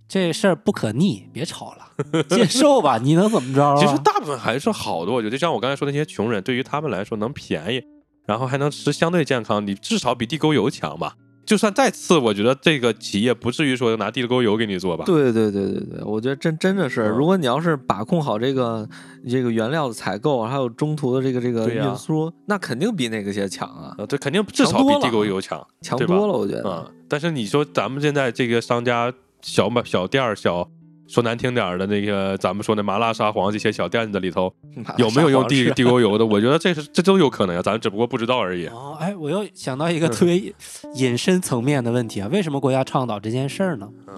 [0.08, 3.78] 这事儿不可逆，别吵了， 接受吧，你能怎么着啊？
[3.78, 7.84] 其实大部分还是好的，我觉得就像我刚才说那些穷人，对于他们来说能便宜，
[8.30, 11.16] 然后还能吃相对健康，你至少比地沟油强吧。
[11.48, 15.04] 就算再次，我觉得这个企业不至于说拿地沟油给你做吧。
[15.04, 18.88] 对对对对对，我觉得真真的是，嗯如果你要是把控好这个
[19.28, 26.70] 这个原料的采购，还有中途的这个这个运输，那肯定比那个些强啊，呃，这肯定至少比地沟油强，强多了，我觉得。
[26.70, 26.94] 嗯。
[27.08, 29.12] 但是你说咱们现在这个商家
[29.42, 30.70] 小买小店儿小。
[31.10, 34.54] 说难听点儿的那个，咱们说那麻辣沙皇这些小店子里头
[34.98, 36.26] 有没有用地 地沟油的？
[36.26, 38.68] 我觉得这是这都有可能呀，咱只不过不知道而已。
[38.68, 40.54] 哦，哎，我又想到一个特别
[40.96, 43.90] 引申层面的问题啊，为什么国家倡导这件事儿呢？
[44.08, 44.16] 嗯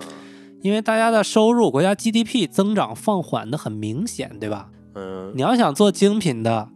[0.63, 4.69] 因为大家的收入，国家 GDP 增长放缓的很明显，对吧？
[4.93, 6.69] 嗯，你要想做精品的，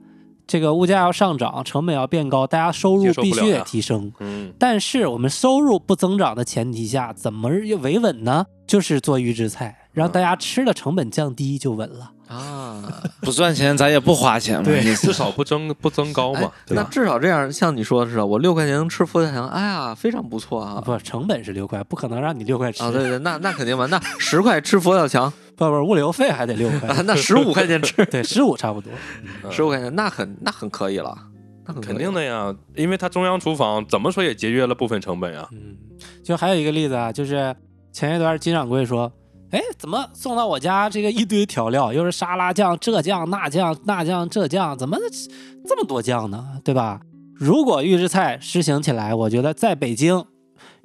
[0.47, 4.11] 这个物价要上涨，成本要变高，大家收入必须得提升。
[4.21, 8.47] 嗯，但是我们收入不增长的前提下，怎么维稳呢？
[8.65, 12.11] 就是做预制菜，让大家吃的成本降低就稳了。
[12.27, 12.83] 啊，
[13.21, 16.83] 不赚钱咱也不花钱嘛，对你至少不增不增高嘛 哎，那？
[16.85, 20.81] 至少这样，像你说的似的，我六块钱能吃佛跳墙，哎呀，非常不错啊。
[20.83, 22.83] 不，成本是六块，不可能让你六块吃。
[22.83, 26.89] 啊，对对，那那肯定嘛，那十块吃佛跳墙不不，物流费还得六块。
[26.89, 28.91] 啊， 那十五块钱吃对，十五差不多。
[29.51, 31.15] 十五块钱，那很那很可以了，
[31.67, 35.47] 那很肯定的呀，因为它中央厨房怎么说也节约了部分成本呀。
[35.51, 35.77] 嗯，
[36.23, 37.55] 就还有一个例子啊，就是
[37.93, 39.11] 前一段金掌柜说，
[39.51, 44.97] 哎，怎么送到我家这个一堆调料，又是沙拉酱、这酱、那酱、那酱、这酱，怎么
[45.65, 46.59] 这么多酱呢？
[46.63, 46.99] 对吧？
[47.33, 50.25] 如果预制菜实行起来，我觉得在北京，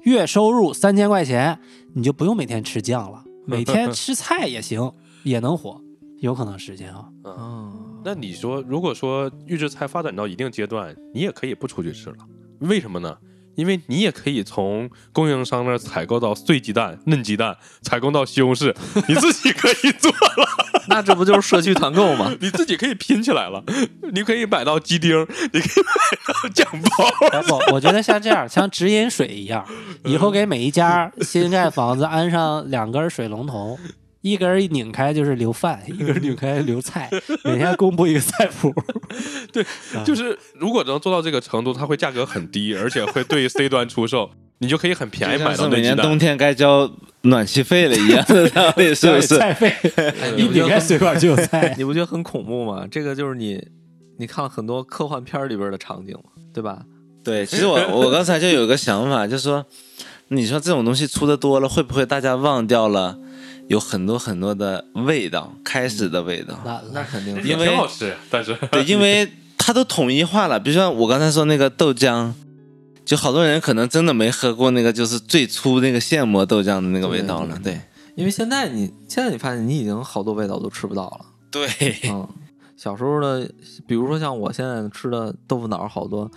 [0.01, 1.59] 月收入三千块钱，
[1.95, 4.91] 你就不用每天吃酱了，每天 吃菜也行，
[5.23, 5.81] 也能火，
[6.19, 7.05] 有可能实现啊。
[7.25, 12.17] 嗯，那你说，如果说预制菜发展到一定阶段，你也可以不出去吃了，
[12.59, 13.17] 为什么呢？
[13.55, 18.73] 因为你也可以从供应商那儿采购到碎鸡蛋、嫩鸡蛋，采购到西红柿，
[19.07, 20.47] 你自己可以做了，
[20.87, 22.33] 那这不就是社区团购吗？
[22.39, 23.63] 你自己可以拼起来了，
[24.13, 25.21] 你可以买到鸡丁，
[25.53, 27.27] 你可以买到酱包。
[27.31, 29.65] 哎不，我觉得像这样，像直饮水一样，
[30.05, 33.77] 以后给每一家新盖房子安上两根水龙头，
[34.21, 37.09] 一根儿一拧开就是留饭， 一根儿拧开留菜，
[37.43, 38.73] 每天公布一个菜谱。
[39.51, 39.65] 对，
[40.05, 44.29] 就是如果能做到这个程度，它会价格很低，而且会对 C 端出售，
[44.59, 46.07] 你就可以很便宜买像是每年到那鸡蛋。
[46.07, 46.89] 冬天该交
[47.23, 49.37] 暖气费了一样的道理，是不是？
[49.37, 49.75] 菜费，
[50.37, 51.73] 一拧开水管就有菜。
[51.77, 52.87] 你不觉得很恐怖吗？
[52.89, 53.61] 这个就是你，
[54.19, 56.83] 你看了很多科幻片儿里边的场景嘛，对吧？
[57.23, 59.65] 对，其实我我刚才就有个想法，就是说，
[60.29, 63.17] 你说这种东西出的多了，会不会大家忘掉了
[63.71, 66.59] 有很多很多的味道，开始的味道？
[66.65, 69.25] 懒了，那肯定是因为挺好吃，但是对，因为
[69.57, 70.59] 它都统一化了。
[70.59, 72.33] 比如说我刚才说那个豆浆，
[73.05, 77.57] 就好多人可能真的没喝过那个就是最初那个现磨豆浆的那个味道了。
[77.63, 77.79] 对
[78.15, 81.25] 因为现在你现在你发现你已经好多味道都吃不到了。
[81.49, 81.65] 对，
[82.09, 82.27] 嗯，
[82.75, 83.49] 小时候的，
[83.87, 86.29] 比如说像我现在吃的豆腐脑，好多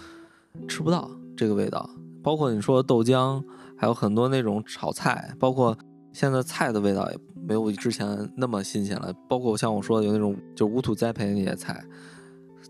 [0.69, 1.91] 吃不到这个味道。
[2.23, 3.43] 包括你说的豆浆，
[3.77, 5.77] 还有很多那种炒菜，包括
[6.15, 9.13] 现在菜的味道也没有之前那么新鲜了。
[9.29, 11.85] 包括像我说的有那种就无土栽培那些菜，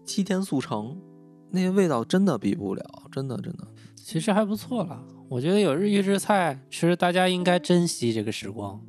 [0.04, 0.96] 七天速成，
[1.50, 3.64] 那些味道真的比不了，真的真的。
[3.94, 5.00] 其实还不错了。
[5.28, 8.80] 我觉得有日预制菜吃，大家应该珍惜这个时光。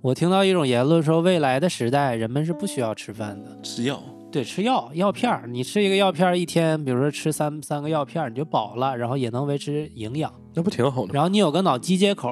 [0.00, 4.00] 我听到一种言论说，未来的时代人们是不需要吃饭的，吃药。
[4.30, 10.32] 对，吃药药片儿，你吃一个药片儿，一天，比如说吃三三个药片儿，你就饱了，然后也能维持营养。
[10.54, 11.14] 那不挺好的吗？
[11.14, 12.28] 然后你有个脑机接口，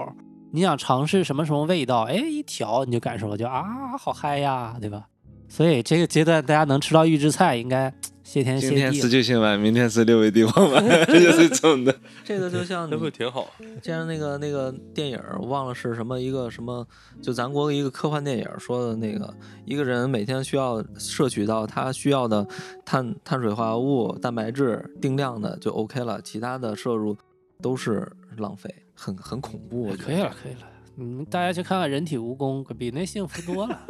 [0.56, 3.62] 你想尝试什么什么味道，哎，一调你就感受了就啊，
[3.98, 5.06] 好嗨呀，对吧？
[5.50, 7.92] 所以这个阶段大家能吃到预制菜，应该
[8.24, 9.10] 谢天谢地今天吃地了。
[9.10, 11.94] 救心丸，明天吃六味地黄丸， 就是这种的。
[12.24, 13.46] 这个就像那你不挺好？
[13.82, 16.86] 就像那个那个电影，我忘了是什么一个什么，
[17.20, 19.32] 就咱国一个科幻电影说的那个，
[19.66, 22.48] 一个人每天需要摄取到他需要的
[22.82, 27.14] 碳碳水化合物、蛋白质定量的就 OK 了，其他的摄入
[27.62, 29.84] 都是浪费，很很恐怖。
[29.84, 30.60] 我觉得可以了，可以了。
[30.98, 33.80] 嗯，大家去看看人体蜈蚣，比那幸福多了。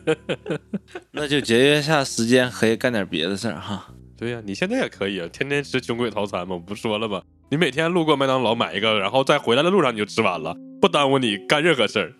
[1.12, 3.94] 那就节约一下时间，可以干点别的事儿哈。
[4.18, 7.22] 对呀、你现在也可以啊，天天吃穷鬼套餐嘛，我不说了吗？
[7.48, 12.12] 你每天路过麦当劳买一个，然后在回来的路上你就吃完了，不耽误你干任何事儿。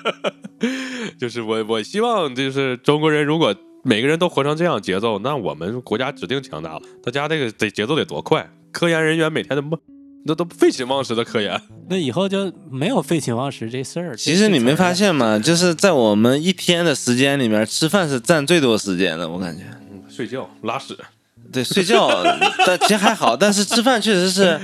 [1.18, 3.54] 就是我，我希望就是中国人如果
[3.84, 6.82] 每个人都活成这样节奏，那我们国家指定强大了。
[7.02, 9.78] 大家这个得节奏得多快，科研人员每天的梦
[10.26, 11.60] 那都废寝忘食的科研。
[11.88, 14.16] 那以后就没有废寝忘食这事儿。
[14.16, 15.38] 其实你没发现吗？
[15.38, 19.64] 就是在我们一天的时间里面，吃饭是占最多时间的，我感觉。
[20.08, 20.96] 睡觉、拉屎，
[21.52, 22.10] 对，睡觉，
[22.66, 24.58] 但其实还好，但是吃饭确实是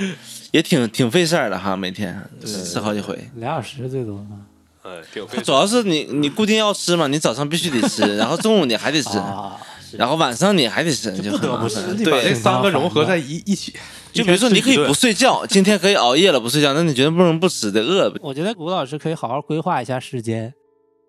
[0.51, 3.17] 也挺挺费事儿的哈，每天吃好几回。
[3.37, 4.41] 俩小时最多嘛。
[4.83, 9.57] 哎，挺费它主要是你你固定要吃嘛，你早上必须得吃，然后中午你还得吃，啊，
[9.97, 13.75] 然后晚上你还得吃，就不得不吃你把这对，三个融合在一一起。
[14.13, 18.13] 就比如说你可以不睡觉，今天可以熬夜了不睡觉，那你觉得不能不死得饿。
[18.21, 20.53] 我觉得谷老师可以好好规划一下时间，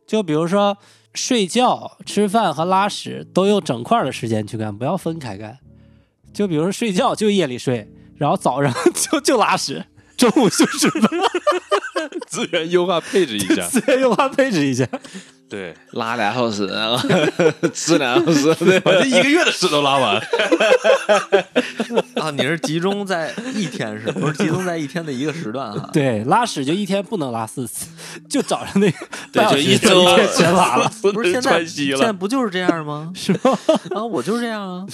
[0.07, 0.77] 就比如说
[1.13, 5.59] 睡觉、吃饭和拉屎都用整块儿的时间去干，不要分开干。
[6.33, 9.85] 就比如说睡觉就夜里睡，然后早上 就就拉屎，
[10.17, 11.09] 中午就 吃饭，
[12.27, 13.61] 资源优化配置一下。
[13.67, 14.87] 资源优化配置一下。
[15.49, 17.07] 对，拉俩小时，然后
[17.71, 20.15] 吃俩小时，对这一个月的屎都拉完。
[22.15, 25.87] 啊，你是集中在一天是不是集中在一天的一个时段哈？
[25.93, 27.85] 对，拉屎就一天不能拉四次，
[28.27, 28.97] 就早上那个
[29.31, 30.03] 半小时就一周
[30.35, 32.11] 全拉了，不是现在现在。
[32.11, 33.11] 不就是这样吗？
[33.13, 33.57] 是吗？
[33.93, 34.85] 啊，我就是这样啊。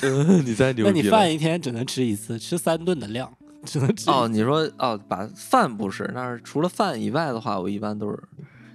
[0.43, 3.31] 你再牛那你饭一天只能吃一次，吃三顿的量，
[3.65, 4.09] 只能吃。
[4.09, 8.17] 哦，你说哦，把饭不是，那是除了饭以外的话，我一般都是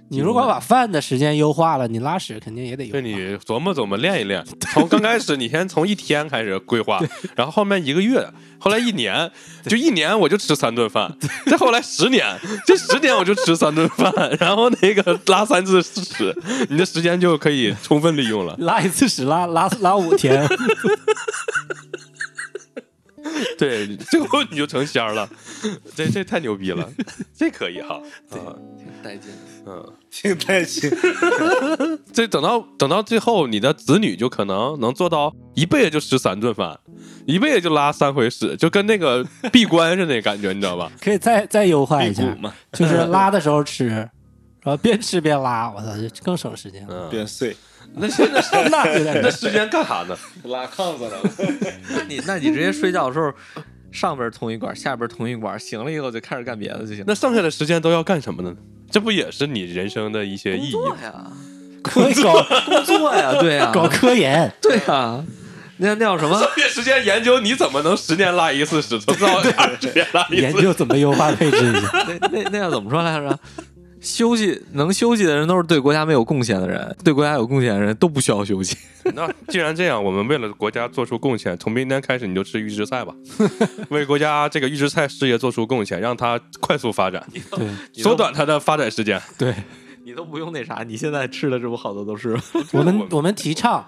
[0.09, 3.01] 你如果把饭的时间优化了，你拉屎肯定也得优化。
[3.01, 4.45] 对你琢磨琢磨，练一练。
[4.71, 7.01] 从刚开始，你先从一天开始规划，
[7.35, 8.29] 然后后面一个月，
[8.59, 9.31] 后来一年，
[9.65, 11.11] 就一年我就吃三顿饭，
[11.47, 12.23] 再后来十年，
[12.67, 16.31] 这十年我就吃三顿饭，然后那个拉三次屎，
[16.69, 18.55] 你的时间就可以充分利用了。
[18.59, 20.47] 拉一次屎拉拉拉五天，
[23.57, 25.27] 对，最后你就成仙儿了，
[25.95, 26.89] 这这太牛逼了，
[27.33, 27.95] 这可以哈，
[28.29, 29.31] 啊，挺带劲。
[29.67, 30.91] 嗯，挺带劲。
[32.13, 36.79] 这等到等到最后，你的子女就可能能做到一辈子就吃三顿饭，
[37.25, 40.91] 一辈子就拉三回屎，就跟那个闭关似的那感觉，你知道吧？
[41.01, 44.09] 可以再再优化一下，嘛，就是拉的时候吃，然
[44.65, 47.07] 后边吃边拉，我操，就更省时间了。
[47.07, 47.57] 嗯，边碎，
[47.97, 50.17] 那现在那那时间干啥呢？
[50.43, 51.17] 拉炕子了。
[51.89, 53.31] 那你那你直接睡觉的时候，
[53.91, 57.03] 上边通一管，下边通一管，醒了以后就开始干别的就行。
[57.07, 58.53] 那剩下的时间都要干什么呢？
[58.91, 60.81] 这不也是你人生的一些意义吗？
[60.81, 61.31] 工作呀，
[61.83, 65.23] 可以搞工作呀，对呀，搞科研，对呀，
[65.77, 66.37] 那那叫什么？
[66.37, 70.41] 剩下时间研究你怎么能十年拉一次屎，至少二十年拉一次。
[70.41, 72.05] 研究怎么优化配置 一下。
[72.19, 73.39] 那那那要怎么说来着？
[74.05, 78.77] 休息能休息的人都是对国家没有贡献的人， 对国家有贡献的人都不需要休息。
[79.15, 83.13] 那既然这样，我们为了国家做出贡献，从明天开始你就吃预制菜吧，
[83.89, 89.19] 为国家这个预制菜事业做出贡献，让它快速发展，对缩短它的发展时间。
[89.37, 89.53] 对，
[90.03, 92.37] 你都不用那啥，你现在吃的这不好多都是。
[92.71, 93.83] 我们我们提倡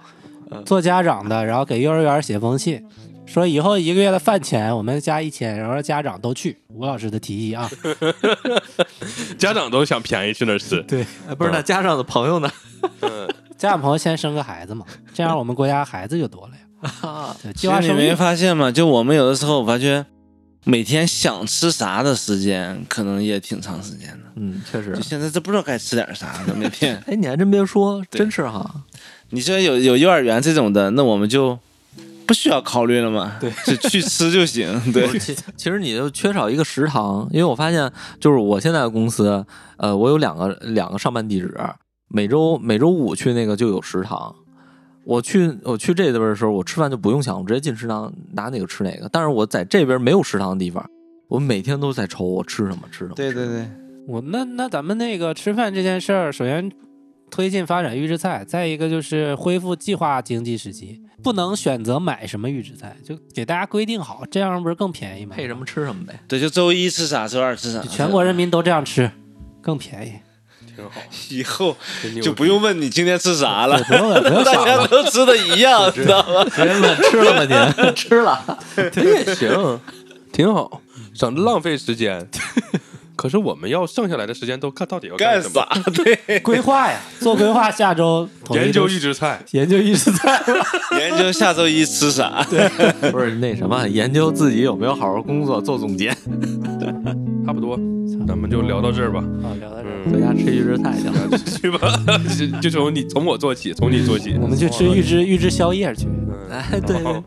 [0.66, 2.84] 做家长的，然后给幼儿园写封信，
[3.28, 6.58] 说以后一个月的饭钱我们加一千，然后家长都去。
[6.70, 7.70] 吴老师的提议啊，
[9.38, 12.50] 家长都想便宜去那儿吃，对，哎不是，那家长的朋友呢？
[13.58, 17.36] 家长朋友先生个孩子嘛，这样我们国家孩子就多了呀。
[17.44, 18.72] 对，计其实你没发现吗？
[18.72, 20.06] 就我们有的时候，我发觉
[20.64, 24.32] 每天想吃啥的时间，可能也挺长时间的。
[24.36, 25.02] 嗯，确实就。
[25.02, 27.02] 现在这不知道该吃点啥了，每天。
[27.08, 28.84] 哎，你还真别说，真是哈。
[29.32, 31.58] 你说有有幼儿园这种的，那我们就
[32.28, 33.38] 不需要考虑了嘛？
[33.40, 34.70] 对，就去吃就行。
[34.92, 39.46] 对，其其实你就缺少一个食堂，因为我发现，就是我现在的公司，
[39.78, 41.58] 呃，我有两个两个上班地址，
[42.10, 44.36] 每周每周五去那个就有食堂。
[45.06, 49.08] 我去我去这边的时候，我吃饭就不用想，我直接进食堂拿哪个吃哪个。
[49.10, 50.86] 但是我在这边没有食堂的地方，
[51.30, 53.14] 我每天都在愁我吃什么吃什么。
[53.16, 53.70] 对对对，
[54.06, 56.70] 我那那咱们那个吃饭这件事儿，首先
[57.32, 65.36] 推进发展预制菜，再一个就是恢复计划经济时期，不能选择买什么预制菜，就给大家规定好，这样不是更便宜吗？
[65.36, 66.20] 配什么吃什么呗。
[66.28, 69.12] 对，就周一吃啥，周二吃啥，全国人民都这样吃，
[69.62, 70.14] 更便宜。
[70.76, 71.76] 挺好，以后
[72.22, 74.86] 就不用问你今天吃啥了对，，不用不用大家。
[74.86, 76.46] 都吃的一样，知道吗？
[76.50, 77.96] 吃了吗您？
[77.96, 78.60] 吃了。
[78.92, 79.80] 这也行，
[80.32, 80.82] 挺好，
[81.16, 82.30] 省得浪费时间。
[83.18, 85.66] 可是我们要剩下来的时间都看到底要什么？
[85.66, 85.84] 干啥？
[86.26, 90.40] 对，规划呀，做规划，下周研究预制菜，研究预制菜。
[91.00, 92.46] 研究下周一吃啥。
[92.50, 92.70] 对
[93.12, 96.10] 不是那什么，研究自己有没有好好工作，做总结，
[97.46, 97.76] 差不多，
[98.28, 99.20] 咱们就聊到这儿吧。
[99.44, 101.14] 啊，聊到这儿，回家吃预制菜去了。
[101.60, 102.00] 去吧，
[102.62, 104.38] 就就从你从我做起，从你做起。
[104.40, 106.06] 我们去吃预制预制宵夜去。
[106.06, 106.14] 嗯
[106.50, 107.22] 哎，对好对，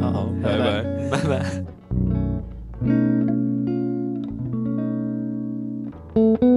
[0.00, 0.84] 好，拜拜。
[1.10, 1.64] 拜拜。
[6.20, 6.49] Thank you.